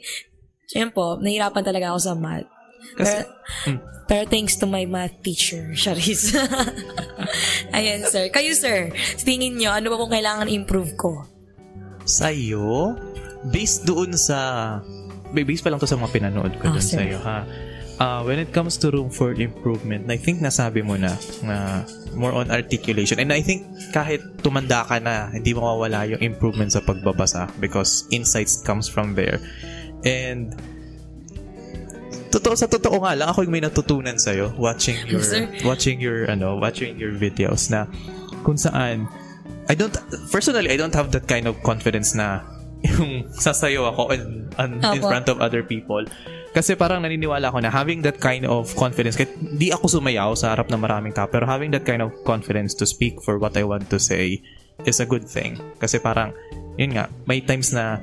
yun 0.69 0.89
po, 0.91 1.15
nahirapan 1.15 1.63
talaga 1.63 1.91
ako 1.91 1.99
sa 2.01 2.13
math. 2.13 2.47
Kasi- 2.93 3.23
pero, 3.23 3.77
pero 4.05 4.23
thanks 4.25 4.55
to 4.55 4.65
my 4.65 4.83
math 4.83 5.19
teacher, 5.19 5.71
Charis. 5.77 6.31
Ayan, 7.71 8.05
sir. 8.05 8.29
Kayo, 8.29 8.51
sir, 8.53 8.91
tingin 9.19 9.55
nyo, 9.55 9.71
ano 9.71 9.87
ba 9.87 9.97
kung 9.97 10.09
kailangan 10.09 10.47
improve 10.47 10.95
ko? 10.95 11.27
Sa'yo, 12.03 12.95
based 13.45 13.83
doon 13.83 14.15
sa... 14.15 14.79
Based 15.27 15.59
pa 15.59 15.67
lang 15.67 15.77
to 15.77 15.83
sa 15.83 15.99
mga 15.99 16.11
pinanood 16.13 16.55
ko 16.55 16.71
Ah, 16.71 16.73
doon 16.73 16.81
sir. 16.81 17.03
sa'yo, 17.03 17.19
ha? 17.19 17.43
Uh, 17.97 18.21
when 18.21 18.37
it 18.37 18.53
comes 18.53 18.77
to 18.77 18.93
room 18.93 19.09
for 19.09 19.33
improvement, 19.33 20.05
I 20.05 20.21
think 20.21 20.37
nasabi 20.37 20.85
mo 20.85 21.01
na 21.01 21.17
na 21.41 21.81
more 22.13 22.29
on 22.29 22.53
articulation. 22.53 23.17
And 23.17 23.33
I 23.33 23.41
think 23.41 23.65
kahit 23.89 24.21
tumanda 24.45 24.85
ka 24.85 25.01
na, 25.01 25.33
hindi 25.33 25.57
mawawala 25.57 26.05
yung 26.13 26.21
improvement 26.21 26.69
sa 26.77 26.85
pagbabasa 26.85 27.49
because 27.57 28.05
insights 28.13 28.61
comes 28.61 28.85
from 28.85 29.17
there. 29.17 29.41
And 30.05 30.53
totoo 32.29 32.53
sa 32.53 32.69
totoo 32.69 33.01
nga 33.01 33.17
lang 33.17 33.27
ako 33.33 33.49
yung 33.49 33.53
may 33.57 33.63
natutunan 33.65 34.21
sa 34.21 34.35
watching 34.61 34.99
your 35.09 35.23
Sir. 35.23 35.49
watching 35.65 35.97
your 35.97 36.29
ano 36.29 36.59
watching 36.59 36.99
your 36.99 37.15
videos 37.15 37.71
na 37.71 37.89
kung 38.45 38.59
saan 38.59 39.09
I 39.65 39.73
don't 39.73 39.95
personally 40.29 40.69
I 40.69 40.77
don't 40.77 40.93
have 40.93 41.09
that 41.15 41.25
kind 41.25 41.47
of 41.47 41.59
confidence 41.63 42.13
na 42.13 42.43
yung 42.93 43.25
sasayaw 43.33 43.89
ako 43.95 44.03
in, 44.13 44.51
in, 44.53 44.71
in 44.85 45.01
front 45.01 45.27
of 45.31 45.41
other 45.41 45.65
people 45.65 46.05
kasi 46.57 46.73
parang 46.73 47.05
naniniwala 47.05 47.53
ako 47.53 47.61
na 47.61 47.69
having 47.69 48.01
that 48.01 48.17
kind 48.17 48.41
of 48.49 48.65
confidence 48.73 49.13
kahit 49.13 49.29
di 49.37 49.69
ako 49.69 50.01
sumayaw 50.01 50.33
sa 50.33 50.57
harap 50.57 50.73
ng 50.73 50.81
maraming 50.81 51.13
tao 51.13 51.29
pero 51.29 51.45
having 51.45 51.69
that 51.69 51.85
kind 51.85 52.01
of 52.01 52.09
confidence 52.25 52.73
to 52.73 52.81
speak 52.89 53.21
for 53.21 53.37
what 53.37 53.53
I 53.53 53.61
want 53.61 53.93
to 53.93 54.01
say 54.01 54.41
is 54.81 54.97
a 54.97 55.05
good 55.05 55.29
thing 55.29 55.61
kasi 55.77 56.01
parang 56.01 56.33
yun 56.81 56.97
nga 56.97 57.13
may 57.29 57.45
times 57.45 57.77
na 57.77 58.01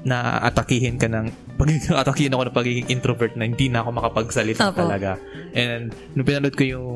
na 0.00 0.40
atakihin 0.48 0.96
ka 0.96 1.12
ng 1.12 1.28
pagiging 1.60 1.92
atakihin 1.92 2.32
ako 2.32 2.42
ng 2.48 2.56
pagiging 2.56 2.88
introvert 2.88 3.36
na 3.36 3.44
hindi 3.44 3.68
na 3.68 3.84
ako 3.84 3.90
makapagsalita 4.00 4.68
Opo. 4.68 4.84
talaga. 4.84 5.16
And 5.56 5.96
nung 6.12 6.26
pinanood 6.28 6.56
ko 6.58 6.64
yung 6.66 6.86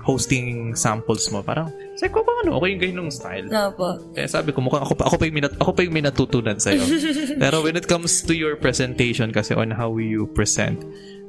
hosting 0.00 0.72
samples 0.76 1.28
mo, 1.28 1.44
parang 1.44 1.68
sabi 1.96 2.10
ko, 2.16 2.24
ano, 2.24 2.56
okay 2.56 2.72
yung 2.72 2.80
ganyan 2.80 3.12
style. 3.12 3.46
No 3.52 3.68
po. 3.76 4.00
Kaya 4.16 4.26
sabi 4.26 4.56
ko, 4.56 4.64
mukhang 4.64 4.84
ako 4.84 4.96
pa, 4.96 5.04
ako 5.06 5.20
pa 5.20 5.24
yung, 5.28 5.36
minat, 5.36 5.54
ako 5.60 5.70
pa 5.76 5.80
yung 5.84 5.94
may 5.94 6.04
natutunan 6.04 6.56
sa'yo. 6.56 6.82
Pero 7.42 7.60
when 7.60 7.76
it 7.76 7.84
comes 7.84 8.24
to 8.24 8.32
your 8.32 8.56
presentation 8.56 9.28
kasi 9.30 9.52
on 9.52 9.68
how 9.68 9.92
you 10.00 10.24
present, 10.32 10.80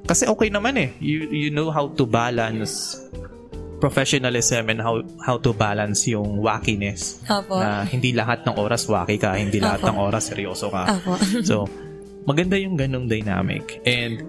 kasi 0.08 0.26
okay 0.26 0.48
naman 0.48 0.80
eh. 0.80 0.90
You, 1.04 1.28
you 1.30 1.50
know 1.52 1.70
how 1.70 1.92
to 2.00 2.08
balance 2.08 2.98
professionalism 3.82 4.70
and 4.70 4.78
how 4.78 5.02
how 5.26 5.42
to 5.42 5.58
balance 5.58 6.06
yung 6.06 6.38
wackiness 6.38 7.18
Opo. 7.26 7.58
na 7.58 7.82
hindi 7.90 8.14
lahat 8.14 8.46
ng 8.46 8.54
oras 8.62 8.86
wacky 8.86 9.18
ka, 9.18 9.34
hindi 9.34 9.58
lahat 9.58 9.82
Opo. 9.82 9.90
ng 9.90 9.98
oras 9.98 10.24
seryoso 10.30 10.70
ka. 10.70 11.02
Opo. 11.02 11.18
So, 11.42 11.66
maganda 12.30 12.56
yung 12.62 12.78
ganong 12.78 13.10
dynamic. 13.10 13.82
And 13.84 14.22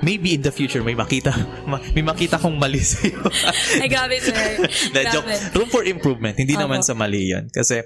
maybe 0.00 0.34
in 0.34 0.42
the 0.42 0.50
future 0.50 0.80
may 0.80 0.94
makita 0.94 1.30
ma- 1.70 1.82
may 1.92 2.02
makita 2.02 2.36
kong 2.36 2.56
mali 2.56 2.78
sa'yo. 2.78 3.18
Ay, 3.82 3.88
grabe, 3.88 4.16
sir. 4.18 4.34
The 4.94 5.02
joke, 5.08 5.26
Grabe. 5.26 5.54
room 5.54 5.68
for 5.68 5.82
improvement. 5.82 6.34
Hindi 6.34 6.54
Opo. 6.54 6.62
naman 6.64 6.80
sa 6.82 6.92
mali 6.92 7.30
yun. 7.30 7.48
Kasi 7.48 7.82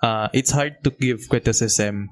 uh, 0.00 0.26
it's 0.32 0.50
hard 0.50 0.82
to 0.82 0.90
give 0.90 1.24
criticism 1.26 2.10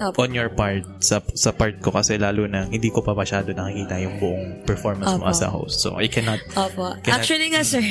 Opo. 0.00 0.24
on 0.24 0.32
your 0.32 0.48
part 0.48 0.82
sa 0.98 1.20
sa 1.36 1.52
part 1.52 1.76
ko 1.78 1.92
kasi 1.92 2.16
lalo 2.16 2.48
na 2.48 2.64
hindi 2.64 2.88
ko 2.88 3.00
pa 3.00 3.12
masyado 3.12 3.52
nakikita 3.52 4.00
yung 4.00 4.16
buong 4.18 4.44
performance 4.64 5.14
mo 5.14 5.26
Opo. 5.26 5.30
as 5.30 5.40
a 5.42 5.50
host. 5.50 5.76
So 5.80 6.00
I 6.00 6.08
cannot 6.08 6.40
Opo. 6.54 6.96
Cannot- 7.00 7.22
Actually 7.22 7.52
nga, 7.52 7.62
sir, 7.62 7.82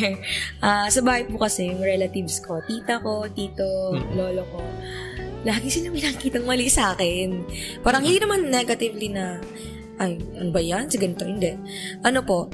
ah, 0.59 0.87
sa 0.87 0.99
bahay 0.99 1.23
po 1.25 1.37
kasi, 1.37 1.69
yung 1.69 1.79
relatives 1.79 2.41
ko, 2.41 2.59
tita 2.63 2.99
ko, 2.99 3.27
tito, 3.29 3.63
Mm. 3.95 4.17
lolo 4.17 4.43
ko, 4.49 4.59
lagi 5.41 5.69
sila 5.69 5.89
may 5.89 6.01
nakikitang 6.01 6.45
mali 6.45 6.67
sa 6.67 6.93
akin. 6.93 7.45
Parang 7.81 8.01
hindi 8.01 8.17
naman 8.17 8.45
negatively 8.45 9.09
na, 9.09 9.41
ay, 10.01 10.17
ano 10.41 10.49
ba 10.49 10.61
yan? 10.61 10.89
Si 10.89 10.97
ganito, 10.97 11.23
hindi. 11.29 11.53
Ano 12.01 12.25
po, 12.25 12.49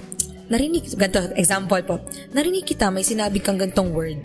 narinig, 0.52 0.92
ganito, 1.00 1.32
example 1.40 1.82
po, 1.88 1.96
narinig 2.36 2.68
kita, 2.68 2.92
may 2.92 3.08
sinabi 3.08 3.40
kang 3.40 3.56
gantong 3.56 3.96
word. 3.96 4.20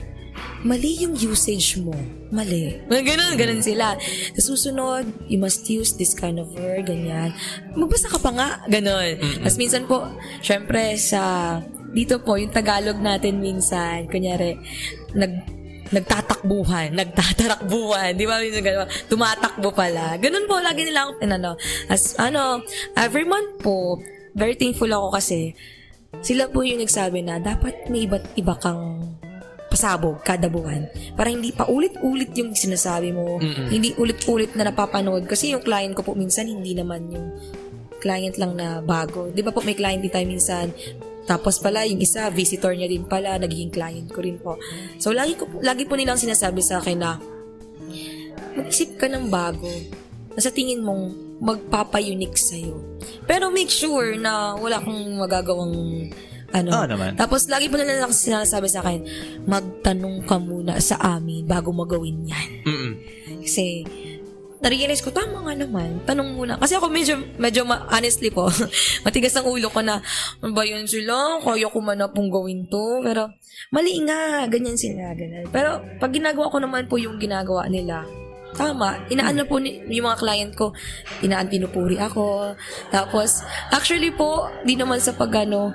Mali 0.62 1.02
yung 1.02 1.14
usage 1.14 1.78
mo. 1.82 1.94
Mali. 2.30 2.82
Ganun, 2.86 3.34
ganun 3.34 3.62
sila. 3.62 3.98
Sa 4.38 4.42
susunod, 4.54 5.06
you 5.26 5.38
must 5.38 5.66
use 5.66 5.94
this 5.98 6.14
kind 6.14 6.38
of 6.38 6.50
word, 6.54 6.86
ganyan. 6.86 7.34
Magbasa 7.74 8.10
ka 8.10 8.18
pa 8.18 8.30
nga, 8.34 8.48
ganun. 8.66 9.18
Tapos 9.42 9.58
minsan 9.58 9.86
po, 9.86 10.06
syempre 10.42 10.98
sa, 10.98 11.58
dito 11.94 12.22
po, 12.22 12.38
yung 12.38 12.54
Tagalog 12.54 12.98
natin 12.98 13.42
minsan, 13.42 14.06
kunyari, 14.06 14.58
nag, 15.14 15.61
nagtatakbuhan, 15.92 16.96
nagtatarakbuhan, 16.96 18.16
di 18.16 18.24
ba? 18.24 18.40
Minsan 18.40 18.64
ganun, 18.64 18.88
tumatakbo 19.06 19.68
pala. 19.76 20.16
Ganun 20.16 20.48
po, 20.48 20.58
lagi 20.58 20.88
nila 20.88 21.06
akong 21.06 21.20
pinano. 21.20 21.52
As, 21.86 22.16
ano, 22.16 22.64
every 22.96 23.28
month 23.28 23.60
po, 23.60 24.00
very 24.32 24.56
thankful 24.56 24.88
ako 24.88 25.12
kasi, 25.12 25.52
sila 26.24 26.48
po 26.48 26.64
yung 26.64 26.80
nagsabi 26.80 27.24
na 27.24 27.40
dapat 27.40 27.88
may 27.88 28.04
iba't 28.08 28.36
iba 28.36 28.56
kang 28.56 29.16
pasabog 29.72 30.20
kada 30.20 30.52
buwan. 30.52 30.84
Para 31.16 31.32
hindi 31.32 31.48
pa 31.48 31.64
ulit-ulit 31.64 32.36
yung 32.36 32.52
sinasabi 32.52 33.08
mo. 33.16 33.40
Hindi 33.72 33.96
ulit-ulit 33.96 34.52
na 34.52 34.68
napapanood. 34.68 35.24
Kasi 35.24 35.56
yung 35.56 35.64
client 35.64 35.96
ko 35.96 36.04
po 36.04 36.12
minsan, 36.12 36.44
hindi 36.44 36.76
naman 36.76 37.08
yung 37.08 37.32
client 38.04 38.36
lang 38.36 38.52
na 38.52 38.84
bago. 38.84 39.32
Di 39.32 39.40
ba 39.40 39.48
po 39.48 39.64
may 39.64 39.72
client 39.72 40.04
din 40.04 40.12
tayo 40.12 40.26
minsan, 40.28 40.68
tapos 41.22 41.62
pala, 41.62 41.86
yung 41.86 42.02
isa, 42.02 42.26
visitor 42.34 42.74
niya 42.74 42.90
din 42.90 43.06
pala, 43.06 43.38
nagiging 43.38 43.70
client 43.70 44.10
ko 44.10 44.18
rin 44.22 44.38
po. 44.42 44.58
So, 44.98 45.14
lagi, 45.14 45.38
ko, 45.38 45.46
lagi 45.62 45.86
po 45.86 45.94
nilang 45.94 46.18
sinasabi 46.18 46.58
sa 46.58 46.82
akin 46.82 46.98
na, 46.98 47.18
mag-isip 48.58 48.98
ka 48.98 49.06
ng 49.08 49.30
bago 49.32 49.70
na 50.34 50.40
sa 50.40 50.52
tingin 50.52 50.82
mong 50.82 51.38
magpapa-unique 51.42 52.38
sa'yo. 52.38 52.98
Pero 53.26 53.50
make 53.50 53.70
sure 53.70 54.18
na 54.18 54.54
wala 54.58 54.78
kang 54.82 55.18
magagawang 55.18 55.74
ano. 56.52 56.70
Ah, 56.70 56.84
naman. 56.84 57.16
Tapos 57.16 57.48
lagi 57.48 57.72
po 57.72 57.80
nila 57.80 58.04
sinasabi 58.12 58.68
sa 58.68 58.84
akin, 58.84 59.00
magtanong 59.48 60.28
ka 60.28 60.36
muna 60.36 60.78
sa 60.78 61.00
amin 61.16 61.48
bago 61.48 61.72
magawin 61.72 62.28
yan. 62.28 62.48
Mm-mm. 62.68 62.92
Kasi, 63.42 63.82
na-realize 64.62 65.02
ko, 65.02 65.10
tama 65.10 65.42
nga 65.42 65.54
naman, 65.58 65.98
tanong 66.06 66.38
muna. 66.38 66.54
Kasi 66.54 66.78
ako 66.78 66.86
medyo, 66.86 67.18
medyo 67.36 67.66
ma- 67.66 67.82
honestly 67.90 68.30
po, 68.30 68.46
matigas 69.04 69.34
ang 69.34 69.50
ulo 69.50 69.66
ko 69.66 69.82
na, 69.82 69.98
ano 70.38 70.54
ba 70.54 70.62
yun 70.62 70.86
sila? 70.86 71.42
Kaya 71.42 71.66
ko 71.66 71.82
man 71.82 71.98
na 71.98 72.06
pong 72.06 72.30
gawin 72.30 72.70
to. 72.70 73.02
Pero, 73.02 73.34
mali 73.74 73.98
nga, 74.06 74.46
ganyan 74.46 74.78
sila, 74.78 75.12
ganyan. 75.18 75.50
Pero, 75.50 75.82
pag 75.98 76.14
ginagawa 76.14 76.46
ko 76.46 76.62
naman 76.62 76.86
po 76.86 76.94
yung 76.94 77.18
ginagawa 77.18 77.66
nila, 77.66 78.06
tama, 78.54 79.02
inaano 79.10 79.42
po 79.50 79.58
ni, 79.58 79.82
yung 79.90 80.06
mga 80.06 80.20
client 80.22 80.52
ko, 80.54 80.70
inaan 81.26 81.50
pinupuri 81.50 81.98
ako. 81.98 82.54
Tapos, 82.94 83.42
actually 83.74 84.14
po, 84.14 84.46
di 84.62 84.78
naman 84.78 85.02
sa 85.02 85.10
pagano, 85.10 85.74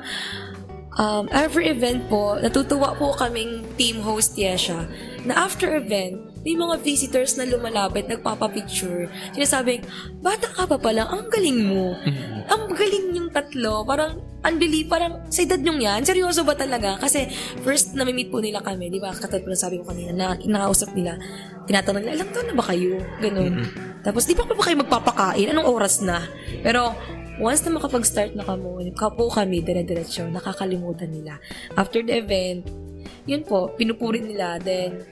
um, 0.97 1.25
every 1.31 1.69
event 1.69 2.05
po, 2.09 2.35
natutuwa 2.39 2.95
po 2.97 3.13
kaming 3.15 3.63
team 3.75 4.01
host 4.01 4.35
Yesha, 4.35 4.89
na 5.23 5.43
after 5.43 5.77
event, 5.77 6.26
may 6.45 6.55
mga 6.57 6.75
visitors 6.81 7.35
na 7.37 7.45
lumalapit, 7.47 8.09
nagpapapicture. 8.09 9.09
Sinasabing, 9.33 9.85
bata 10.21 10.47
ka 10.49 10.65
pa 10.69 10.77
pala, 10.77 11.07
ang 11.09 11.29
galing 11.29 11.59
mo. 11.65 11.95
Ang 12.47 12.73
galing 12.73 13.15
yung 13.17 13.29
tatlo. 13.33 13.83
Parang, 13.83 14.21
unbelieve, 14.45 14.87
parang 14.87 15.25
sa 15.27 15.43
edad 15.43 15.59
nyong 15.59 15.81
yan, 15.81 16.01
seryoso 16.05 16.45
ba 16.47 16.55
talaga? 16.55 16.95
Kasi 17.01 17.27
first 17.65 17.97
nami-meet 17.97 18.31
po 18.31 18.39
nila 18.39 18.63
kami, 18.63 18.87
di 18.87 19.01
ba? 19.01 19.11
Katulad 19.11 19.43
po 19.43 19.49
na 19.51 19.59
sabi 19.59 19.75
ko 19.81 19.89
kanina, 19.89 20.11
na 20.13 20.25
nakausap 20.37 20.93
nila, 20.95 21.19
tinatanong 21.67 22.01
nila, 22.05 22.15
ilang 22.21 22.31
taon 22.31 22.47
na 22.47 22.55
ba 22.55 22.65
kayo? 22.69 22.95
Ganun. 23.19 23.53
Tapos, 24.05 24.23
di 24.23 24.33
ba 24.37 24.47
pa 24.47 24.55
ba 24.55 24.63
kayo 24.63 24.77
magpapakain? 24.79 25.51
Anong 25.51 25.67
oras 25.67 25.99
na? 25.99 26.23
Pero, 26.63 26.95
once 27.43 27.61
na 27.67 27.75
makapag-start 27.75 28.33
na 28.39 28.47
kamo, 28.47 28.79
kapo 28.95 29.27
kami, 29.27 29.59
dire-diretso, 29.61 30.25
nakakalimutan 30.31 31.11
nila. 31.11 31.37
After 31.75 31.99
the 31.99 32.23
event, 32.23 32.86
yun 33.27 33.43
po, 33.43 33.73
pinupuri 33.75 34.23
nila. 34.23 34.57
Then, 34.59 35.03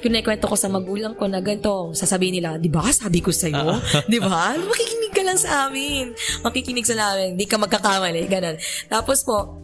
kinikwento 0.00 0.48
ko 0.48 0.56
sa 0.56 0.72
magulang 0.72 1.14
ko 1.14 1.28
na 1.28 1.44
ganito, 1.44 1.92
sasabihin 1.92 2.40
nila, 2.40 2.56
di 2.56 2.72
ba, 2.72 2.88
sabi 2.88 3.20
ko 3.20 3.28
sa'yo? 3.28 3.76
di 4.12 4.18
ba? 4.18 4.56
Makikinig 4.56 5.12
ka 5.12 5.22
lang 5.22 5.38
sa 5.38 5.68
amin. 5.68 6.16
Makikinig 6.40 6.88
sa 6.88 6.96
namin. 6.96 7.36
Di 7.36 7.44
ka 7.44 7.60
magkakamali. 7.60 8.24
Ganun. 8.26 8.56
Tapos 8.88 9.22
po, 9.22 9.60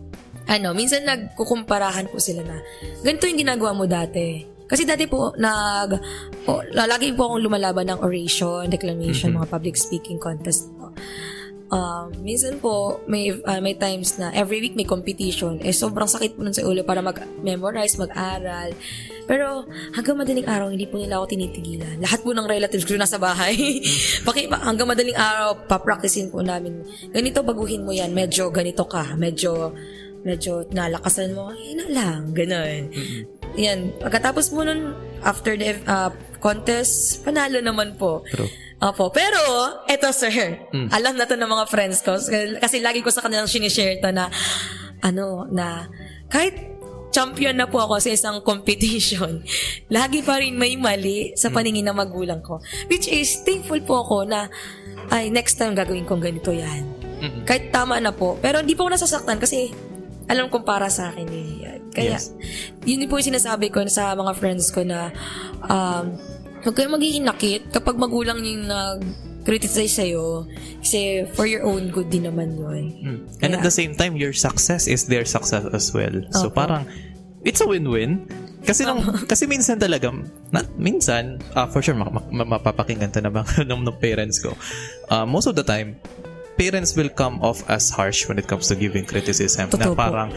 ano, 0.47 0.77
minsan 0.77 1.03
nagkukumparahan 1.03 2.07
po 2.07 2.23
sila 2.23 2.45
na, 2.47 2.63
ganito 3.03 3.27
yung 3.27 3.41
ginagawa 3.41 3.73
mo 3.75 3.85
dati. 3.89 4.57
Kasi 4.67 4.83
dati 4.83 5.07
po, 5.07 5.31
nag, 5.39 5.95
po, 6.43 6.63
lagi 6.75 7.15
po 7.15 7.31
akong 7.31 7.43
lumalaban 7.43 7.87
ng 7.87 8.03
oration, 8.03 8.67
declamation, 8.67 9.31
mga 9.35 9.47
public 9.47 9.79
speaking 9.79 10.19
contest 10.19 10.67
po. 10.75 10.91
Um, 11.67 12.15
minsan 12.23 12.63
po, 12.63 13.03
may, 13.11 13.35
uh, 13.35 13.59
may 13.59 13.75
times 13.75 14.23
na 14.23 14.31
every 14.31 14.63
week 14.63 14.79
may 14.79 14.87
competition. 14.87 15.59
Eh, 15.59 15.75
sobrang 15.75 16.07
sakit 16.07 16.39
po 16.39 16.47
nun 16.47 16.55
sa 16.55 16.63
ulo 16.63 16.87
para 16.87 17.03
mag-memorize, 17.03 17.99
mag-aral. 17.99 18.71
Pero 19.27 19.67
hanggang 19.91 20.15
madaling 20.15 20.47
araw, 20.47 20.71
hindi 20.71 20.87
po 20.87 21.03
nila 21.03 21.19
ako 21.19 21.35
tinitigilan. 21.35 21.99
Lahat 21.99 22.23
po 22.23 22.31
ng 22.31 22.47
relatives 22.47 22.87
ko 22.87 22.95
nasa 22.95 23.19
bahay. 23.19 23.83
Paki, 24.27 24.47
hanggang 24.47 24.87
madaling 24.87 25.19
araw, 25.19 25.67
papracticein 25.67 26.31
po 26.31 26.39
namin. 26.39 26.87
Ganito, 27.11 27.43
baguhin 27.43 27.83
mo 27.83 27.91
yan. 27.91 28.15
Medyo 28.15 28.55
ganito 28.55 28.87
ka. 28.87 29.19
Medyo, 29.19 29.75
medyo 30.23 30.63
nalakasan 30.71 31.35
mo. 31.35 31.51
Hina 31.51 31.91
lang. 31.91 32.31
Ganon. 32.31 32.95
Yan. 33.59 33.91
Pagkatapos 33.99 34.55
mo 34.55 34.63
nun, 34.63 34.95
after 35.27 35.59
the 35.59 35.75
uh, 35.91 36.15
contest, 36.39 37.27
panalo 37.27 37.59
naman 37.59 37.99
po. 37.99 38.23
True. 38.31 38.66
Opo. 38.77 39.09
Pero, 39.09 39.41
eto 39.89 40.13
sir, 40.13 40.69
alam 40.93 41.17
na 41.17 41.25
to 41.25 41.33
ng 41.33 41.49
mga 41.49 41.65
friends 41.67 42.05
ko. 42.05 42.21
Kasi 42.61 42.85
lagi 42.85 43.01
ko 43.01 43.09
sa 43.09 43.25
kanilang 43.25 43.49
sinishare 43.49 43.97
to 43.99 44.13
na, 44.13 44.29
ano, 45.01 45.49
na 45.49 45.89
kahit 46.29 46.77
champion 47.09 47.57
na 47.57 47.65
po 47.65 47.81
ako 47.81 47.97
sa 47.97 48.13
isang 48.13 48.45
competition, 48.45 49.41
lagi 49.97 50.21
pa 50.21 50.37
rin 50.37 50.53
may 50.53 50.77
mali 50.77 51.33
sa 51.33 51.49
paningin 51.49 51.89
ng 51.89 51.97
magulang 51.97 52.45
ko. 52.45 52.61
Which 52.93 53.09
is, 53.09 53.41
thankful 53.41 53.81
po 53.81 54.05
ako 54.05 54.29
na, 54.29 54.53
ay, 55.09 55.33
next 55.33 55.57
time 55.57 55.73
gagawin 55.73 56.05
kong 56.05 56.21
ganito 56.21 56.53
yan. 56.53 56.85
Kahit 57.49 57.73
tama 57.73 57.97
na 57.97 58.13
po. 58.13 58.37
Pero 58.45 58.61
hindi 58.61 58.77
po 58.77 58.85
ako 58.85 58.93
nasasaktan 58.93 59.41
kasi 59.41 59.73
alam 60.29 60.53
kong 60.53 60.69
para 60.69 60.93
sa 60.93 61.09
akin 61.09 61.29
eh. 61.33 61.49
Kaya, 61.97 62.21
Yes. 62.21 62.37
yun 62.85 63.09
po 63.09 63.17
yung 63.17 63.33
sinasabi 63.33 63.73
ko 63.73 63.81
sa 63.89 64.13
mga 64.13 64.37
friends 64.37 64.69
ko 64.69 64.85
na, 64.85 65.09
um, 65.65 66.13
huwag 66.67 66.75
kayong 66.75 66.99
magiging 66.99 67.23
nakit 67.23 67.63
kapag 67.71 67.95
magulang 67.95 68.43
yung 68.43 68.67
nag-criticize 68.67 70.03
sa'yo. 70.03 70.51
Kasi 70.83 71.23
for 71.31 71.47
your 71.47 71.63
own 71.63 71.95
good 71.95 72.11
din 72.11 72.27
naman 72.27 72.59
yun. 72.59 72.85
Mm. 72.99 73.19
And 73.39 73.51
at 73.55 73.63
the 73.63 73.71
same 73.71 73.95
time, 73.95 74.19
your 74.19 74.35
success 74.35 74.91
is 74.91 75.07
their 75.07 75.23
success 75.23 75.63
as 75.71 75.95
well. 75.95 76.27
So 76.35 76.51
Opo. 76.51 76.59
parang 76.59 76.91
it's 77.47 77.63
a 77.63 77.69
win-win. 77.71 78.27
Kasi 78.67 78.83
nung, 78.83 78.99
kasi 79.31 79.47
minsan 79.47 79.79
talaga, 79.79 80.11
na, 80.51 80.67
minsan, 80.75 81.39
ah, 81.55 81.71
for 81.71 81.79
sure, 81.87 81.95
ma- 81.95 82.11
ma- 82.11 82.59
mapapakinggan 82.59 83.15
to 83.15 83.23
naman 83.23 83.47
ng, 83.63 83.87
ng 83.87 83.97
parents 84.03 84.43
ko. 84.43 84.59
Ah, 85.07 85.23
most 85.23 85.47
of 85.47 85.55
the 85.55 85.63
time, 85.63 85.95
parents 86.59 86.99
will 86.99 87.15
come 87.15 87.39
off 87.47 87.63
as 87.71 87.95
harsh 87.95 88.27
when 88.27 88.43
it 88.43 88.51
comes 88.51 88.67
to 88.67 88.75
giving 88.75 89.07
criticism. 89.07 89.71
Totoo 89.71 89.79
na 89.79 89.87
po. 89.95 89.95
parang, 89.95 90.29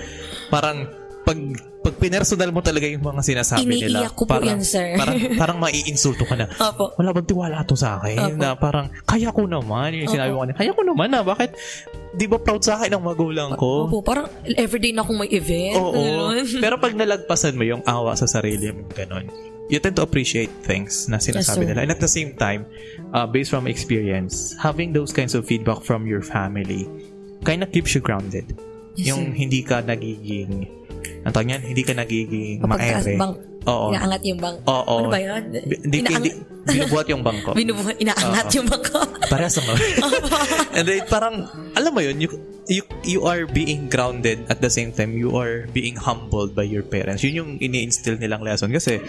parang, 0.53 0.77
pag, 1.25 1.39
pag 1.79 1.95
pinersonal 1.95 2.51
mo 2.51 2.59
talaga 2.59 2.83
yung 2.85 2.99
mga 2.99 3.23
sinasabi 3.23 3.63
nila, 3.63 4.03
Iniiyak 4.03 4.13
ko 4.13 4.27
po 4.27 4.35
parang, 4.35 4.49
yan, 4.51 4.61
sir. 4.61 4.99
parang, 4.99 5.15
parang 5.39 5.57
maiinsulto 5.57 6.27
ka 6.27 6.35
na. 6.35 6.51
Opo. 6.51 6.91
Wala 6.99 7.15
bang 7.15 7.27
tiwala 7.27 7.63
to 7.63 7.79
sa 7.79 7.97
akin? 7.97 8.19
Opo. 8.19 8.35
Na 8.35 8.59
parang, 8.59 8.91
kaya 9.07 9.31
ko 9.31 9.47
naman. 9.47 9.95
Yung 9.95 10.11
sinabi 10.11 10.35
mo 10.35 10.43
kanina, 10.43 10.59
kaya 10.59 10.71
ko 10.75 10.83
naman 10.83 11.07
na. 11.07 11.23
Bakit? 11.23 11.49
Di 12.11 12.27
ba 12.27 12.35
proud 12.35 12.59
sa 12.59 12.75
akin 12.75 12.99
ang 12.99 13.03
magulang 13.03 13.55
ko? 13.55 13.87
Opo, 13.87 14.03
parang 14.03 14.27
everyday 14.59 14.91
na 14.91 15.07
akong 15.07 15.23
may 15.23 15.31
event. 15.31 15.79
Oo. 15.79 15.95
Ganun. 15.95 16.43
Pero 16.63 16.75
pag 16.75 16.91
nalagpasan 16.91 17.55
mo 17.55 17.63
yung 17.63 17.79
awa 17.87 18.11
sa 18.13 18.27
sarili 18.27 18.75
mo, 18.75 18.83
ganun, 18.91 19.31
you 19.71 19.79
tend 19.79 19.95
to 19.95 20.03
appreciate 20.03 20.51
things 20.65 21.07
na 21.07 21.15
sinasabi 21.15 21.63
Yes, 21.63 21.63
sir. 21.63 21.69
nila. 21.71 21.79
And 21.85 21.91
at 21.93 22.01
the 22.01 22.11
same 22.11 22.35
time, 22.35 22.67
uh, 23.13 23.23
based 23.23 23.53
from 23.53 23.71
experience, 23.71 24.51
having 24.59 24.91
those 24.91 25.15
kinds 25.15 25.31
of 25.31 25.47
feedback 25.47 25.85
from 25.85 26.03
your 26.03 26.19
family 26.19 26.89
kind 27.47 27.63
of 27.63 27.71
keeps 27.71 27.95
you 27.95 28.01
grounded. 28.01 28.51
Yes, 28.97 29.13
yung 29.13 29.31
sir. 29.31 29.37
hindi 29.37 29.61
ka 29.61 29.79
nagiging, 29.79 30.67
ang 31.21 31.31
tawag 31.31 31.47
niyan, 31.47 31.61
hindi 31.65 31.81
ka 31.81 31.93
nagiging 31.93 32.57
Kapag 32.59 32.79
maere. 32.79 33.13
bang, 33.15 33.33
Oo. 33.65 33.87
inaangat 33.91 34.21
yung 34.23 34.39
bang. 34.39 34.55
Oo. 34.63 34.93
Ano 34.97 35.07
ba 35.07 35.19
yun? 35.19 35.43
Hindi, 35.51 35.97
Inaang- 35.99 36.15
hindi, 36.17 36.29
binubuhat 36.65 37.07
yung 37.07 37.23
bangko. 37.23 37.49
Binubuhat, 37.59 37.95
inaangat 37.97 38.45
Oo. 38.45 38.55
yung 38.55 38.67
bangko. 38.67 38.99
Parehas 39.31 39.55
naman. 39.59 39.75
And 40.73 40.83
then 40.85 41.03
parang, 41.05 41.35
alam 41.73 41.91
mo 41.91 41.99
yun, 41.99 42.17
you, 42.17 42.29
you, 42.65 42.81
you 43.03 43.19
are 43.23 43.43
being 43.45 43.87
grounded 43.87 44.45
at 44.47 44.59
the 44.59 44.69
same 44.69 44.89
time, 44.89 45.13
you 45.13 45.35
are 45.35 45.67
being 45.69 45.95
humbled 45.95 46.53
by 46.53 46.63
your 46.63 46.81
parents. 46.81 47.21
Yun 47.21 47.35
yung 47.35 47.51
ini-instill 47.57 48.15
nilang 48.15 48.41
lesson. 48.41 48.69
Kasi, 48.69 49.01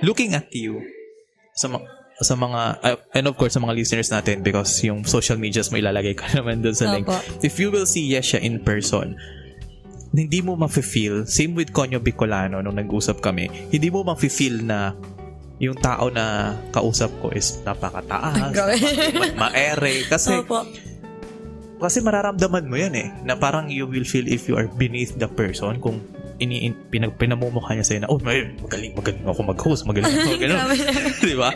looking 0.00 0.34
at 0.34 0.50
you, 0.50 0.82
sa, 1.54 1.68
ma- 1.68 1.84
sa 2.18 2.34
mga, 2.34 2.60
uh, 2.80 2.96
and 3.12 3.26
of 3.26 3.36
course, 3.36 3.54
sa 3.54 3.60
mga 3.60 3.74
listeners 3.74 4.08
natin, 4.08 4.42
because 4.42 4.70
yung 4.82 5.04
social 5.04 5.36
medias 5.36 5.68
mo 5.68 5.78
ilalagay 5.78 6.12
ka 6.12 6.26
naman 6.32 6.60
dun 6.60 6.72
sa 6.72 6.90
link. 6.90 7.06
Opo. 7.06 7.18
If 7.40 7.58
you 7.58 7.70
will 7.70 7.84
see 7.84 8.08
Yesha 8.08 8.38
in 8.38 8.60
person, 8.60 9.16
hindi 10.12 10.44
mo 10.44 10.52
ma-feel, 10.60 11.24
same 11.24 11.56
with 11.56 11.72
Conyo 11.72 11.96
Bicolano 11.96 12.60
nung 12.60 12.76
nag-usap 12.76 13.24
kami, 13.24 13.48
hindi 13.72 13.88
mo 13.88 14.04
ma-feel 14.04 14.60
na 14.60 14.92
yung 15.56 15.78
tao 15.78 16.12
na 16.12 16.52
kausap 16.74 17.08
ko 17.24 17.32
is 17.32 17.62
napakataas, 17.64 18.52
maere. 19.38 20.04
Kasi, 20.10 20.44
Opo. 20.44 20.68
kasi 21.80 22.04
mararamdaman 22.04 22.68
mo 22.68 22.76
yan 22.76 22.92
eh, 22.98 23.08
na 23.24 23.38
parang 23.38 23.72
you 23.72 23.88
will 23.88 24.04
feel 24.04 24.28
if 24.28 24.50
you 24.50 24.58
are 24.58 24.68
beneath 24.76 25.16
the 25.16 25.30
person 25.30 25.80
kung 25.80 26.02
ini 26.42 26.66
in, 26.66 26.74
pinag, 26.90 27.14
pinamumukha 27.16 27.72
niya 27.78 27.86
sa'yo 27.86 28.00
na, 28.04 28.08
oh, 28.10 28.18
may, 28.20 28.52
magaling, 28.58 28.92
magaling 28.98 29.22
ako 29.22 29.40
mag-host, 29.46 29.86
magaling 29.86 30.10
ako, 30.10 30.36
ganun. 30.42 30.60
Di 31.30 31.36
ba? 31.38 31.50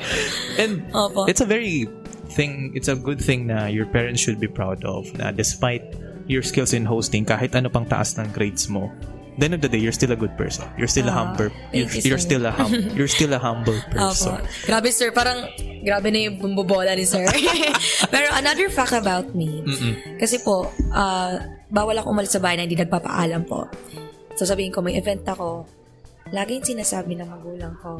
And 0.57 0.87
Opo. 0.95 1.27
it's 1.29 1.43
a 1.43 1.49
very 1.49 1.91
thing, 2.33 2.73
it's 2.73 2.89
a 2.89 2.97
good 2.97 3.19
thing 3.19 3.51
na 3.51 3.67
your 3.67 3.85
parents 3.91 4.23
should 4.23 4.39
be 4.39 4.49
proud 4.49 4.81
of 4.87 5.11
na 5.19 5.35
despite 5.35 5.83
your 6.27 6.43
skills 6.43 6.75
in 6.75 6.85
hosting, 6.85 7.25
kahit 7.25 7.55
ano 7.55 7.71
pang 7.71 7.87
taas 7.87 8.19
ng 8.19 8.31
grades 8.35 8.67
mo, 8.67 8.91
the 9.39 9.45
end 9.45 9.55
of 9.55 9.61
the 9.61 9.69
day, 9.69 9.79
you're 9.79 9.93
still 9.95 10.13
a 10.13 10.19
good 10.19 10.33
person. 10.37 10.65
You're 10.81 10.89
still 10.89 11.09
a 11.09 11.13
Ah, 11.13 11.29
humble. 11.29 11.53
You're, 11.73 11.89
you're 12.03 12.23
still 12.23 12.45
a 12.47 12.53
hum, 12.53 12.73
you're 12.97 13.11
still 13.11 13.33
a 13.37 13.41
humble 13.41 13.77
person. 13.93 14.41
Opo. 14.41 14.65
Grabe 14.65 14.89
sir, 14.91 15.13
parang 15.13 15.45
grabe 15.85 16.09
na 16.09 16.19
yung 16.27 16.41
bumbobola 16.41 16.97
ni 16.97 17.05
sir. 17.05 17.25
Pero 18.15 18.27
another 18.33 18.73
fact 18.73 18.97
about 18.97 19.37
me, 19.37 19.61
kasi 20.17 20.41
po, 20.41 20.73
ah, 20.91 21.37
bawal 21.69 22.01
ako 22.01 22.17
umalis 22.17 22.33
sa 22.33 22.41
bahay 22.41 22.57
na 22.57 22.65
hindi 22.65 22.81
nagpapaalam 22.81 23.45
po. 23.45 23.69
So 24.37 24.45
sabihin 24.49 24.73
ko, 24.73 24.81
may 24.81 24.97
event 24.97 25.25
ako, 25.29 25.69
laging 26.31 26.63
sinasabi 26.77 27.19
ng 27.19 27.29
magulang 27.29 27.75
ko, 27.79 27.99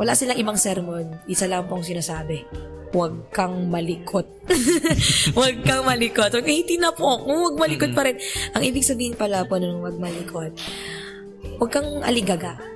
wala 0.00 0.16
silang 0.16 0.40
ibang 0.40 0.56
sermon, 0.56 1.20
isa 1.28 1.48
lang 1.48 1.68
pong 1.68 1.84
sinasabi, 1.84 2.44
huwag 2.92 3.32
kang 3.32 3.68
malikot. 3.72 4.28
huwag 5.36 5.56
kang 5.64 5.84
malikot. 5.84 6.32
Huwag, 6.32 6.48
hindi 6.48 6.76
na 6.76 6.92
po 6.92 7.16
ako, 7.16 7.24
huwag 7.28 7.56
malikot 7.60 7.92
pa 7.96 8.04
rin. 8.04 8.16
Ang 8.52 8.62
ibig 8.64 8.84
sabihin 8.84 9.16
pala 9.16 9.44
po 9.48 9.56
nung 9.56 9.80
huwag 9.80 9.96
malikot, 9.96 10.52
huwag 11.60 11.70
kang 11.72 12.04
aligaga 12.04 12.72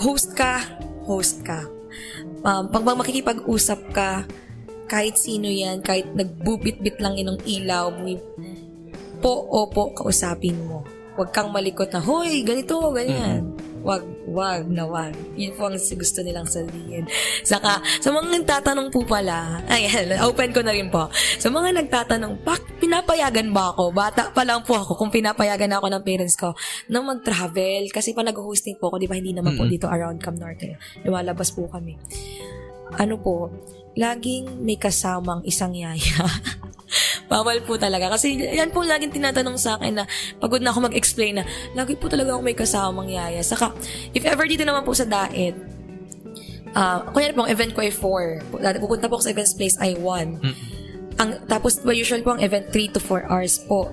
host 0.00 0.32
ka, 0.32 0.64
host 1.04 1.44
ka. 1.44 1.68
Um, 2.40 2.72
pag 2.72 2.82
makikipag-usap 2.82 3.80
ka, 3.92 4.24
kahit 4.88 5.20
sino 5.20 5.46
yan, 5.46 5.84
kahit 5.84 6.08
nagbubit-bit 6.16 6.98
lang 7.04 7.20
yun 7.20 7.36
ng 7.36 7.40
ilaw, 7.44 7.92
po, 9.20 9.32
opo, 9.52 9.92
kausapin 9.92 10.56
mo. 10.64 10.88
Huwag 11.20 11.36
kang 11.36 11.52
malikot 11.52 11.92
na, 11.92 12.00
hoy, 12.00 12.40
ganito, 12.48 12.80
ganyan. 12.96 13.49
Wag, 13.80 14.04
wag 14.28 14.68
na 14.68 14.84
wag. 14.84 15.16
Yun 15.40 15.56
po 15.56 15.72
ang 15.72 15.76
gusto 15.76 16.20
nilang 16.20 16.44
sabihin. 16.44 17.08
Saka, 17.40 17.80
sa 17.80 18.08
mga 18.12 18.40
nagtatanong 18.40 18.92
po 18.92 19.00
pala, 19.08 19.64
ayan, 19.72 20.16
open 20.28 20.52
ko 20.52 20.60
na 20.60 20.76
rin 20.76 20.92
po. 20.92 21.08
Sa 21.40 21.48
mga 21.48 21.80
nagtatanong, 21.80 22.44
bak, 22.44 22.60
pinapayagan 22.76 23.48
ba 23.48 23.72
ako? 23.72 23.88
Bata 23.90 24.28
pa 24.36 24.44
lang 24.44 24.60
po 24.68 24.76
ako 24.76 25.00
kung 25.00 25.08
pinapayagan 25.08 25.72
ako 25.80 25.86
ng 25.96 26.02
parents 26.04 26.36
ko 26.36 26.52
na 26.92 27.00
mag-travel. 27.00 27.88
Kasi 27.88 28.12
pa 28.12 28.20
nag-hosting 28.20 28.76
po 28.76 28.92
ako, 28.92 29.00
di 29.00 29.08
ba, 29.08 29.16
hindi 29.16 29.32
naman 29.32 29.56
po 29.56 29.64
dito 29.64 29.88
around 29.88 30.20
Cam 30.20 30.36
Norte. 30.36 30.76
Lumalabas 31.00 31.48
po 31.56 31.64
kami. 31.64 31.96
Ano 33.00 33.16
po, 33.16 33.48
laging 33.96 34.60
may 34.60 34.76
kasamang 34.76 35.40
isang 35.48 35.72
yaya. 35.72 36.28
Bawal 37.32 37.62
po 37.62 37.78
talaga. 37.78 38.10
Kasi 38.10 38.34
yan 38.36 38.74
po 38.74 38.82
laging 38.82 39.14
tinatanong 39.14 39.56
sa 39.56 39.78
akin 39.78 40.02
na 40.02 40.04
pagod 40.42 40.62
na 40.62 40.74
ako 40.74 40.90
mag-explain 40.90 41.42
na 41.42 41.44
lagi 41.74 41.94
po 41.94 42.10
talaga 42.10 42.34
ako 42.34 42.42
may 42.42 42.56
kasamang 42.58 43.10
yaya. 43.10 43.40
Saka, 43.42 43.72
if 44.14 44.26
ever 44.26 44.46
dito 44.46 44.66
naman 44.66 44.82
po 44.82 44.94
sa 44.94 45.06
Daet, 45.06 45.54
ah 46.74 47.02
kunyari 47.10 47.34
po, 47.34 47.42
ang 47.46 47.50
event 47.50 47.72
ko 47.74 47.80
ay 47.82 47.92
4. 47.94 48.78
Pupunta 48.82 49.06
po 49.10 49.18
ako 49.18 49.24
sa 49.26 49.34
events 49.34 49.54
place 49.54 49.76
ay 49.78 49.98
1. 49.98 50.42
Ang, 51.20 51.30
tapos, 51.44 51.84
usual 51.84 52.24
po 52.24 52.32
ang 52.32 52.40
event 52.40 52.72
3 52.72 52.96
to 52.96 53.00
4 53.02 53.28
hours 53.28 53.60
po. 53.68 53.92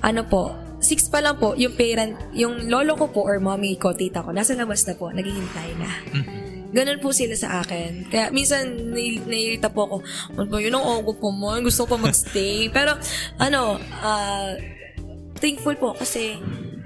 Ano 0.00 0.24
po, 0.24 0.56
6 0.80 1.12
pa 1.12 1.20
lang 1.20 1.36
po, 1.36 1.52
yung 1.58 1.74
parent, 1.76 2.16
yung 2.32 2.70
lolo 2.70 2.96
ko 2.96 3.10
po 3.10 3.26
or 3.26 3.36
mommy 3.42 3.76
ko, 3.76 3.92
tita 3.92 4.24
ko, 4.24 4.32
nasa 4.32 4.56
labas 4.56 4.86
na 4.86 4.94
po, 4.96 5.10
naghihintay 5.12 5.70
na. 5.76 5.90
Ganun 6.68 7.00
po 7.00 7.10
sila 7.10 7.32
sa 7.32 7.64
akin. 7.64 8.12
Kaya 8.12 8.28
minsan 8.28 8.92
nai- 8.92 9.24
naiirita 9.24 9.72
po 9.72 9.88
ako, 9.88 9.96
ano 10.36 10.48
ba 10.48 10.58
yun 10.60 10.76
ang 10.76 10.84
ogo 10.84 11.16
po 11.16 11.32
mo? 11.32 11.56
Gusto 11.58 11.88
ko 11.88 11.96
pa 11.96 12.08
magstay. 12.08 12.68
Pero 12.68 12.92
ano, 13.40 13.80
ah, 14.04 14.52
thankful 15.38 15.76
po 15.80 15.96
kasi 15.96 16.36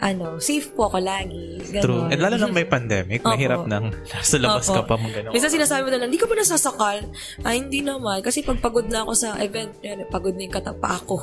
ano, 0.02 0.42
safe 0.42 0.74
po 0.74 0.90
ako 0.90 0.98
lagi. 0.98 1.62
Ganun. 1.70 1.84
True. 1.86 2.04
And 2.10 2.18
lalo 2.18 2.34
nang 2.34 2.50
may 2.50 2.66
pandemic, 2.66 3.22
Opo. 3.22 3.38
mahirap 3.38 3.70
nang 3.70 3.94
nasa 4.10 4.34
labas 4.42 4.66
Opo. 4.66 4.82
ka 4.82 4.90
pa 4.90 4.94
mong 4.98 5.14
gano'n. 5.14 5.32
Minsan 5.32 5.54
sinasabi 5.54 5.86
mo 5.86 5.90
na 5.94 5.98
lang, 6.02 6.10
di 6.10 6.18
ka 6.18 6.26
ba 6.26 6.34
nasasakal? 6.34 7.06
Ay, 7.46 7.62
hindi 7.62 7.86
naman. 7.86 8.18
Kasi 8.18 8.42
pag 8.42 8.58
pagod 8.58 8.90
na 8.90 9.06
ako 9.06 9.12
sa 9.14 9.38
event, 9.38 9.70
yan, 9.78 10.02
pagod 10.10 10.34
na 10.34 10.42
yung 10.42 10.56
katapa 10.58 10.98
ako. 10.98 11.22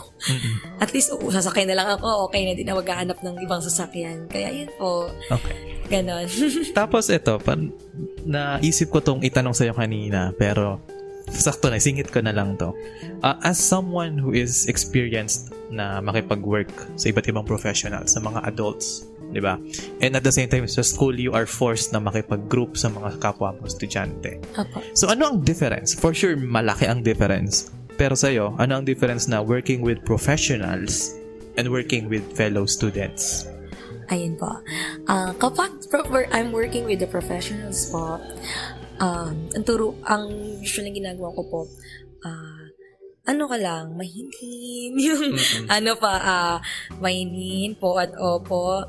At 0.79 0.95
least, 0.95 1.11
oo, 1.11 1.27
sasakay 1.27 1.67
na 1.67 1.75
lang 1.75 1.91
ako. 1.99 2.31
Okay 2.31 2.47
na, 2.47 2.55
di 2.55 2.63
na 2.63 2.79
maghahanap 2.79 3.19
ng 3.19 3.35
ibang 3.43 3.59
sasakyan. 3.59 4.31
Kaya 4.31 4.47
yun 4.47 4.71
po. 4.79 5.11
Okay. 5.27 5.83
Ganon. 5.91 6.31
Tapos 6.79 7.11
ito, 7.11 7.35
pan, 7.43 7.75
naisip 8.23 8.95
ko 8.95 9.03
tong 9.03 9.19
itanong 9.19 9.51
sa'yo 9.51 9.75
kanina, 9.75 10.31
pero 10.39 10.79
sakto 11.31 11.69
na, 11.69 11.77
singit 11.77 12.09
ko 12.09 12.19
na 12.19 12.33
lang 12.33 12.57
to. 12.57 12.73
Ah, 13.21 13.37
as 13.45 13.57
someone 13.61 14.17
who 14.17 14.33
is 14.33 14.67
experienced 14.67 15.53
na 15.69 16.01
makipag-work 16.01 16.69
sa 16.97 17.13
iba't 17.13 17.25
ibang 17.29 17.45
professionals, 17.45 18.17
sa 18.17 18.19
mga 18.19 18.45
adults, 18.49 19.05
di 19.29 19.41
ba? 19.41 19.61
And 20.01 20.17
at 20.17 20.25
the 20.25 20.33
same 20.33 20.49
time, 20.49 20.65
sa 20.65 20.81
school, 20.81 21.13
you 21.13 21.31
are 21.37 21.45
forced 21.45 21.93
na 21.93 22.01
makipag-group 22.01 22.75
sa 22.75 22.89
mga 22.89 23.21
kapwa 23.21 23.53
mo 23.53 23.69
estudyante. 23.69 24.41
Apo. 24.57 24.81
So 24.97 25.09
ano 25.09 25.29
ang 25.29 25.37
difference? 25.45 25.93
For 25.93 26.13
sure, 26.13 26.33
malaki 26.35 26.89
ang 26.89 27.05
difference. 27.05 27.69
Pero 27.99 28.15
sa'yo, 28.15 28.55
ano 28.57 28.79
ang 28.81 28.85
difference 28.87 29.27
na 29.27 29.43
working 29.43 29.83
with 29.83 30.01
professionals 30.07 31.13
and 31.59 31.67
working 31.67 32.07
with 32.07 32.23
fellow 32.33 32.63
students? 32.63 33.45
Ayun 34.09 34.39
po. 34.41 34.49
Ah, 35.05 35.37
kapag 35.37 35.85
proper, 35.91 36.25
I'm 36.33 36.49
working 36.49 36.89
with 36.89 36.97
the 36.97 37.09
professionals 37.09 37.93
po, 37.93 38.17
um, 38.99 39.33
ang 39.55 39.63
turo, 39.65 39.95
ang 40.05 40.29
usually 40.59 40.91
ginagawa 40.93 41.31
ko 41.33 41.41
po, 41.47 41.61
ah, 42.23 42.59
ano 43.29 43.43
ka 43.45 43.57
lang, 43.57 43.93
mahinin. 43.95 44.91
Yung, 45.07 45.37
ano 45.69 45.91
pa, 45.97 46.13
ah, 46.19 46.57
mahinin 46.99 47.77
po 47.79 47.97
at 47.97 48.13
opo, 48.17 48.85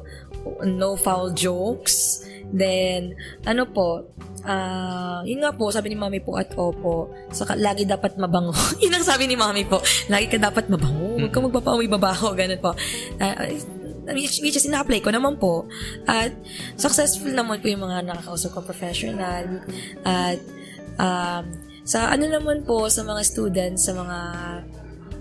no 0.66 0.96
foul 0.98 1.32
jokes. 1.36 2.26
Then, 2.50 3.14
ano 3.46 3.68
po, 3.70 4.10
ah, 4.42 5.22
yun 5.22 5.44
nga 5.44 5.52
po, 5.54 5.70
sabi 5.70 5.92
ni 5.92 5.96
mami 5.96 6.18
po 6.24 6.34
at 6.40 6.50
opo, 6.56 7.12
saka 7.30 7.54
lagi 7.54 7.84
dapat 7.84 8.16
mabango. 8.16 8.56
yun 8.82 8.96
ang 8.96 9.06
sabi 9.06 9.28
ni 9.28 9.36
mami 9.36 9.68
po, 9.68 9.78
lagi 10.08 10.26
ka 10.26 10.40
dapat 10.40 10.66
mabango, 10.66 11.20
huwag 11.20 11.32
ka 11.32 11.38
magpapauwi 11.38 11.86
babaho, 11.86 12.32
ganun 12.32 12.60
po. 12.60 12.72
Ah, 13.20 13.46
which, 14.14 14.40
which 14.42 14.56
is 14.56 14.66
ina-apply 14.66 15.00
ko 15.00 15.10
naman 15.10 15.38
po. 15.38 15.66
At 16.06 16.34
successful 16.76 17.30
naman 17.30 17.62
po 17.62 17.66
yung 17.68 17.84
mga 17.84 18.06
nakakausap 18.06 18.54
ko 18.54 18.60
professional. 18.62 19.62
At 20.04 20.40
um, 20.98 21.44
sa 21.82 22.12
ano 22.12 22.28
naman 22.28 22.62
po, 22.62 22.86
sa 22.86 23.02
mga 23.02 23.22
students, 23.24 23.88
sa 23.88 23.96
mga 23.96 24.18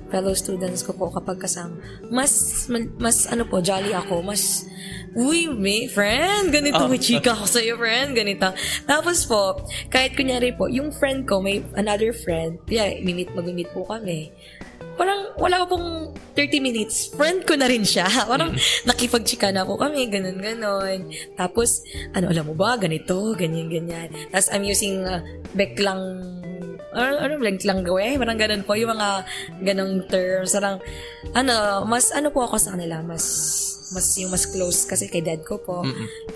fellow 0.10 0.34
students 0.34 0.82
ko 0.82 0.98
po 0.98 1.14
kapag 1.14 1.38
kasama, 1.38 1.78
mas, 2.10 2.66
mas 2.98 3.30
ano 3.30 3.46
po, 3.46 3.62
jolly 3.62 3.94
ako, 3.94 4.26
mas, 4.26 4.66
uy, 5.14 5.46
may 5.54 5.86
friend, 5.86 6.50
ganito, 6.50 6.82
Oh. 6.82 6.90
may 6.90 6.98
chika 6.98 7.38
ako 7.38 7.46
sa'yo, 7.46 7.78
friend, 7.78 8.18
ganito. 8.18 8.50
Tapos 8.90 9.30
po, 9.30 9.62
kahit 9.94 10.18
kunyari 10.18 10.50
po, 10.58 10.66
yung 10.66 10.90
friend 10.90 11.30
ko, 11.30 11.46
may 11.46 11.62
another 11.78 12.10
friend, 12.10 12.58
yeah, 12.66 12.90
mimit, 13.06 13.30
mag-meet 13.38 13.70
po 13.70 13.86
kami 13.86 14.34
parang 15.00 15.32
wala 15.40 15.64
pong 15.64 16.12
30 16.36 16.60
minutes, 16.60 17.16
friend 17.16 17.48
ko 17.48 17.56
na 17.56 17.68
rin 17.68 17.84
siya. 17.84 18.08
Parang 18.32 18.56
nakipagchika 18.88 19.52
na 19.52 19.68
po 19.68 19.76
kami, 19.76 20.08
ganun, 20.08 20.40
ganon. 20.40 21.12
Tapos, 21.36 21.84
ano, 22.16 22.32
alam 22.32 22.48
mo 22.48 22.56
ba, 22.56 22.80
ganito, 22.80 23.36
ganyan, 23.36 23.68
ganyan. 23.68 24.08
Tapos, 24.32 24.48
I'm 24.56 24.64
using 24.64 25.04
uh, 25.04 25.20
beklang, 25.52 26.00
ano, 26.96 27.14
ano, 27.20 27.34
beklang 27.44 27.84
gawe, 27.84 28.16
parang 28.16 28.40
ganun 28.40 28.64
po, 28.64 28.80
yung 28.80 28.96
mga 28.96 29.28
ganong 29.68 30.08
terms. 30.08 30.56
Parang, 30.56 30.80
ano, 31.36 31.84
mas, 31.84 32.16
ano 32.16 32.32
po 32.32 32.48
ako 32.48 32.56
sa 32.56 32.80
kanila, 32.80 33.04
mas, 33.04 33.26
mas, 33.92 34.08
yung 34.16 34.32
mas 34.32 34.48
close 34.48 34.88
kasi 34.88 35.12
kay 35.12 35.20
dad 35.20 35.44
ko 35.44 35.60
po. 35.60 35.84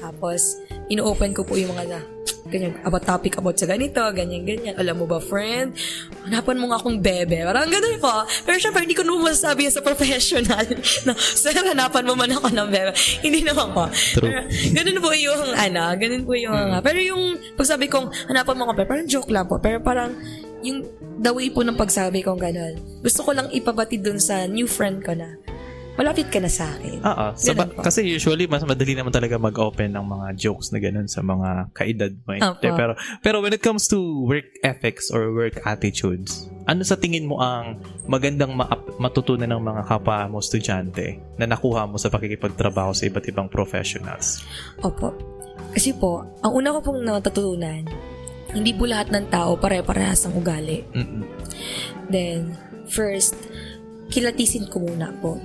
Tapos, 0.03 0.59
ino-open 0.91 1.31
ko 1.31 1.47
po 1.47 1.55
yung 1.55 1.71
mga 1.71 1.95
na, 1.95 1.99
ganyan, 2.47 2.75
about 2.83 3.03
topic 3.07 3.39
about 3.39 3.55
sa 3.55 3.67
ganito, 3.67 3.99
ganyan, 4.11 4.43
ganyan. 4.43 4.75
Alam 4.75 5.03
mo 5.03 5.05
ba, 5.07 5.19
friend? 5.23 5.75
Hanapan 6.27 6.55
mo 6.59 6.65
nga 6.71 6.77
akong 6.79 6.99
bebe. 6.99 7.39
Parang 7.43 7.71
ganun 7.71 7.97
po. 8.03 8.11
Pero 8.43 8.57
syempre, 8.59 8.83
hindi 8.83 8.97
ko 8.97 9.03
naman 9.07 9.31
masasabi 9.31 9.71
sa 9.71 9.79
professional 9.79 10.65
na, 11.07 11.13
sir, 11.15 11.55
hanapan 11.55 12.03
mo 12.03 12.13
man 12.19 12.31
ako 12.35 12.47
ng 12.51 12.67
bebe. 12.67 12.91
Hindi 13.23 13.39
naman 13.47 13.71
po. 13.71 13.87
True. 13.87 14.27
Pero, 14.27 14.39
ganun 14.75 14.99
po 14.99 15.09
yung, 15.15 15.41
ano, 15.55 15.83
ganun 15.95 16.23
po 16.27 16.33
yung, 16.35 16.59
pero 16.83 16.99
yung, 16.99 17.23
pagsabi 17.55 17.87
kong, 17.87 18.11
hanapan 18.27 18.55
mo 18.59 18.61
ako 18.67 18.73
bebe, 18.75 18.89
parang 18.91 19.07
joke 19.07 19.31
lang 19.31 19.45
po. 19.47 19.55
Pero 19.63 19.79
parang, 19.79 20.11
yung 20.63 20.87
the 21.19 21.31
way 21.31 21.51
po 21.51 21.61
ng 21.61 21.75
pagsabi 21.75 22.23
kong 22.23 22.39
ganun, 22.39 22.79
gusto 23.03 23.23
ko 23.23 23.35
lang 23.35 23.51
ipabati 23.51 23.99
dun 23.99 24.17
sa 24.17 24.47
new 24.47 24.65
friend 24.65 25.03
ko 25.03 25.11
na, 25.11 25.35
malapit 25.93 26.27
ka 26.27 26.37
na 26.37 26.47
sa 26.47 26.65
akin. 26.67 26.99
Oo. 26.99 27.25
Sa 27.33 27.53
ba- 27.53 27.63
Ganun 27.63 27.75
po. 27.75 27.81
kasi 27.81 28.01
usually, 28.03 28.45
mas 28.45 28.61
madali 28.61 28.93
naman 28.93 29.09
talaga 29.09 29.37
mag-open 29.37 29.93
ng 29.93 30.01
mga 30.01 30.27
jokes 30.35 30.69
na 30.69 30.79
ganun 30.79 31.05
sa 31.05 31.21
mga 31.21 31.69
kaedad 31.71 32.13
mo. 32.19 32.31
eh. 32.31 32.41
Opo. 32.41 32.57
Pero, 32.59 32.91
pero 33.19 33.35
when 33.39 33.51
it 33.51 33.61
comes 33.61 33.85
to 33.85 33.97
work 34.23 34.45
ethics 34.59 35.07
or 35.07 35.29
work 35.29 35.61
attitudes, 35.63 36.49
ano 36.65 36.81
sa 36.81 36.95
tingin 36.95 37.23
mo 37.23 37.37
ang 37.37 37.77
magandang 38.03 38.51
ma- 38.51 38.69
matutunan 38.97 39.45
ng 39.47 39.61
mga 39.61 39.81
kapwa 39.85 40.25
mo 40.27 40.37
estudyante 40.37 41.21
na 41.35 41.45
nakuha 41.45 41.85
mo 41.85 41.95
sa 41.95 42.09
pakikipagtrabaho 42.09 42.91
sa 42.91 43.05
iba't 43.05 43.25
ibang 43.25 43.45
professionals? 43.45 44.41
Opo. 44.79 45.13
Kasi 45.69 45.93
po, 45.93 46.21
ang 46.39 46.53
una 46.53 46.69
ko 46.71 46.81
pong 46.83 47.01
natutunan, 47.01 47.85
hindi 48.49 48.69
po 48.71 48.85
lahat 48.85 49.09
ng 49.09 49.25
tao 49.27 49.57
pare-parehas 49.57 50.25
ang 50.25 50.33
ugali. 50.33 50.85
Mm-mm. 50.89 51.25
Then, 52.07 52.53
first, 52.85 53.33
kilatisin 54.13 54.69
ko 54.69 54.85
muna 54.85 55.09
po. 55.17 55.41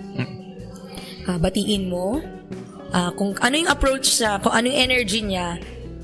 Ah, 1.25 1.41
batiin 1.41 1.89
mo. 1.89 2.21
Ah, 2.93 3.13
kung 3.17 3.33
ano 3.41 3.55
yung 3.57 3.73
approach 3.73 4.21
siya, 4.21 4.37
kung 4.41 4.53
ano 4.53 4.69
yung 4.69 4.81
energy 4.93 5.25
niya, 5.25 5.57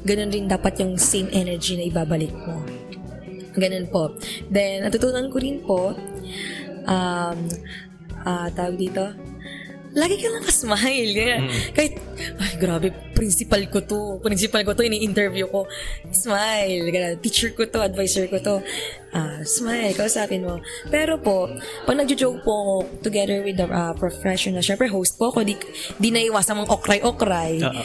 ganun 0.05 0.33
rin 0.33 0.49
dapat 0.49 0.81
yung 0.81 0.97
same 0.97 1.29
energy 1.33 1.77
na 1.77 1.89
ibabalik 1.89 2.33
mo. 2.33 2.65
Ganun 3.57 3.89
po. 3.93 4.17
Then, 4.49 4.89
natutunan 4.89 5.29
ko 5.29 5.37
rin 5.41 5.61
po, 5.65 5.93
um, 6.89 7.39
ah, 8.25 8.49
tawag 8.53 8.77
dito, 8.81 9.13
lagi 9.95 10.19
ka 10.19 10.29
lang 10.29 10.43
ka-smile. 10.43 11.11
Ganyan. 11.15 11.43
Kahit, 11.71 11.95
ay, 12.43 12.53
grabe, 12.59 12.91
principal 13.15 13.63
ko 13.71 13.79
to. 13.87 14.19
Principal 14.21 14.67
ko 14.67 14.75
to, 14.75 14.83
ini-interview 14.83 15.47
ko. 15.47 15.71
Smile. 16.11 16.91
Ganyan. 16.91 17.15
Teacher 17.23 17.55
ko 17.55 17.65
to, 17.71 17.79
advisor 17.79 18.27
ko 18.27 18.43
to. 18.43 18.57
Ah, 19.15 19.47
smile, 19.47 19.95
kausapin 19.95 20.43
mo. 20.43 20.59
Pero 20.91 21.23
po, 21.23 21.47
pag 21.87 21.95
nagjo-joke 21.95 22.43
po 22.43 22.53
ako 22.53 22.75
together 23.07 23.47
with 23.47 23.55
the 23.55 23.67
ah, 23.71 23.95
professional, 23.95 24.59
syempre 24.59 24.91
host 24.91 25.15
po 25.15 25.31
ako, 25.31 25.47
di, 25.47 25.55
di 26.03 26.11
naiwasan 26.11 26.59
mong 26.59 26.75
okray-okray. 26.75 27.63
Oo. 27.63 27.85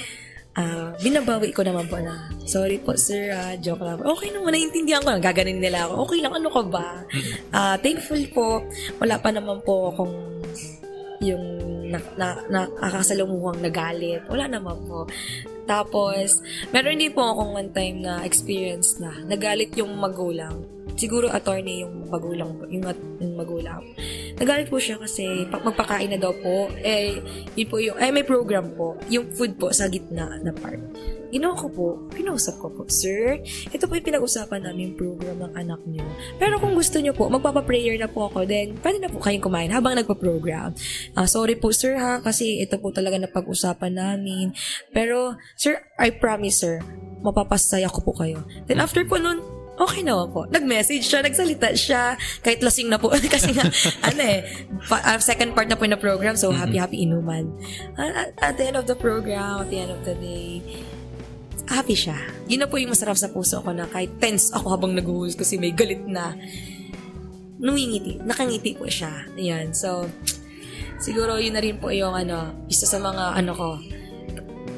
Ah, 0.57 0.91
binabawi 0.97 1.53
ko 1.53 1.61
naman 1.61 1.85
po 1.85 2.01
na, 2.01 2.33
sorry 2.49 2.81
po 2.81 2.97
sir, 2.97 3.29
ah, 3.31 3.53
joke 3.61 3.85
lang. 3.85 4.01
Okay 4.01 4.33
naman, 4.33 4.57
naiintindihan 4.57 5.05
ko. 5.05 5.13
Gaganin 5.21 5.61
nila 5.61 5.85
ako. 5.85 6.09
Okay 6.09 6.19
lang, 6.25 6.33
ano 6.33 6.49
ka 6.49 6.61
ba? 6.65 7.05
Ah, 7.53 7.77
thankful 7.77 8.19
po. 8.33 8.65
Wala 8.97 9.21
pa 9.21 9.29
naman 9.29 9.61
po 9.61 9.93
akong 9.93 10.15
yung 11.21 11.68
na, 11.89 11.99
na, 12.15 12.27
nakakasalumuhang 12.49 13.59
nagalit. 13.65 14.21
Wala 14.29 14.45
naman 14.45 14.77
po. 14.85 15.09
Tapos, 15.69 16.41
meron 16.73 16.97
din 16.97 17.13
po 17.13 17.21
akong 17.21 17.53
one 17.53 17.69
time 17.69 18.01
na 18.01 18.25
experience 18.25 18.97
na 18.97 19.13
nagalit 19.29 19.73
yung 19.77 19.93
magulang. 20.01 20.65
Siguro 20.97 21.29
attorney 21.29 21.85
yung 21.85 22.09
magulang, 22.09 22.57
yung, 22.73 22.83
yung 23.21 23.33
magulang. 23.37 23.81
Nagalit 24.41 24.67
po 24.67 24.81
siya 24.81 24.97
kasi 24.97 25.45
magpakain 25.45 26.09
na 26.09 26.17
daw 26.17 26.33
po, 26.41 26.73
eh, 26.81 27.21
yun 27.53 27.69
po 27.69 27.77
yung, 27.77 28.01
eh, 28.01 28.09
may 28.09 28.25
program 28.25 28.73
po, 28.73 28.97
yung 29.13 29.29
food 29.29 29.61
po 29.61 29.69
sa 29.69 29.85
gitna 29.85 30.41
na 30.41 30.49
part. 30.57 30.81
Ginawa 31.29 31.53
ko 31.53 31.67
po, 31.69 31.87
kinausap 32.09 32.57
ko 32.57 32.73
po, 32.73 32.89
Sir, 32.89 33.37
ito 33.69 33.85
po 33.85 33.93
yung 33.93 34.07
pinag-usapan 34.07 34.65
namin 34.65 34.97
program 34.97 35.37
ng 35.37 35.53
anak 35.53 35.77
niyo. 35.85 36.01
Pero 36.41 36.57
kung 36.57 36.73
gusto 36.73 36.97
niyo 36.97 37.13
po, 37.13 37.29
magpapa-prayer 37.29 38.01
na 38.01 38.09
po 38.09 38.25
ako, 38.25 38.49
then 38.49 38.73
pwede 38.81 38.97
na 38.97 39.13
po 39.13 39.21
kayong 39.21 39.45
kumain 39.45 39.69
habang 39.69 39.93
nagpa-program. 39.93 40.73
Ah, 41.13 41.29
sorry 41.29 41.53
po, 41.53 41.69
Sir, 41.69 42.01
ha, 42.01 42.17
kasi 42.17 42.57
ito 42.57 42.81
po 42.81 42.89
talaga 42.89 43.21
na 43.21 43.29
pag-usapan 43.29 43.93
namin. 43.93 44.57
Pero, 44.89 45.37
Sir, 45.53 45.85
I 46.01 46.09
promise, 46.09 46.65
Sir, 46.65 46.81
mapapasaya 47.21 47.93
ko 47.93 48.01
po 48.01 48.11
kayo. 48.17 48.41
Then 48.65 48.81
after 48.81 49.05
po 49.05 49.21
nun, 49.21 49.37
okay 49.79 50.03
naman 50.03 50.33
po. 50.33 50.43
Nag-message 50.49 51.05
siya, 51.05 51.23
nagsalita 51.23 51.71
siya, 51.71 52.17
kahit 52.41 52.59
lasing 52.59 52.89
na 52.89 52.99
po. 52.99 53.13
Kasi 53.35 53.53
nga, 53.53 53.69
ano 54.03 54.21
eh, 54.21 54.43
pa- 54.89 55.05
ah, 55.05 55.21
second 55.21 55.53
part 55.53 55.69
na 55.69 55.77
po 55.77 55.85
na 55.85 55.95
program, 55.95 56.33
so 56.33 56.49
happy-happy 56.49 56.99
inuman. 56.99 57.47
Ah, 57.95 58.27
At, 58.27 58.29
at 58.41 58.53
the 58.57 58.65
end 58.65 58.75
of 58.75 58.89
the 58.89 58.97
program, 58.97 59.63
at 59.63 59.69
the 59.69 59.79
end 59.79 59.91
of 59.93 60.01
the 60.03 60.17
day, 60.17 60.59
happy 61.69 61.93
siya. 61.93 62.17
Yun 62.49 62.65
na 62.65 62.67
po 62.67 62.81
yung 62.81 62.89
masarap 62.91 63.15
sa 63.15 63.29
puso 63.29 63.61
ko 63.61 63.69
na 63.69 63.85
kahit 63.85 64.17
tense 64.17 64.49
ako 64.49 64.73
habang 64.73 64.97
nag-host 64.97 65.37
kasi 65.37 65.61
may 65.61 65.69
galit 65.69 66.01
na, 66.03 66.33
numingiti, 67.61 68.17
nakangiti 68.25 68.73
po 68.73 68.89
siya. 68.89 69.29
Ayan, 69.37 69.75
so, 69.75 70.07
siguro 70.97 71.37
yun 71.37 71.53
na 71.53 71.61
rin 71.61 71.77
po 71.77 71.93
yung 71.93 72.15
ano, 72.15 72.65
isa 72.71 72.89
sa 72.89 72.97
mga 72.97 73.37
ano 73.37 73.51
ko, 73.53 73.69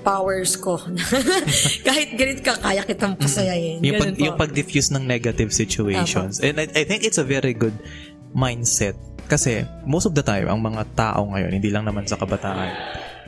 powers 0.02 0.58
ko. 0.58 0.82
kahit 1.88 2.18
galit 2.18 2.42
ka, 2.42 2.58
kaya 2.58 2.82
kitang 2.84 3.16
pasayahin. 3.16 3.80
Yung, 3.86 4.02
pag, 4.02 4.12
Ganun 4.12 4.18
po. 4.18 4.26
yung 4.26 4.38
pag-diffuse 4.38 4.90
ng 4.92 5.06
negative 5.06 5.54
situations. 5.54 6.42
And 6.42 6.58
I, 6.58 6.66
I 6.74 6.84
think 6.84 7.06
it's 7.06 7.22
a 7.22 7.26
very 7.26 7.54
good 7.54 7.78
mindset. 8.34 8.98
Kasi 9.30 9.64
most 9.88 10.10
of 10.10 10.18
the 10.18 10.26
time, 10.26 10.50
ang 10.52 10.60
mga 10.60 10.84
tao 10.98 11.24
ngayon, 11.32 11.56
hindi 11.56 11.70
lang 11.72 11.88
naman 11.88 12.04
sa 12.10 12.20
kabataan, 12.20 12.68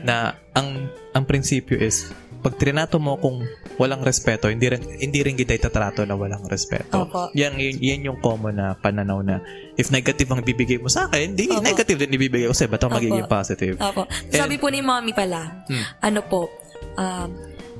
na 0.04 0.36
ang 0.52 0.90
ang 1.16 1.24
prinsipyo 1.24 1.80
is 1.80 2.12
pag 2.44 2.60
trinato 2.60 3.00
mo 3.00 3.16
kung 3.16 3.40
walang 3.80 4.04
respeto, 4.04 4.52
hindi 4.52 4.68
rin 4.68 4.84
hindi 5.00 5.24
rin 5.24 5.32
kita 5.32 5.56
itatrato 5.56 6.04
na 6.04 6.12
walang 6.12 6.44
respeto. 6.44 7.08
Opo. 7.08 7.32
Yan, 7.32 7.56
yan, 7.56 7.80
yan 7.80 8.00
yung 8.12 8.18
common 8.20 8.60
na 8.60 8.76
pananaw 8.76 9.24
na 9.24 9.40
if 9.80 9.88
negative 9.88 10.28
ang 10.28 10.44
bibigay 10.44 10.76
mo 10.76 10.92
sa 10.92 11.08
akin, 11.08 11.32
di 11.32 11.48
Opo. 11.48 11.64
negative 11.64 12.04
din 12.04 12.12
ibibigay 12.20 12.44
ko 12.44 12.52
sa'yo. 12.52 12.68
Ba't 12.68 12.84
ako 12.84 13.00
magiging 13.00 13.24
positive? 13.24 13.80
Opo. 13.80 14.04
Sabi 14.28 14.60
po 14.60 14.68
ni 14.68 14.84
mommy 14.84 15.16
pala, 15.16 15.64
Hmm. 15.64 15.84
ano 16.04 16.20
po, 16.20 16.52
um, 17.00 17.28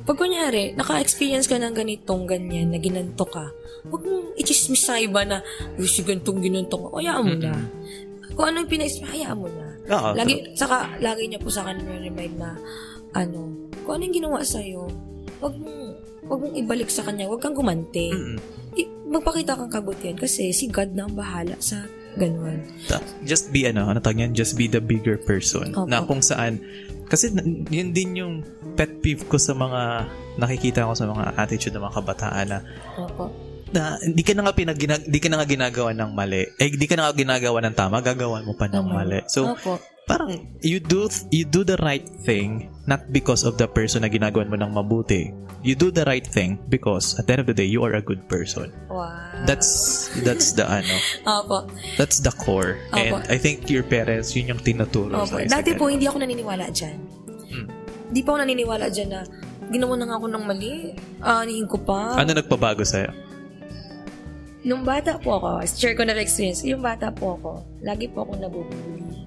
pag 0.04 0.16
kunyari, 0.16 0.72
naka-experience 0.76 1.44
ka 1.44 1.60
ng 1.60 1.76
ganitong 1.76 2.24
ganyan, 2.24 2.72
na 2.72 2.80
ginanto 2.80 3.24
ka, 3.28 3.52
huwag 3.88 4.00
mong 4.04 4.36
i-chismis 4.40 4.84
sa 4.84 4.96
iba 4.96 5.24
na, 5.28 5.44
uy, 5.76 5.88
si 5.88 6.00
gantong 6.04 6.40
ginanto 6.40 6.76
ko, 6.76 6.96
hayaan 6.96 7.24
mo 7.24 7.36
na. 7.36 7.52
Kung 8.32 8.48
ano 8.48 8.64
yung 8.64 8.68
pina-experience, 8.72 9.12
hayaan 9.12 9.36
mo 9.40 9.48
na. 9.48 9.64
Oo. 9.92 10.08
Lagi, 10.12 10.56
saka, 10.56 10.92
lagi 11.00 11.28
niya 11.28 11.40
po 11.40 11.48
sa 11.48 11.64
akin 11.68 11.84
remind 11.84 12.36
na, 12.36 12.52
ano, 13.16 13.72
kung 13.84 14.00
ano 14.00 14.02
yung 14.08 14.16
ginawa 14.16 14.40
sa'yo, 14.40 14.88
huwag 15.38 15.54
mong, 15.60 15.82
huwag 16.24 16.40
mong 16.40 16.56
ibalik 16.56 16.88
sa 16.88 17.04
kanya, 17.04 17.28
huwag 17.28 17.44
kang 17.44 17.54
gumante. 17.54 18.10
Mm-mm. 18.10 18.40
I- 18.74 18.90
magpakita 19.06 19.54
kang 19.54 19.70
kabutihan 19.70 20.16
kasi 20.18 20.50
si 20.50 20.66
God 20.72 20.96
na 20.96 21.06
ang 21.06 21.14
bahala 21.14 21.54
sa 21.60 21.84
ganun. 22.16 22.64
Just 23.22 23.52
be 23.52 23.68
ano, 23.68 23.86
ano 23.86 24.00
tawag 24.00 24.24
yan? 24.24 24.32
Just 24.34 24.56
be 24.58 24.66
the 24.66 24.80
bigger 24.80 25.20
person. 25.20 25.70
Opo. 25.74 25.86
Na 25.86 26.02
kung 26.02 26.24
saan, 26.24 26.58
kasi 27.06 27.30
yun 27.70 27.92
din 27.92 28.10
yung 28.18 28.34
pet 28.74 29.04
peeve 29.04 29.28
ko 29.28 29.36
sa 29.38 29.54
mga 29.54 30.08
nakikita 30.40 30.88
ko 30.88 30.94
sa 30.98 31.06
mga 31.06 31.38
attitude 31.38 31.74
ng 31.76 31.84
mga 31.84 31.96
kabataan 32.00 32.46
na, 32.50 32.58
Opo. 32.98 33.30
na 33.70 33.98
hindi 34.02 34.22
ka 34.26 34.34
na 34.34 34.50
nga 34.50 34.54
pinag 34.54 34.78
di 35.06 35.18
ka 35.22 35.28
na 35.30 35.38
nga 35.38 35.46
ginagawa 35.46 35.90
ng 35.94 36.10
mali. 36.10 36.42
Eh, 36.58 36.74
di 36.74 36.86
ka 36.90 36.98
na 36.98 37.10
nga 37.10 37.14
ginagawa 37.14 37.62
ng 37.62 37.76
tama, 37.76 38.02
gagawan 38.02 38.42
mo 38.42 38.54
pa 38.58 38.66
ng 38.66 38.86
mali. 38.86 39.22
So, 39.30 39.54
Opo. 39.54 39.78
Parang 40.04 40.52
you 40.60 40.80
do 40.80 41.08
you 41.32 41.48
do 41.48 41.64
the 41.64 41.80
right 41.80 42.04
thing 42.24 42.68
not 42.84 43.08
because 43.12 43.44
of 43.44 43.56
the 43.56 43.64
person 43.64 44.04
na 44.04 44.10
ginagawan 44.12 44.48
mo 44.52 44.56
ng 44.60 44.72
mabuti. 44.72 45.32
You 45.64 45.72
do 45.72 45.88
the 45.88 46.04
right 46.04 46.24
thing 46.24 46.60
because 46.68 47.16
at 47.16 47.24
the 47.24 47.32
end 47.32 47.40
of 47.40 47.48
the 47.48 47.56
day, 47.56 47.64
you 47.64 47.80
are 47.88 47.96
a 47.96 48.04
good 48.04 48.28
person. 48.28 48.68
Wow. 48.92 49.08
That's 49.48 50.12
that's 50.20 50.52
the 50.52 50.68
ano, 50.78 50.92
Opo. 51.24 51.64
that's 51.96 52.20
the 52.20 52.36
core. 52.36 52.76
And 52.92 53.16
Opo. 53.16 53.32
I 53.32 53.40
think 53.40 53.72
your 53.72 53.80
parents, 53.80 54.36
yun 54.36 54.52
yung 54.52 54.60
tinuturo 54.60 55.24
Opo. 55.24 55.40
sa 55.40 55.48
Dati 55.48 55.72
po, 55.72 55.88
hindi 55.88 56.04
ako 56.04 56.20
naniniwala 56.20 56.68
dyan. 56.68 56.96
Hmm. 57.48 57.66
Hindi 58.12 58.20
pa 58.20 58.36
ako 58.36 58.38
naniniwala 58.44 58.86
dyan 58.92 59.08
na 59.08 59.20
ginawa 59.72 59.96
na 59.96 60.04
nga 60.04 60.16
ako 60.20 60.26
ng 60.28 60.44
mali. 60.44 60.72
Anihin 61.24 61.64
ko 61.64 61.80
pa. 61.80 62.20
Ano 62.20 62.36
nagpabago 62.36 62.84
sa'yo? 62.84 63.08
Nung 64.68 64.84
bata 64.84 65.16
po 65.16 65.40
ako, 65.40 65.64
share 65.64 65.96
ko 65.96 66.04
na 66.04 66.16
experience, 66.20 66.60
yung 66.60 66.84
bata 66.84 67.08
po 67.08 67.40
ako, 67.40 67.50
lagi 67.80 68.08
po 68.08 68.28
ako 68.28 68.32
nabubuli. 68.36 69.23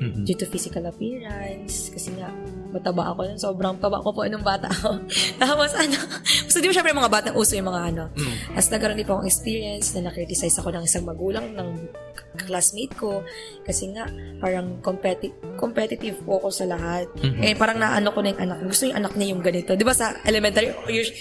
Mhm. 0.00 0.24
Due 0.24 0.36
to 0.36 0.48
physical 0.48 0.88
appearance, 0.88 1.92
kasi 1.92 2.16
nga, 2.16 2.32
mataba 2.72 3.12
ako 3.12 3.28
nun. 3.28 3.38
Sobrang 3.38 3.76
taba 3.76 4.00
ko 4.00 4.14
po 4.14 4.24
nung 4.24 4.40
bata 4.40 4.70
ako. 4.70 4.96
Tapos 5.42 5.76
ano, 5.76 5.96
so 6.48 6.62
di 6.62 6.70
ba 6.70 6.74
syempre 6.74 6.96
mga 6.96 7.12
bata, 7.12 7.28
uso 7.36 7.52
yung 7.58 7.68
mga 7.68 7.82
ano. 7.92 8.04
Mm. 8.16 8.34
Tapos 8.56 8.68
nagkaroon 8.72 8.96
din 8.96 9.06
po 9.06 9.12
akong 9.18 9.28
experience 9.28 9.92
na 9.92 10.08
nakriticize 10.08 10.56
ako 10.56 10.72
ng 10.72 10.84
isang 10.86 11.04
magulang 11.04 11.52
ng 11.52 11.68
classmate 12.40 12.94
ko 12.94 13.20
kasi 13.66 13.90
nga 13.92 14.06
parang 14.38 14.78
competitive 14.80 15.34
competitive 15.58 16.16
po 16.24 16.40
ako 16.40 16.48
sa 16.48 16.64
lahat. 16.64 17.10
Mhm. 17.20 17.42
Eh 17.42 17.54
parang 17.58 17.76
naano 17.76 18.08
ko 18.14 18.22
na 18.24 18.32
yung 18.32 18.40
anak. 18.40 18.58
Gusto 18.64 18.88
yung 18.88 18.96
anak 18.96 19.12
niya 19.18 19.36
yung 19.36 19.42
ganito. 19.44 19.76
'Di 19.76 19.84
ba 19.84 19.92
sa 19.92 20.14
elementary 20.24 20.72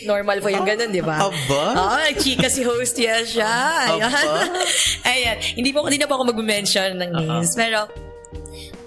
normal 0.08 0.40
po 0.40 0.48
yung 0.48 0.64
ganun, 0.64 0.94
'di 0.94 1.04
ba? 1.04 1.28
Aba? 1.28 1.64
Oh, 1.76 2.10
chika 2.16 2.48
si 2.48 2.64
host 2.64 2.96
yan 2.96 3.26
siya. 3.26 3.52
Ayan. 3.90 4.50
Ayan. 5.12 5.38
Hindi 5.60 5.70
po 5.76 5.84
hindi 5.84 6.00
na 6.00 6.08
po 6.08 6.22
ako 6.22 6.32
mag-mention 6.32 6.96
ng 6.96 7.12
names. 7.12 7.52
Pero 7.58 7.90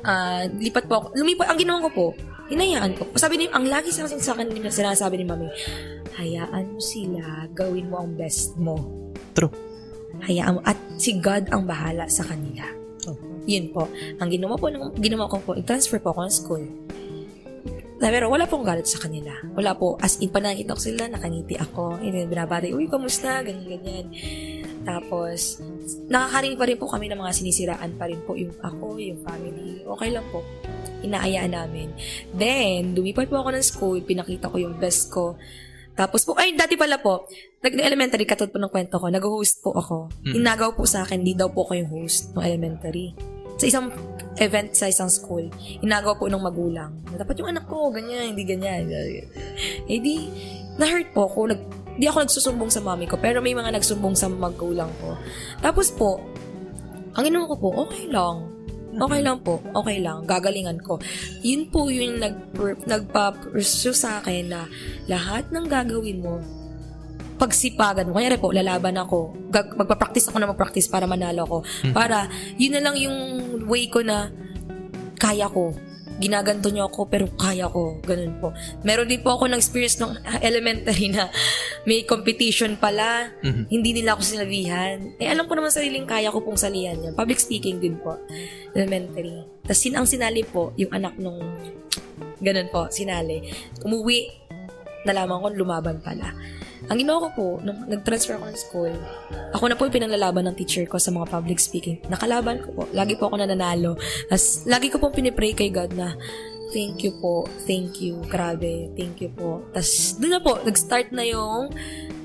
ah 0.07 0.45
lipat 0.49 0.85
po 0.87 0.95
ako. 0.99 1.07
Lumipat 1.19 1.47
ang 1.51 1.59
ginawa 1.59 1.87
ko 1.87 1.91
po. 1.91 2.07
Hinayaan 2.53 2.99
ko. 2.99 3.09
Sabi 3.17 3.41
ni 3.41 3.47
ang 3.49 3.65
lagi 3.65 3.89
sa 3.89 4.05
sa 4.05 4.33
akin 4.37 4.53
sinasabi 4.69 5.21
ni 5.21 5.25
mami, 5.25 5.49
hayaan 6.21 6.77
mo 6.77 6.81
sila, 6.83 7.49
gawin 7.57 7.89
mo 7.89 8.05
ang 8.05 8.13
best 8.13 8.59
mo. 8.61 8.77
True. 9.33 9.53
Hayaan 10.29 10.59
mo 10.59 10.61
at 10.69 10.77
si 11.01 11.17
God 11.17 11.49
ang 11.49 11.65
bahala 11.65 12.05
sa 12.13 12.27
kanila. 12.29 12.67
Oh. 13.09 13.17
Yun 13.49 13.73
po. 13.73 13.89
Ang 14.21 14.29
ginawa 14.29 14.55
po 14.61 14.69
ng 14.69 15.01
ginawa 15.01 15.27
ko 15.27 15.41
po, 15.41 15.57
i-transfer 15.57 15.99
po 15.99 16.13
ako 16.13 16.21
ng 16.29 16.35
school. 16.35 16.65
Na, 18.03 18.11
pero 18.11 18.27
wala 18.27 18.51
pong 18.51 18.67
galit 18.67 18.91
sa 18.91 18.99
kanila. 18.99 19.31
Wala 19.55 19.79
po. 19.79 19.95
As 20.03 20.19
in, 20.19 20.35
panakita 20.35 20.75
ko 20.75 20.83
sila, 20.83 21.07
nakangiti 21.07 21.55
ako. 21.55 22.03
And 22.03 22.11
then, 22.11 22.27
binabati, 22.27 22.75
uy, 22.75 22.91
kamusta? 22.91 23.47
Ganyan, 23.47 23.79
ganyan. 23.79 24.07
Tapos, 24.83 25.63
nakakarinig 26.11 26.59
pa 26.59 26.67
rin 26.67 26.79
po 26.79 26.87
kami 26.91 27.07
ng 27.11 27.21
mga 27.23 27.33
sinisiraan 27.33 27.91
pa 27.95 28.11
rin 28.11 28.21
po 28.27 28.35
yung 28.35 28.55
ako, 28.59 28.99
yung 28.99 29.21
family. 29.23 29.83
Okay 29.87 30.11
lang 30.11 30.27
po. 30.35 30.43
Inaayaan 31.03 31.55
namin. 31.55 31.89
Then, 32.35 32.95
lumipat 32.95 33.31
po 33.31 33.43
ako 33.43 33.51
ng 33.55 33.67
school, 33.67 33.99
pinakita 34.03 34.51
ko 34.51 34.59
yung 34.59 34.79
best 34.79 35.11
ko. 35.11 35.39
Tapos 35.93 36.25
po, 36.25 36.33
ay, 36.41 36.57
dati 36.57 36.75
pala 36.75 36.99
po, 36.99 37.29
nag-elementary, 37.61 38.25
katulad 38.25 38.51
po 38.51 38.59
ng 38.59 38.73
kwento 38.73 38.97
ko, 38.97 39.07
nag-host 39.13 39.61
po 39.61 39.77
ako. 39.77 40.09
Mm. 40.25 40.35
Inagaw 40.41 40.73
po 40.73 40.89
sa 40.89 41.05
akin, 41.05 41.21
di 41.21 41.37
daw 41.37 41.53
po 41.53 41.69
ko 41.69 41.77
yung 41.77 41.91
host 41.93 42.33
ng 42.33 42.43
elementary. 42.43 43.13
Sa 43.61 43.69
isang 43.69 43.93
event 44.41 44.73
sa 44.73 44.89
isang 44.89 45.13
school, 45.13 45.53
inagaw 45.85 46.17
po 46.17 46.27
ng 46.27 46.41
magulang. 46.41 46.97
Dapat 47.13 47.45
yung 47.45 47.53
anak 47.53 47.69
ko, 47.69 47.93
ganyan, 47.93 48.33
hindi 48.33 48.49
ganyan. 48.49 48.89
Eh 49.85 49.99
di, 50.01 50.33
na-hurt 50.81 51.13
po 51.13 51.29
ako. 51.29 51.53
Nag, 51.53 51.61
di 51.97 52.05
ako 52.09 52.25
nagsusumbong 52.25 52.71
sa 52.73 52.81
mami 52.81 53.05
ko, 53.05 53.21
pero 53.21 53.45
may 53.45 53.53
mga 53.53 53.77
nagsumbong 53.77 54.17
sa 54.17 54.29
magulang 54.31 54.91
ko. 55.01 55.17
Tapos 55.61 55.93
po, 55.93 56.21
ang 57.13 57.25
ginawa 57.29 57.51
ko 57.53 57.57
po, 57.61 57.69
okay 57.85 58.09
lang. 58.09 58.49
Okay 58.93 59.21
lang 59.25 59.41
po. 59.41 59.61
Okay 59.73 60.05
lang. 60.05 60.29
Gagalingan 60.29 60.81
ko. 60.85 61.01
Yun 61.41 61.73
po 61.73 61.89
yung 61.89 62.21
nag 62.21 62.53
nagpa-pursue 62.85 63.97
sa 63.97 64.21
akin 64.21 64.53
na 64.53 64.69
lahat 65.09 65.49
ng 65.49 65.65
gagawin 65.65 66.21
mo, 66.21 66.45
pagsipagan 67.41 68.09
mo. 68.09 68.17
Kanyari 68.17 68.37
po, 68.37 68.53
lalaban 68.53 69.01
ako. 69.01 69.33
Gag- 69.49 69.75
magpa-practice 69.81 70.29
ako 70.29 70.37
na 70.41 70.53
mag-practice 70.53 70.93
para 70.93 71.09
manalo 71.09 71.43
ko. 71.49 71.59
Para, 71.97 72.29
yun 72.61 72.77
na 72.77 72.85
lang 72.85 72.97
yung 73.01 73.17
way 73.65 73.89
ko 73.89 74.05
na 74.05 74.29
kaya 75.17 75.49
ko. 75.49 75.73
Ginaganto 76.19 76.69
niyo 76.69 76.91
ako, 76.91 77.09
pero 77.09 77.29
kaya 77.33 77.69
ko. 77.71 78.01
Ganun 78.05 78.37
po. 78.43 78.53
Meron 78.85 79.09
din 79.09 79.25
po 79.25 79.37
ako 79.37 79.49
na-experience 79.49 79.97
nung 80.01 80.17
elementary 80.49 81.09
na 81.13 81.31
may 81.89 82.05
competition 82.05 82.77
pala. 82.77 83.33
Mhm. 83.41 83.71
Hindi 83.73 83.91
nila 84.03 84.17
ako 84.17 84.23
sinabihan. 84.25 85.17
Eh, 85.17 85.29
alam 85.29 85.49
ko 85.49 85.57
naman 85.57 85.73
sariling 85.73 86.05
kaya 86.05 86.29
ko 86.29 86.43
pong 86.45 86.61
salihan 86.61 86.99
yan. 86.99 87.15
Public 87.17 87.41
speaking 87.41 87.81
din 87.81 87.97
po. 88.01 88.19
Elementary. 88.77 89.47
Tapos 89.63 89.79
sin 89.79 89.95
ang 89.95 90.09
sinali 90.09 90.43
po, 90.43 90.75
yung 90.77 90.93
anak 90.93 91.17
nung 91.17 91.39
ganun 92.43 92.69
po, 92.69 92.91
sinali. 92.91 93.47
Umuwi, 93.87 94.27
nalaman 95.07 95.39
ko 95.39 95.47
lumaban 95.55 96.03
pala. 96.03 96.35
Ang 96.91 96.99
ginawa 97.07 97.19
ko 97.27 97.29
po, 97.35 97.47
nung 97.63 97.87
nag-transfer 97.87 98.35
ako 98.35 98.45
ng 98.51 98.59
school, 98.59 98.93
ako 99.55 99.65
na 99.71 99.77
po 99.79 99.87
yung 99.87 99.95
pinanlalaban 99.95 100.49
ng 100.51 100.57
teacher 100.59 100.83
ko 100.89 100.99
sa 100.99 101.15
mga 101.15 101.31
public 101.31 101.63
speaking. 101.63 102.03
Nakalaban 102.11 102.59
ko 102.65 102.69
po. 102.75 102.83
Lagi 102.91 103.15
po 103.15 103.31
ako 103.31 103.39
nananalo. 103.39 103.95
As, 104.33 104.67
lagi 104.67 104.91
ko 104.91 104.99
po 104.99 105.15
pinipray 105.15 105.55
kay 105.55 105.71
God 105.71 105.95
na, 105.95 106.19
thank 106.73 107.05
you 107.05 107.13
po, 107.21 107.45
thank 107.69 108.01
you, 108.01 108.19
grabe, 108.27 108.89
thank 108.97 109.21
you 109.21 109.31
po. 109.31 109.63
Tapos, 109.77 110.17
doon 110.19 110.33
na 110.33 110.41
po, 110.41 110.59
nag-start 110.65 111.13
na 111.13 111.23
yung, 111.23 111.69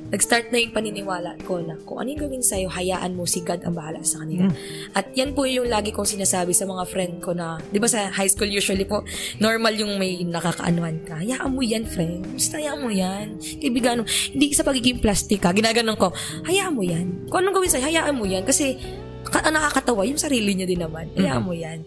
nag-start 0.08 0.56
na 0.56 0.64
yung 0.64 0.72
paniniwala 0.72 1.36
ko 1.44 1.60
na 1.60 1.76
kung 1.84 2.00
ano 2.00 2.08
yung 2.16 2.22
gawin 2.28 2.44
sa'yo, 2.44 2.72
hayaan 2.72 3.12
mo 3.12 3.28
si 3.28 3.44
God 3.44 3.64
ang 3.68 3.76
bahala 3.76 4.00
sa 4.08 4.24
kanila. 4.24 4.48
At 4.96 5.12
yan 5.12 5.36
po 5.36 5.44
yung 5.44 5.68
lagi 5.68 5.92
kong 5.92 6.08
sinasabi 6.08 6.56
sa 6.56 6.64
mga 6.64 6.84
friend 6.88 7.14
ko 7.20 7.36
na, 7.36 7.60
di 7.72 7.80
ba 7.80 7.92
sa 7.92 8.08
high 8.08 8.32
school 8.32 8.48
usually 8.48 8.88
po, 8.88 9.04
normal 9.44 9.76
yung 9.76 10.00
may 10.00 10.24
nakakaanuhan 10.24 11.04
ka. 11.04 11.20
Hayaan 11.20 11.52
mo 11.52 11.60
yan, 11.60 11.84
friend. 11.84 12.24
Basta 12.40 12.56
hayaan 12.56 12.80
mo 12.80 12.88
yan. 12.88 13.36
Kaibigan, 13.60 14.02
mo. 14.02 14.04
hindi 14.08 14.56
sa 14.56 14.64
pagiging 14.64 15.04
plastic 15.04 15.44
ka. 15.44 15.52
Ginaganon 15.52 16.00
ko, 16.00 16.16
hayaan 16.48 16.72
mo 16.72 16.88
yan. 16.88 17.28
Kung 17.28 17.44
anong 17.44 17.60
gawin 17.60 17.72
sa'yo, 17.72 17.86
hayaan 17.92 18.16
mo 18.16 18.24
yan. 18.24 18.48
Kasi 18.48 18.80
ka- 19.28 19.44
ang 19.44 19.60
nakakatawa, 19.60 20.08
yung 20.08 20.20
sarili 20.20 20.56
niya 20.56 20.68
din 20.68 20.80
naman. 20.88 21.12
Hayaan 21.20 21.44
mo 21.44 21.52
yan. 21.52 21.84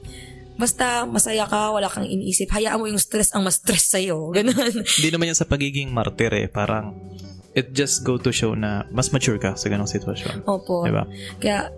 Basta 0.60 1.08
masaya 1.08 1.48
ka, 1.48 1.72
wala 1.72 1.88
kang 1.88 2.04
iniisip. 2.04 2.52
Hayaan 2.52 2.76
mo 2.76 2.84
yung 2.84 3.00
stress 3.00 3.32
ang 3.32 3.48
ma-stress 3.48 3.96
sa'yo. 3.96 4.28
Ganun. 4.36 4.84
Hindi 4.84 5.08
naman 5.08 5.32
yan 5.32 5.38
sa 5.40 5.48
pagiging 5.48 5.88
martir 5.88 6.28
eh. 6.36 6.52
Parang, 6.52 6.92
it 7.54 7.74
just 7.74 8.06
go 8.06 8.14
to 8.14 8.30
show 8.30 8.54
na 8.54 8.86
mas 8.94 9.10
mature 9.10 9.38
ka 9.38 9.58
sa 9.58 9.66
ganong 9.66 9.90
sitwasyon. 9.90 10.46
Opo. 10.46 10.86
Diba? 10.86 11.06
Kaya, 11.42 11.74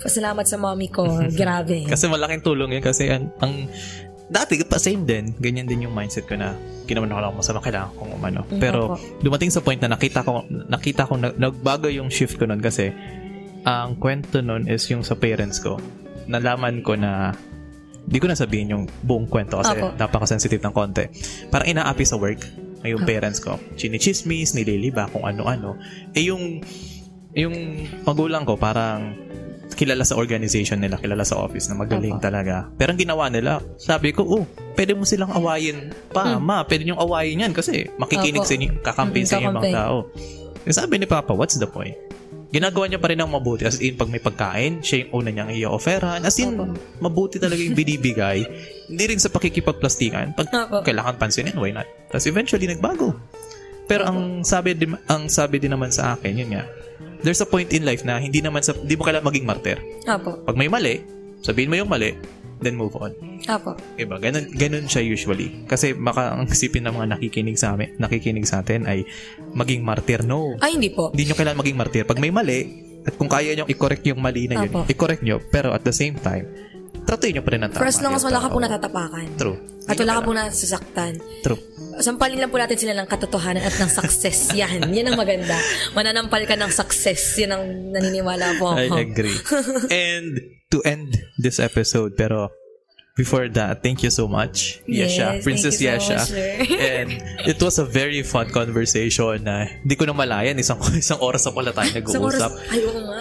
pasalamat 0.00 0.44
sa 0.48 0.56
mommy 0.56 0.88
ko. 0.88 1.04
Grabe. 1.32 1.84
Kasi 1.92 2.08
malaking 2.08 2.44
tulong 2.44 2.76
yun 2.76 2.84
kasi 2.84 3.12
ang, 3.12 3.32
ang 3.40 3.68
dati 4.28 4.58
pa 4.64 4.80
same 4.80 5.04
din, 5.06 5.36
ganyan 5.38 5.68
din 5.68 5.86
yung 5.86 5.94
mindset 5.94 6.26
ko 6.26 6.34
na 6.34 6.56
ginawan 6.86 7.10
ako 7.12 7.20
lang 7.22 7.34
masama, 7.36 7.58
kailangan 7.62 7.90
kong 7.94 8.12
umano. 8.16 8.40
Mm, 8.48 8.60
Pero 8.62 8.80
opo. 8.94 9.22
dumating 9.22 9.50
sa 9.52 9.62
point 9.62 9.78
na 9.78 9.92
nakita 9.92 10.22
ko, 10.26 10.42
nakita 10.48 11.06
ko, 11.06 11.14
na, 11.18 11.30
nagbago 11.36 11.86
yung 11.90 12.10
shift 12.10 12.38
ko 12.38 12.46
nun 12.46 12.62
kasi 12.62 12.90
ang 13.66 13.98
kwento 13.98 14.42
nun 14.42 14.66
is 14.70 14.86
yung 14.90 15.02
sa 15.02 15.18
parents 15.18 15.58
ko. 15.62 15.78
Nalaman 16.26 16.82
ko 16.82 16.94
na 16.98 17.34
di 18.06 18.22
ko 18.22 18.30
na 18.30 18.38
sabihin 18.38 18.70
yung 18.70 18.84
buong 19.02 19.26
kwento 19.26 19.58
kasi 19.58 19.78
Opo. 19.82 19.98
napaka-sensitive 19.98 20.62
ng 20.62 20.74
konti. 20.74 21.04
Parang 21.50 21.66
inaapi 21.66 22.06
sa 22.06 22.14
work 22.18 22.65
yung 22.88 23.04
parents 23.04 23.38
ko. 23.38 23.58
Chinichismis, 23.74 24.54
nililiba, 24.54 25.10
kung 25.10 25.24
ano-ano. 25.24 25.76
Eh 26.12 26.30
yung 26.30 26.62
yung 27.36 27.52
magulang 28.02 28.48
ko 28.48 28.56
parang 28.56 29.12
kilala 29.76 30.08
sa 30.08 30.16
organization 30.16 30.80
nila, 30.80 30.96
kilala 30.96 31.20
sa 31.20 31.36
office 31.36 31.68
na 31.68 31.76
magaling 31.76 32.16
Opo. 32.16 32.24
talaga. 32.24 32.64
Pero 32.80 32.96
ang 32.96 33.00
ginawa 33.00 33.28
nila, 33.28 33.60
sabi 33.76 34.08
ko, 34.08 34.24
oh, 34.24 34.44
pwede 34.72 34.96
mo 34.96 35.04
silang 35.04 35.28
awayin 35.28 35.92
pa, 36.08 36.40
ma, 36.40 36.64
pwede 36.64 36.88
niyong 36.88 36.96
awayin 36.96 37.44
yan 37.44 37.52
kasi 37.52 37.92
makikinig. 38.00 38.40
Opo. 38.40 38.48
sa 38.48 38.54
inyo, 38.56 38.70
kakampi 38.80 39.20
Mm, 39.20 39.28
sa 39.28 39.36
inyo 39.36 39.50
mga 39.52 39.72
tao. 39.76 39.96
Eh, 40.64 40.72
sabi 40.72 40.96
ni 40.96 41.04
Papa, 41.04 41.36
what's 41.36 41.60
the 41.60 41.68
point? 41.68 41.92
Ginagawa 42.46 42.86
niya 42.86 43.02
pa 43.02 43.10
rin 43.10 43.18
ang 43.18 43.30
mabuti. 43.30 43.66
As 43.66 43.82
in, 43.82 43.98
pag 43.98 44.06
may 44.06 44.22
pagkain, 44.22 44.78
siya 44.78 45.06
yung 45.06 45.10
una 45.18 45.28
niyang 45.34 45.50
i-offeran. 45.50 46.22
As 46.22 46.38
in, 46.38 46.54
Opo. 46.54 46.78
mabuti 47.02 47.42
talaga 47.42 47.58
yung 47.58 47.74
binibigay. 47.74 48.46
Hindi 48.90 49.04
rin 49.10 49.18
sa 49.18 49.30
pakikipagplastikan. 49.34 50.38
Pag 50.38 50.46
Opo. 50.54 50.86
kailangan 50.86 51.18
pansinin, 51.18 51.58
why 51.58 51.74
not? 51.74 51.90
Tapos 52.06 52.26
eventually, 52.30 52.70
nagbago. 52.70 53.18
Pero 53.86 54.06
ang 54.06 54.42
sabi 54.46 54.74
din, 54.74 54.94
ang 55.06 55.26
sabi 55.30 55.58
din 55.58 55.74
naman 55.74 55.90
sa 55.90 56.14
akin, 56.14 56.38
yun 56.38 56.54
nga, 56.54 56.66
there's 57.22 57.42
a 57.42 57.48
point 57.48 57.70
in 57.74 57.82
life 57.82 58.06
na 58.06 58.18
hindi 58.18 58.38
naman 58.38 58.62
sa, 58.62 58.74
hindi 58.74 58.94
mo 58.94 59.02
kailangan 59.06 59.26
maging 59.26 59.46
martyr. 59.46 59.78
Opo. 60.06 60.46
Pag 60.46 60.54
may 60.58 60.70
mali, 60.70 61.02
sabihin 61.42 61.70
mo 61.70 61.78
yung 61.78 61.90
mali, 61.90 62.14
then 62.60 62.76
move 62.76 62.96
on. 62.96 63.12
Opo. 63.46 63.76
Diba? 63.96 64.16
Ganun, 64.16 64.48
ganun 64.52 64.86
siya 64.88 65.04
usually. 65.04 65.64
Kasi 65.68 65.92
baka 65.92 66.36
ang 66.36 66.48
isipin 66.48 66.88
ng 66.88 66.94
mga 66.96 67.06
nakikinig 67.16 67.56
sa 67.60 67.76
amin, 67.76 67.96
nakikinig 68.00 68.48
sa 68.48 68.64
atin 68.64 68.88
ay 68.88 69.04
maging 69.52 69.84
martyr. 69.84 70.24
No. 70.24 70.56
Ay, 70.60 70.80
hindi 70.80 70.90
po. 70.92 71.12
Hindi 71.12 71.28
nyo 71.28 71.36
kailangan 71.36 71.60
maging 71.60 71.76
martyr. 71.76 72.04
Pag 72.08 72.20
may 72.20 72.32
mali, 72.32 72.86
at 73.06 73.14
kung 73.14 73.30
kaya 73.30 73.54
nyo 73.54 73.64
i-correct 73.70 74.02
yung 74.10 74.18
mali 74.18 74.50
na 74.50 74.66
yun, 74.66 74.72
Apo. 74.74 74.82
i-correct 74.90 75.22
nyo. 75.22 75.38
Pero 75.38 75.70
at 75.70 75.86
the 75.86 75.94
same 75.94 76.18
time, 76.18 76.50
tratuhin 77.06 77.38
nyo 77.38 77.42
pa 77.46 77.50
rin 77.54 77.62
ang 77.62 77.70
tama. 77.70 77.80
For 77.86 77.88
as 77.88 78.02
long 78.02 78.18
as 78.18 78.26
wala 78.26 78.42
ka 78.42 78.48
po 78.50 78.58
natatapakan. 78.58 79.26
True. 79.38 79.56
At 79.86 79.94
wala 80.02 80.18
ka 80.18 80.20
po 80.26 80.34
nasasaktan. 80.34 81.12
True. 81.46 81.60
Sampalin 82.02 82.42
lang 82.42 82.50
po 82.50 82.58
natin 82.58 82.74
sila 82.74 82.98
ng 82.98 83.06
katotohanan 83.06 83.62
at 83.62 83.78
ng 83.78 83.86
success. 83.86 84.50
Yan. 84.58 84.90
Yan 84.90 85.14
ang 85.14 85.18
maganda. 85.18 85.54
Mananampal 85.94 86.42
ka 86.50 86.58
ng 86.58 86.68
success. 86.74 87.38
Yan 87.38 87.54
ang 87.54 87.62
naniniwala 87.94 88.58
po 88.58 88.74
I 88.74 88.90
ako. 88.90 88.94
agree. 88.98 89.38
and 90.10 90.34
to 90.76 90.84
end 90.84 91.16
this 91.40 91.56
episode, 91.56 92.12
pero 92.14 92.52
before 93.16 93.48
that, 93.48 93.80
thank 93.80 94.04
you 94.04 94.12
so 94.12 94.28
much, 94.28 94.84
Yes, 94.84 95.16
Yesha, 95.16 95.26
thank 95.40 95.42
Princess 95.42 95.80
so 95.80 95.84
Yesha. 95.88 96.18
much, 96.20 96.36
and 96.92 97.08
it 97.48 97.56
was 97.56 97.80
a 97.80 97.86
very 97.88 98.20
fun 98.20 98.52
conversation 98.52 99.40
na 99.40 99.64
hindi 99.64 99.96
ko 99.96 100.04
na 100.04 100.12
malayan. 100.12 100.60
Isang, 100.60 100.84
isang 101.00 101.24
oras 101.24 101.48
na 101.48 101.52
pala 101.56 101.72
tayo 101.72 101.88
nag-uusap. 101.96 102.52
ay, 102.68 102.80
oo 102.92 103.00
nga. 103.08 103.16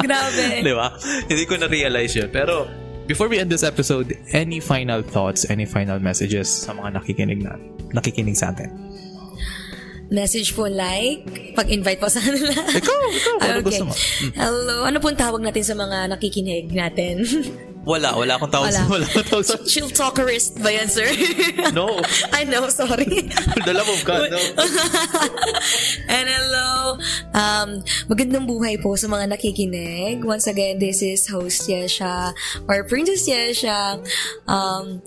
Grabe. 0.00 0.44
Di 0.64 0.72
ba? 0.72 0.88
Hindi 1.28 1.44
ko 1.44 1.54
na-realize 1.60 2.16
yun. 2.16 2.32
Pero, 2.32 2.64
before 3.04 3.28
we 3.28 3.36
end 3.36 3.52
this 3.52 3.60
episode, 3.62 4.16
any 4.32 4.64
final 4.64 5.04
thoughts, 5.04 5.44
any 5.52 5.68
final 5.68 6.00
messages 6.00 6.48
sa 6.48 6.72
mga 6.72 6.96
nakikinig 6.96 7.44
na, 7.44 7.60
nakikinig 7.92 8.32
sa 8.32 8.48
atin? 8.48 8.72
Message 10.10 10.58
po 10.58 10.66
like, 10.66 11.54
pag-invite 11.54 12.02
po 12.02 12.10
sa 12.10 12.18
kanila. 12.18 12.50
Ikaw, 12.50 12.98
ikaw, 13.14 13.34
ano 13.38 13.58
Okay. 13.62 13.62
gusto 13.62 13.84
mo. 13.86 13.94
Hello. 14.34 14.76
Ano 14.82 14.98
pong 14.98 15.14
tawag 15.14 15.38
natin 15.38 15.62
sa 15.62 15.78
mga 15.78 16.10
nakikinig 16.10 16.66
natin? 16.68 17.22
Wala, 17.90 18.14
wala 18.14 18.38
akong 18.38 18.54
tawag 18.54 18.70
sa, 18.70 18.86
Wala. 18.86 19.02
wala 19.02 19.06
akong 19.10 19.26
tawag 19.26 19.46
sa, 19.50 19.58
Chill 19.66 19.90
talkerist 19.90 20.62
ba 20.62 20.70
yan, 20.70 20.86
sir? 20.86 21.10
no. 21.74 21.98
I 22.30 22.46
know, 22.46 22.70
sorry. 22.70 23.26
The 23.66 23.74
love 23.74 23.90
of 23.90 24.06
God, 24.06 24.30
no. 24.30 24.38
And 26.14 26.26
hello. 26.30 26.94
Um, 27.34 27.82
magandang 28.06 28.46
buhay 28.46 28.78
po 28.78 28.94
sa 28.94 29.10
mga 29.10 29.34
nakikinig. 29.34 30.22
Once 30.22 30.46
again, 30.46 30.78
this 30.78 31.02
is 31.02 31.26
host 31.26 31.66
Yesha 31.66 32.30
or 32.70 32.86
Princess 32.86 33.26
Yesha. 33.26 33.98
Um, 34.46 35.02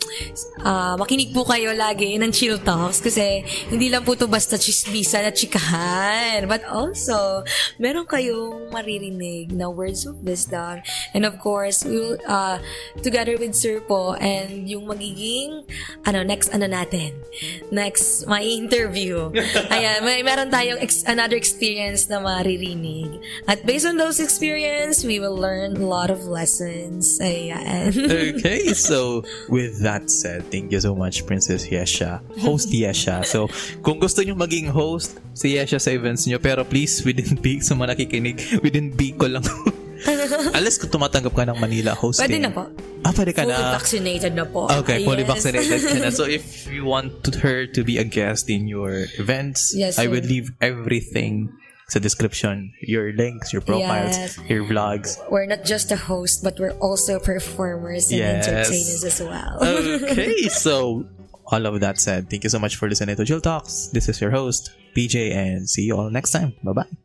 ah, 0.68 1.00
makinig 1.00 1.32
po 1.32 1.48
kayo 1.48 1.72
lagi 1.72 2.20
ng 2.20 2.36
Chill 2.36 2.60
Talks 2.68 3.00
kasi 3.00 3.48
hindi 3.72 3.88
lang 3.88 4.04
po 4.04 4.20
to 4.20 4.28
basta 4.28 4.60
chismisan 4.60 5.24
at 5.24 5.40
chikahan. 5.40 6.52
But 6.52 6.68
also, 6.68 7.48
meron 7.80 8.12
kayong 8.12 8.76
maririnig 8.76 9.56
na 9.56 9.72
words 9.72 10.04
of 10.04 10.20
wisdom. 10.20 10.84
And 11.16 11.24
of 11.24 11.40
course, 11.40 11.88
we 11.88 11.96
will, 11.96 12.20
uh, 12.28 12.60
together 13.02 13.38
with 13.38 13.56
Sir 13.56 13.82
po 13.82 14.14
and 14.18 14.70
yung 14.70 14.88
magiging, 14.88 15.64
ano, 16.06 16.24
next 16.24 16.50
ano 16.54 16.66
natin. 16.66 17.14
Next, 17.72 18.26
my 18.28 18.42
interview. 18.42 19.32
Ayan, 19.74 20.06
may 20.06 20.22
meron 20.22 20.50
tayong 20.52 20.80
ex- 20.82 21.06
another 21.08 21.36
experience 21.36 22.10
na 22.10 22.20
maririnig. 22.20 23.20
At 23.48 23.66
based 23.66 23.86
on 23.86 23.98
those 23.98 24.20
experience, 24.20 25.04
we 25.04 25.20
will 25.20 25.36
learn 25.36 25.78
a 25.78 25.86
lot 25.86 26.10
of 26.10 26.26
lessons. 26.26 27.20
Ayan. 27.20 27.94
okay, 28.40 28.74
so 28.74 29.24
with 29.50 29.82
that 29.82 30.10
said, 30.10 30.50
thank 30.52 30.72
you 30.72 30.80
so 30.80 30.96
much, 30.96 31.26
Princess 31.26 31.68
Yesha. 31.68 32.22
Host 32.40 32.70
Yesha. 32.70 33.26
So, 33.26 33.50
kung 33.82 34.00
gusto 34.00 34.22
nyo 34.22 34.36
maging 34.36 34.70
host, 34.70 35.20
si 35.34 35.58
Yesha 35.58 35.82
sa 35.82 35.92
events 35.92 36.26
nyo, 36.30 36.38
pero 36.38 36.64
please, 36.64 37.02
within 37.02 37.36
Big, 37.42 37.66
sa 37.66 37.74
mga 37.76 37.98
nakikinig, 37.98 38.38
within 38.62 38.94
Bicol 38.94 39.40
lang. 39.40 39.46
Unless 40.58 40.78
kung 40.80 40.92
tumatanggap 40.92 41.34
ka 41.34 41.44
ng 41.48 41.60
Manila 41.60 41.96
hosting. 41.96 42.28
Pwede 42.28 42.40
na 42.42 42.52
po. 42.52 42.68
Ah, 43.04 43.12
pwede 43.12 43.32
ka 43.36 43.44
Fully 43.44 43.56
na. 43.56 43.72
vaccinated 43.76 44.34
na 44.36 44.46
po. 44.46 44.68
Okay, 44.70 45.04
fully 45.04 45.24
Yes. 45.24 45.32
vaccinated 45.32 45.80
ka 45.82 45.96
na. 46.00 46.10
So, 46.20 46.24
if 46.24 46.68
you 46.68 46.86
want 46.86 47.24
to- 47.28 47.40
her 47.44 47.66
to 47.68 47.82
be 47.84 47.98
a 48.00 48.06
guest 48.08 48.48
in 48.50 48.68
your 48.68 49.08
events, 49.20 49.74
Yes, 49.76 50.00
I 50.00 50.08
will 50.08 50.24
leave 50.24 50.52
everything 50.64 51.52
sa 51.92 52.00
description. 52.00 52.72
Your 52.80 53.12
links, 53.12 53.52
your 53.52 53.60
profiles, 53.62 54.16
Yes. 54.16 54.40
your 54.48 54.64
vlogs. 54.64 55.20
We're 55.28 55.46
not 55.46 55.68
just 55.68 55.92
a 55.92 56.00
host, 56.00 56.40
but 56.44 56.56
we're 56.60 56.76
also 56.80 57.20
performers 57.20 58.08
and 58.10 58.20
Yes. 58.24 58.48
entertainers 58.48 59.04
as 59.04 59.20
well. 59.20 59.60
okay, 59.60 60.48
so 60.64 61.04
all 61.52 61.64
of 61.68 61.76
that 61.84 62.00
said, 62.00 62.32
thank 62.32 62.48
you 62.48 62.50
so 62.50 62.58
much 62.58 62.80
for 62.80 62.88
listening 62.88 63.20
to 63.20 63.28
Jill 63.28 63.44
Talks. 63.44 63.92
This 63.92 64.08
is 64.08 64.18
your 64.24 64.32
host, 64.32 64.72
PJ, 64.96 65.36
and 65.36 65.68
see 65.68 65.84
you 65.92 66.00
all 66.00 66.08
next 66.10 66.32
time. 66.32 66.56
Bye 66.64 66.72
bye. 66.88 67.03